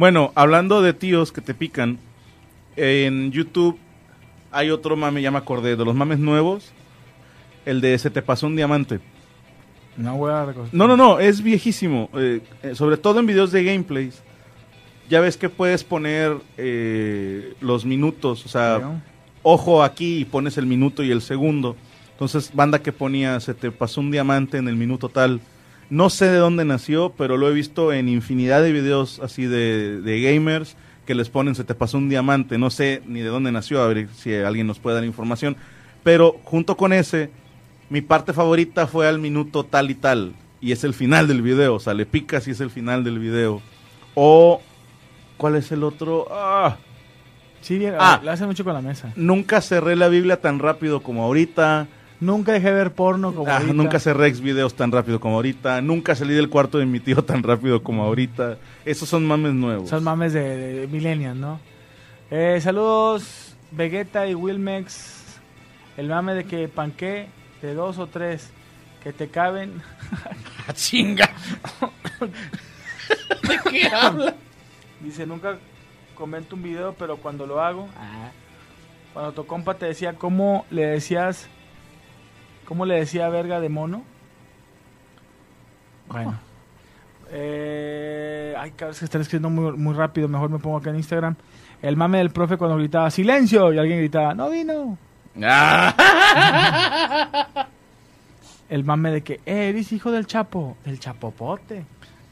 [0.00, 1.98] Bueno, hablando de tíos que te pican,
[2.74, 3.76] en YouTube
[4.50, 6.72] hay otro mame, ya me acordé, de los mames nuevos,
[7.66, 9.00] el de se te pasó un diamante.
[9.98, 10.72] No voy a recordar.
[10.72, 14.22] No, no, no, es viejísimo, eh, eh, sobre todo en videos de gameplays.
[15.10, 19.02] Ya ves que puedes poner eh, los minutos, o sea,
[19.42, 21.76] ojo aquí y pones el minuto y el segundo.
[22.12, 25.42] Entonces, banda que ponía, se te pasó un diamante en el minuto tal.
[25.90, 30.00] No sé de dónde nació, pero lo he visto en infinidad de videos así de,
[30.00, 30.76] de gamers
[31.06, 33.88] que les ponen se te pasó un diamante, no sé ni de dónde nació, a
[33.88, 35.56] ver si alguien nos puede dar información,
[36.04, 37.30] pero junto con ese,
[37.88, 41.74] mi parte favorita fue al minuto tal y tal, y es el final del video,
[41.74, 43.60] o sea, le picas y es el final del video.
[44.14, 44.62] O,
[45.36, 46.28] ¿cuál es el otro?
[46.30, 46.76] Ah,
[47.60, 48.20] Sí, Ah.
[48.22, 49.12] lo mucho con la mesa.
[49.16, 51.88] nunca cerré la Biblia tan rápido como ahorita.
[52.20, 53.72] Nunca dejé de ver porno como Ah, ahorita.
[53.72, 55.80] nunca cerré ex videos tan rápido como ahorita.
[55.80, 58.58] Nunca salí del cuarto de mi tío tan rápido como ahorita.
[58.84, 59.88] Esos son mames nuevos.
[59.88, 61.60] Son mames de, de, millennials, ¿no?
[62.30, 65.38] Eh, saludos, Vegeta y Wilmex.
[65.96, 67.28] El mame de que panqué
[67.62, 68.50] de dos o tres
[69.02, 69.82] que te caben.
[70.74, 71.30] chinga!
[73.48, 74.34] ¿De qué habla?
[75.00, 75.58] Dice, nunca
[76.14, 77.88] comento un video, pero cuando lo hago...
[79.14, 81.48] Cuando tu compa te decía cómo le decías...
[82.70, 84.04] ¿Cómo le decía verga de mono?
[86.08, 86.38] Bueno.
[87.32, 90.28] Eh, ay, cabrón, es que están escribiendo muy, muy rápido.
[90.28, 91.34] Mejor me pongo acá en Instagram.
[91.82, 93.72] El mame del profe cuando gritaba ¡Silencio!
[93.72, 94.96] Y alguien gritaba ¡No vino!
[95.42, 95.96] Ah.
[98.68, 100.76] El mame de que eh, eres hijo del Chapo.
[100.84, 101.84] Del Chapopote.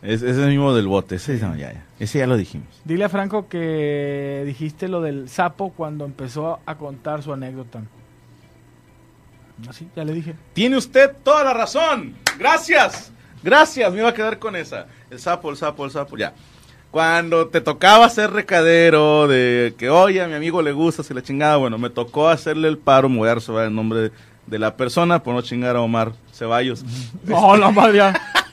[0.02, 1.16] Es, es el mismo del bote.
[1.16, 1.84] Ese, no, ya, ya.
[1.98, 2.68] Ese ya lo dijimos.
[2.84, 7.82] Dile a Franco que dijiste lo del sapo cuando empezó a contar su anécdota.
[9.68, 10.34] Así, ya le dije.
[10.52, 12.14] Tiene usted toda la razón.
[12.38, 13.12] Gracias.
[13.42, 13.92] Gracias.
[13.92, 14.86] Me iba a quedar con esa.
[15.10, 16.16] El sapo, el sapo, el sapo.
[16.16, 16.34] Ya.
[16.90, 21.22] Cuando te tocaba hacer recadero de que, oye, a mi amigo le gusta, si la
[21.22, 24.12] chingada, bueno, me tocó hacerle el paro, me voy a reservar el nombre de,
[24.46, 26.84] de la persona por no chingar a Omar Ceballos.
[27.30, 28.00] ¡Oh, la madre!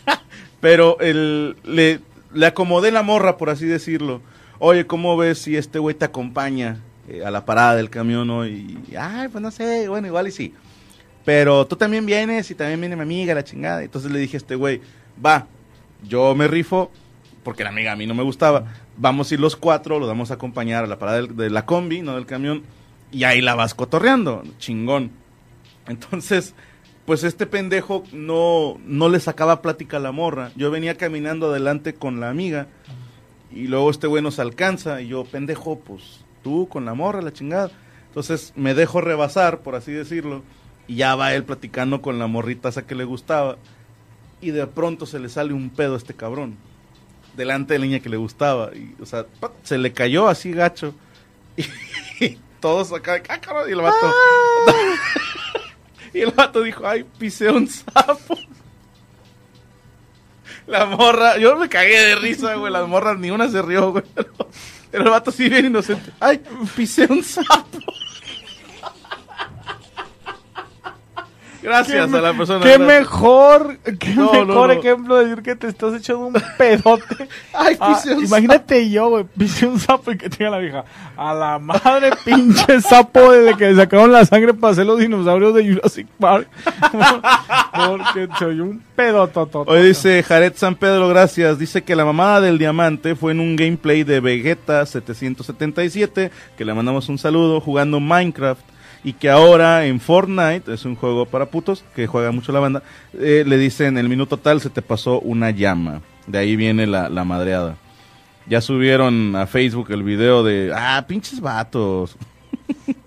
[0.60, 2.02] Pero el, le,
[2.34, 4.22] le acomodé la morra, por así decirlo.
[4.60, 8.82] Oye, ¿cómo ves si este güey te acompaña eh, a la parada del camión hoy?
[8.92, 10.54] Y, ay, pues no sé, bueno, igual y sí.
[11.26, 13.84] Pero tú también vienes y también viene mi amiga, la chingada.
[13.84, 14.80] Entonces le dije a este güey,
[15.24, 15.48] va,
[16.08, 16.92] yo me rifo,
[17.44, 18.66] porque la amiga a mí no me gustaba.
[18.98, 21.66] Vamos a ir los cuatro, lo vamos a acompañar a la parada del- de la
[21.66, 22.64] combi, no del camión,
[23.12, 25.12] y ahí la vas cotorreando, chingón.
[25.88, 26.54] Entonces,
[27.06, 30.52] pues este pendejo no, no le sacaba plática a la morra.
[30.56, 32.68] Yo venía caminando adelante con la amiga,
[33.52, 37.34] y luego este güey nos alcanza, y yo, pendejo, pues tú con la morra, la
[37.34, 37.72] chingada.
[38.08, 40.44] Entonces me dejo rebasar, por así decirlo,
[40.88, 43.58] y ya va él platicando con la morrita esa que le gustaba,
[44.42, 46.58] y de pronto se le sale un pedo a este cabrón,
[47.36, 49.26] delante de la niña que le gustaba, y, o sea,
[49.64, 50.94] se le cayó así gacho,
[52.20, 53.70] y, todos acá, ¡ah, cabrón!
[53.70, 54.14] y el vato,
[56.14, 58.38] y el vato dijo, ay, pisé un sapo.
[60.68, 64.04] La morra, yo me cagué de risa, güey, las morras ni una se rió, güey,
[64.16, 64.34] pero
[64.92, 66.42] el vato sí bien inocente, ay,
[66.76, 67.80] pisé un sapo.
[71.66, 72.60] Gracias a la persona.
[72.64, 72.88] ¡Qué gracias.
[72.88, 74.72] mejor, qué No, mejor no.
[74.72, 77.28] ejemplo de decir que te estás echando un pedote!
[77.54, 80.86] Ay, Ah, un imagínate yo, güey, pisé un sapo y que tenga la vieja.
[81.18, 85.68] A la madre pinche sapo desde que sacaron la sangre para hacer los dinosaurios de
[85.74, 86.48] Jurassic Park.
[87.76, 89.70] Porque soy un pedotototo.
[89.72, 91.60] Hoy dice Jared San Pedro, gracias.
[91.60, 96.74] Dice que la mamada del diamante fue en un gameplay de Vegeta 777, que le
[96.74, 98.62] mandamos un saludo, jugando Minecraft.
[99.06, 102.82] Y que ahora en Fortnite, es un juego para putos, que juega mucho la banda,
[103.14, 106.02] eh, le dicen el minuto tal se te pasó una llama.
[106.26, 107.76] De ahí viene la, la madreada.
[108.48, 112.18] Ya subieron a Facebook el video de, ah, pinches vatos.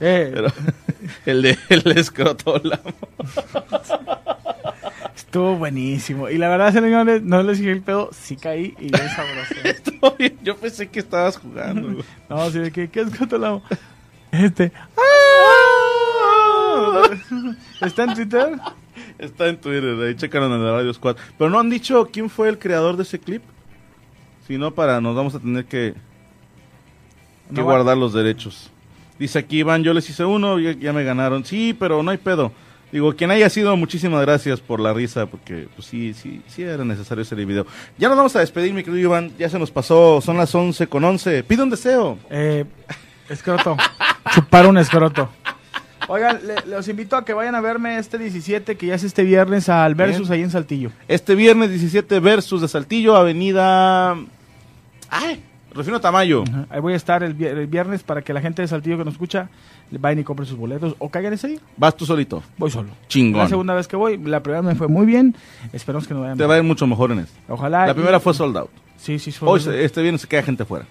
[0.00, 0.52] Eh, Pero
[1.26, 2.80] el de el escrotola.
[5.16, 6.28] estuvo buenísimo.
[6.28, 10.14] Y la verdad, señores, no les dije el pedo, sí caí y bien sabroso.
[10.44, 12.04] Yo pensé que estabas jugando.
[12.28, 13.64] No, sí, de que, ¿qué es Cotolamo?
[14.30, 14.70] Este.
[14.96, 15.67] ¡Ah!
[17.80, 18.58] ¿Está en Twitter?
[19.18, 21.16] Está en Twitter, ahí checaron en la Radio Squad.
[21.36, 23.42] Pero no han dicho quién fue el creador de ese clip.
[24.46, 25.94] Si no, para nos vamos a tener que,
[27.48, 28.70] que No guardar los derechos.
[29.18, 31.44] Dice aquí Iván, yo les hice uno, ya, ya me ganaron.
[31.44, 32.52] Sí, pero no hay pedo.
[32.90, 36.84] Digo, quien haya sido, muchísimas gracias por la risa, porque pues sí, sí, sí era
[36.84, 37.66] necesario hacer el video.
[37.98, 39.32] Ya nos vamos a despedir, mi querido Iván.
[39.38, 41.42] Ya se nos pasó, son las 11 con 11.
[41.42, 42.18] Pide un deseo.
[42.30, 42.64] Eh,
[43.28, 43.76] escroto.
[44.34, 45.28] Chupar un escroto.
[46.08, 49.22] Oigan, le- los invito a que vayan a verme este 17, que ya es este
[49.24, 50.90] viernes, al Versus ahí en Saltillo.
[51.06, 54.16] Este viernes 17 versus de Saltillo, Avenida...
[55.10, 55.42] Ay,
[55.74, 56.44] Rufino Tamayo.
[56.70, 59.04] Ahí voy a estar el, vier- el viernes para que la gente de Saltillo que
[59.04, 59.48] nos escucha
[59.90, 61.60] vayan y compren sus boletos o caigan ese día.
[61.76, 62.42] Vas tú solito.
[62.56, 62.88] Voy solo.
[63.06, 63.42] Chingón.
[63.42, 65.36] La segunda vez que voy, la primera me fue muy bien.
[65.72, 67.38] Esperamos que nos vayan Te va a ir mucho mejor en este.
[67.48, 67.84] Ojalá.
[67.86, 68.70] La y- primera fue sold out.
[68.96, 69.72] Sí, sí, Hoy, fue.
[69.72, 70.86] se- este viernes se queda gente fuera.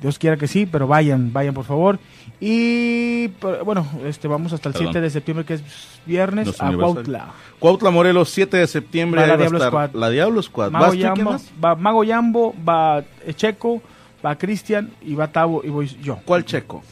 [0.00, 1.98] Dios quiera que sí, pero vayan, vayan por favor.
[2.40, 4.88] Y pero, bueno, este vamos hasta el Perdón.
[4.92, 5.62] 7 de septiembre que es
[6.06, 6.72] viernes Los a.
[6.72, 7.32] Cuautla.
[7.58, 9.20] Cuautla Morelos, 7 de septiembre.
[9.20, 9.90] Va la va Diablo estar Squad.
[9.94, 10.70] La Diablo Squad.
[10.70, 10.98] Mago ¿Vas tú?
[10.98, 13.82] ¿Quién Yambo, va Mago Yambo, va eh, Checo,
[14.24, 16.18] va Cristian y va Tavo y voy yo.
[16.24, 16.82] ¿Cuál checo?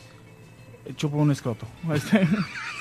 [0.96, 1.66] Chupo un escroto.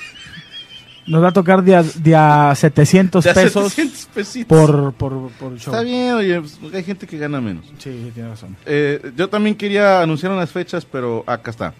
[1.08, 4.46] Nos va a tocar de a, de a 700 De a pesos 700 pesitos.
[4.48, 5.72] por, por, por show.
[5.74, 7.64] Está bien, oye, pues, hay gente que gana menos.
[7.78, 8.56] Sí, sí, tiene razón.
[8.66, 11.74] Eh, yo también quería anunciar unas fechas, pero acá está.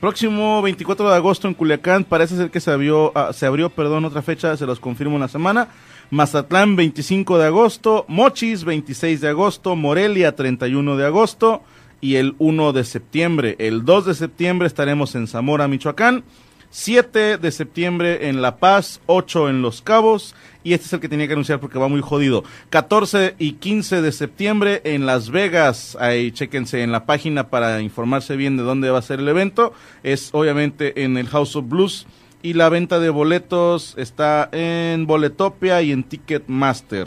[0.00, 4.04] Próximo 24 de agosto en Culiacán, parece ser que se abrió, ah, se abrió perdón,
[4.04, 5.68] otra fecha, se los confirmo en la semana.
[6.10, 11.62] Mazatlán 25 de agosto, Mochis 26 de agosto, Morelia 31 de agosto
[12.00, 13.56] y el 1 de septiembre.
[13.60, 16.24] El 2 de septiembre estaremos en Zamora, Michoacán.
[16.72, 20.34] 7 de septiembre en La Paz, 8 en Los Cabos,
[20.64, 22.44] y este es el que tenía que anunciar porque va muy jodido.
[22.70, 28.36] 14 y 15 de septiembre en Las Vegas, ahí chéquense en la página para informarse
[28.36, 29.74] bien de dónde va a ser el evento.
[30.02, 32.06] Es obviamente en el House of Blues
[32.42, 37.06] y la venta de boletos está en Boletopia y en Ticketmaster.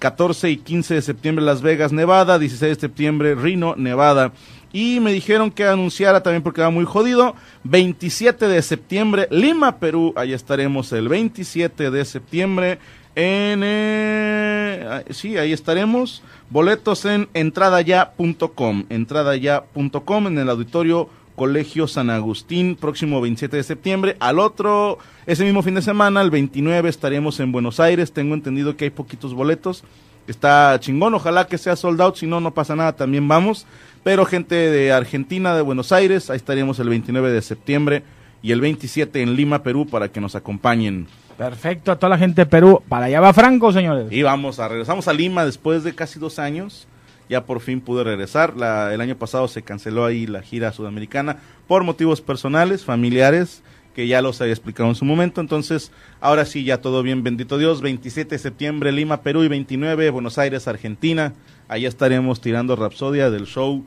[0.00, 4.32] 14 y 15 de septiembre Las Vegas, Nevada, 16 de septiembre Reno, Nevada.
[4.76, 7.34] Y me dijeron que anunciara también porque va muy jodido.
[7.64, 10.12] 27 de septiembre, Lima, Perú.
[10.16, 12.78] Ahí estaremos el 27 de septiembre.
[13.14, 16.22] En, eh, sí, ahí estaremos.
[16.50, 18.84] Boletos en entradaya.com.
[18.90, 24.16] Entradaya.com en el auditorio Colegio San Agustín, próximo 27 de septiembre.
[24.20, 28.12] Al otro, ese mismo fin de semana, el 29, estaremos en Buenos Aires.
[28.12, 29.84] Tengo entendido que hay poquitos boletos.
[30.26, 33.66] Está chingón, ojalá que sea sold out, si no, no pasa nada, también vamos.
[34.06, 38.04] Pero gente de Argentina, de Buenos Aires, ahí estaremos el 29 de septiembre
[38.40, 41.08] y el 27 en Lima, Perú, para que nos acompañen.
[41.36, 42.80] Perfecto, a toda la gente de Perú.
[42.88, 44.06] Para allá va Franco, señores.
[44.12, 46.86] Y vamos a regresamos a Lima después de casi dos años.
[47.28, 48.56] Ya por fin pude regresar.
[48.56, 53.64] La- el año pasado se canceló ahí la gira sudamericana por motivos personales, familiares,
[53.96, 55.40] que ya los había explicado en su momento.
[55.40, 55.90] Entonces,
[56.20, 57.80] ahora sí, ya todo bien, bendito Dios.
[57.80, 61.32] 27 de septiembre, Lima, Perú y 29, Buenos Aires, Argentina.
[61.66, 63.82] Allá estaremos tirando Rapsodia del show.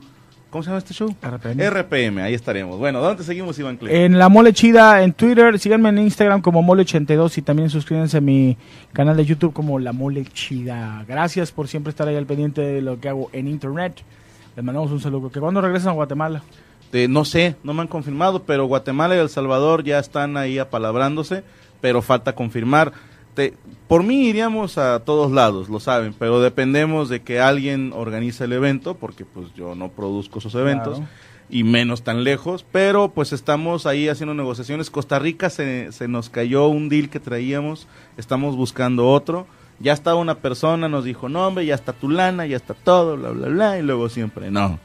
[0.50, 1.14] ¿Cómo se llama este show?
[1.22, 1.70] RPM.
[1.70, 2.76] RPM, ahí estaremos.
[2.76, 3.94] Bueno, ¿dónde seguimos, Iván Clay?
[3.94, 8.20] En La Mole Chida en Twitter, síganme en Instagram como Mole82 y también suscríbanse a
[8.20, 8.56] mi
[8.92, 11.04] canal de YouTube como La Mole Chida.
[11.06, 14.02] Gracias por siempre estar ahí al pendiente de lo que hago en internet.
[14.56, 15.30] Les mandamos un saludo.
[15.30, 16.42] ¿Que cuando regresan a Guatemala?
[16.92, 20.58] Eh, no sé, no me han confirmado, pero Guatemala y El Salvador ya están ahí
[20.58, 21.44] apalabrándose,
[21.80, 22.92] pero falta confirmar.
[23.34, 23.54] Te-
[23.86, 28.52] por mí iríamos a todos lados, lo saben, pero dependemos de que alguien organice el
[28.52, 31.10] evento, porque pues yo no produzco esos eventos, Claro.
[31.48, 34.90] y menos tan lejos, pero pues estamos ahí haciendo negociaciones.
[34.90, 37.86] Costa Rica se, se nos cayó un deal que traíamos,
[38.16, 39.46] estamos buscando otro.
[39.78, 43.16] Ya estaba una persona, nos dijo, no hombre, ya está tu lana, ya está todo,
[43.16, 44.78] bla, bla, bla, y luego siempre, no.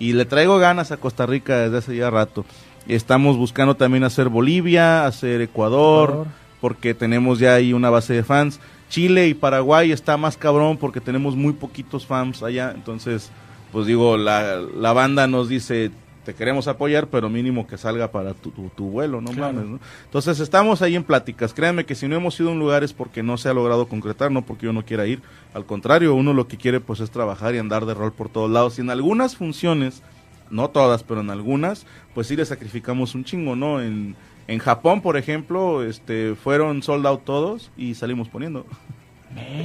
[0.00, 2.46] Y le traigo ganas a Costa Rica desde hace ya rato.
[2.88, 6.26] Estamos buscando también hacer Bolivia, hacer Ecuador, Ecuador.
[6.62, 8.60] porque tenemos ya ahí una base de fans.
[8.88, 12.72] Chile y Paraguay está más cabrón porque tenemos muy poquitos fans allá.
[12.74, 13.30] Entonces,
[13.72, 15.90] pues digo, la, la banda nos dice,
[16.24, 19.54] te queremos apoyar, pero mínimo que salga para tu, tu, tu vuelo, no Claro.
[19.54, 19.80] mames, ¿no?
[20.04, 21.54] Entonces, estamos ahí en pláticas.
[21.54, 23.86] Créanme que si no hemos ido a un lugar es porque no se ha logrado
[23.88, 25.22] concretar, no porque yo no quiera ir.
[25.54, 28.50] Al contrario, uno lo que quiere pues es trabajar y andar de rol por todos
[28.50, 28.78] lados.
[28.78, 30.02] Y en algunas funciones,
[30.50, 33.80] no todas, pero en algunas, pues sí le sacrificamos un chingo, ¿no?
[33.80, 34.14] En,
[34.48, 38.66] en Japón, por ejemplo, este, fueron sold out todos y salimos poniendo.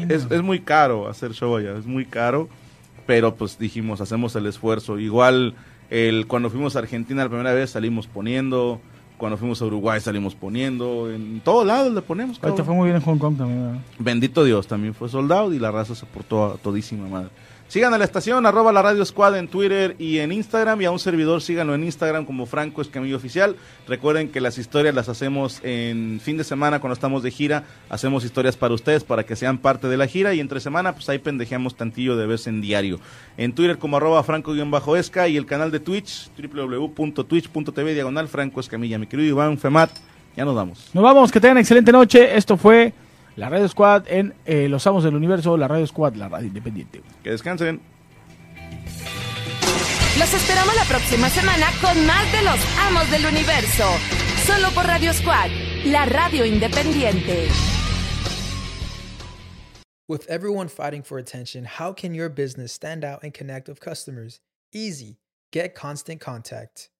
[0.09, 2.47] Es, es muy caro hacer show allá, es muy caro,
[3.07, 4.99] pero pues dijimos, hacemos el esfuerzo.
[4.99, 5.55] Igual,
[5.89, 8.79] el, cuando fuimos a Argentina la primera vez salimos poniendo,
[9.17, 12.39] cuando fuimos a Uruguay salimos poniendo, en todos lados le ponemos.
[12.39, 12.65] Cabrón.
[12.65, 13.65] fue muy bien en Hong Kong también.
[13.65, 13.81] ¿verdad?
[13.99, 17.29] Bendito Dios, también fue soldado y la raza se portó a todísima madre.
[17.75, 20.91] Sigan a la estación, arroba la radio squad en Twitter y en Instagram y a
[20.91, 23.57] un servidor síganlo en Instagram como Franco Escamillo Oficial.
[23.85, 28.23] Recuerden que las historias las hacemos en fin de semana cuando estamos de gira, hacemos
[28.23, 31.19] historias para ustedes para que sean parte de la gira y entre semana pues ahí
[31.19, 33.01] pendejeamos tantillo de vez en diario.
[33.35, 38.97] En Twitter como arroba franco-esca y el canal de Twitch www.twitch.tv diagonal Franco Escamilla.
[38.97, 39.91] Mi querido Iván Femat,
[40.37, 40.91] ya nos vamos.
[40.93, 42.37] Nos vamos, que tengan excelente noche.
[42.37, 42.93] Esto fue
[43.35, 47.01] la Radio Squad en eh, Los Amos del Universo, la Radio Squad, la radio independiente.
[47.23, 47.81] Que descansen.
[50.17, 52.57] Los esperamos la próxima semana con más de los
[52.87, 53.83] amos del universo.
[54.45, 55.49] Solo por Radio Squad,
[55.85, 57.49] la radio independiente.
[60.07, 64.39] With everyone fighting for attention, how can your business stand out and connect with customers?
[64.71, 65.17] Easy.
[65.51, 66.91] Get Constant Contact.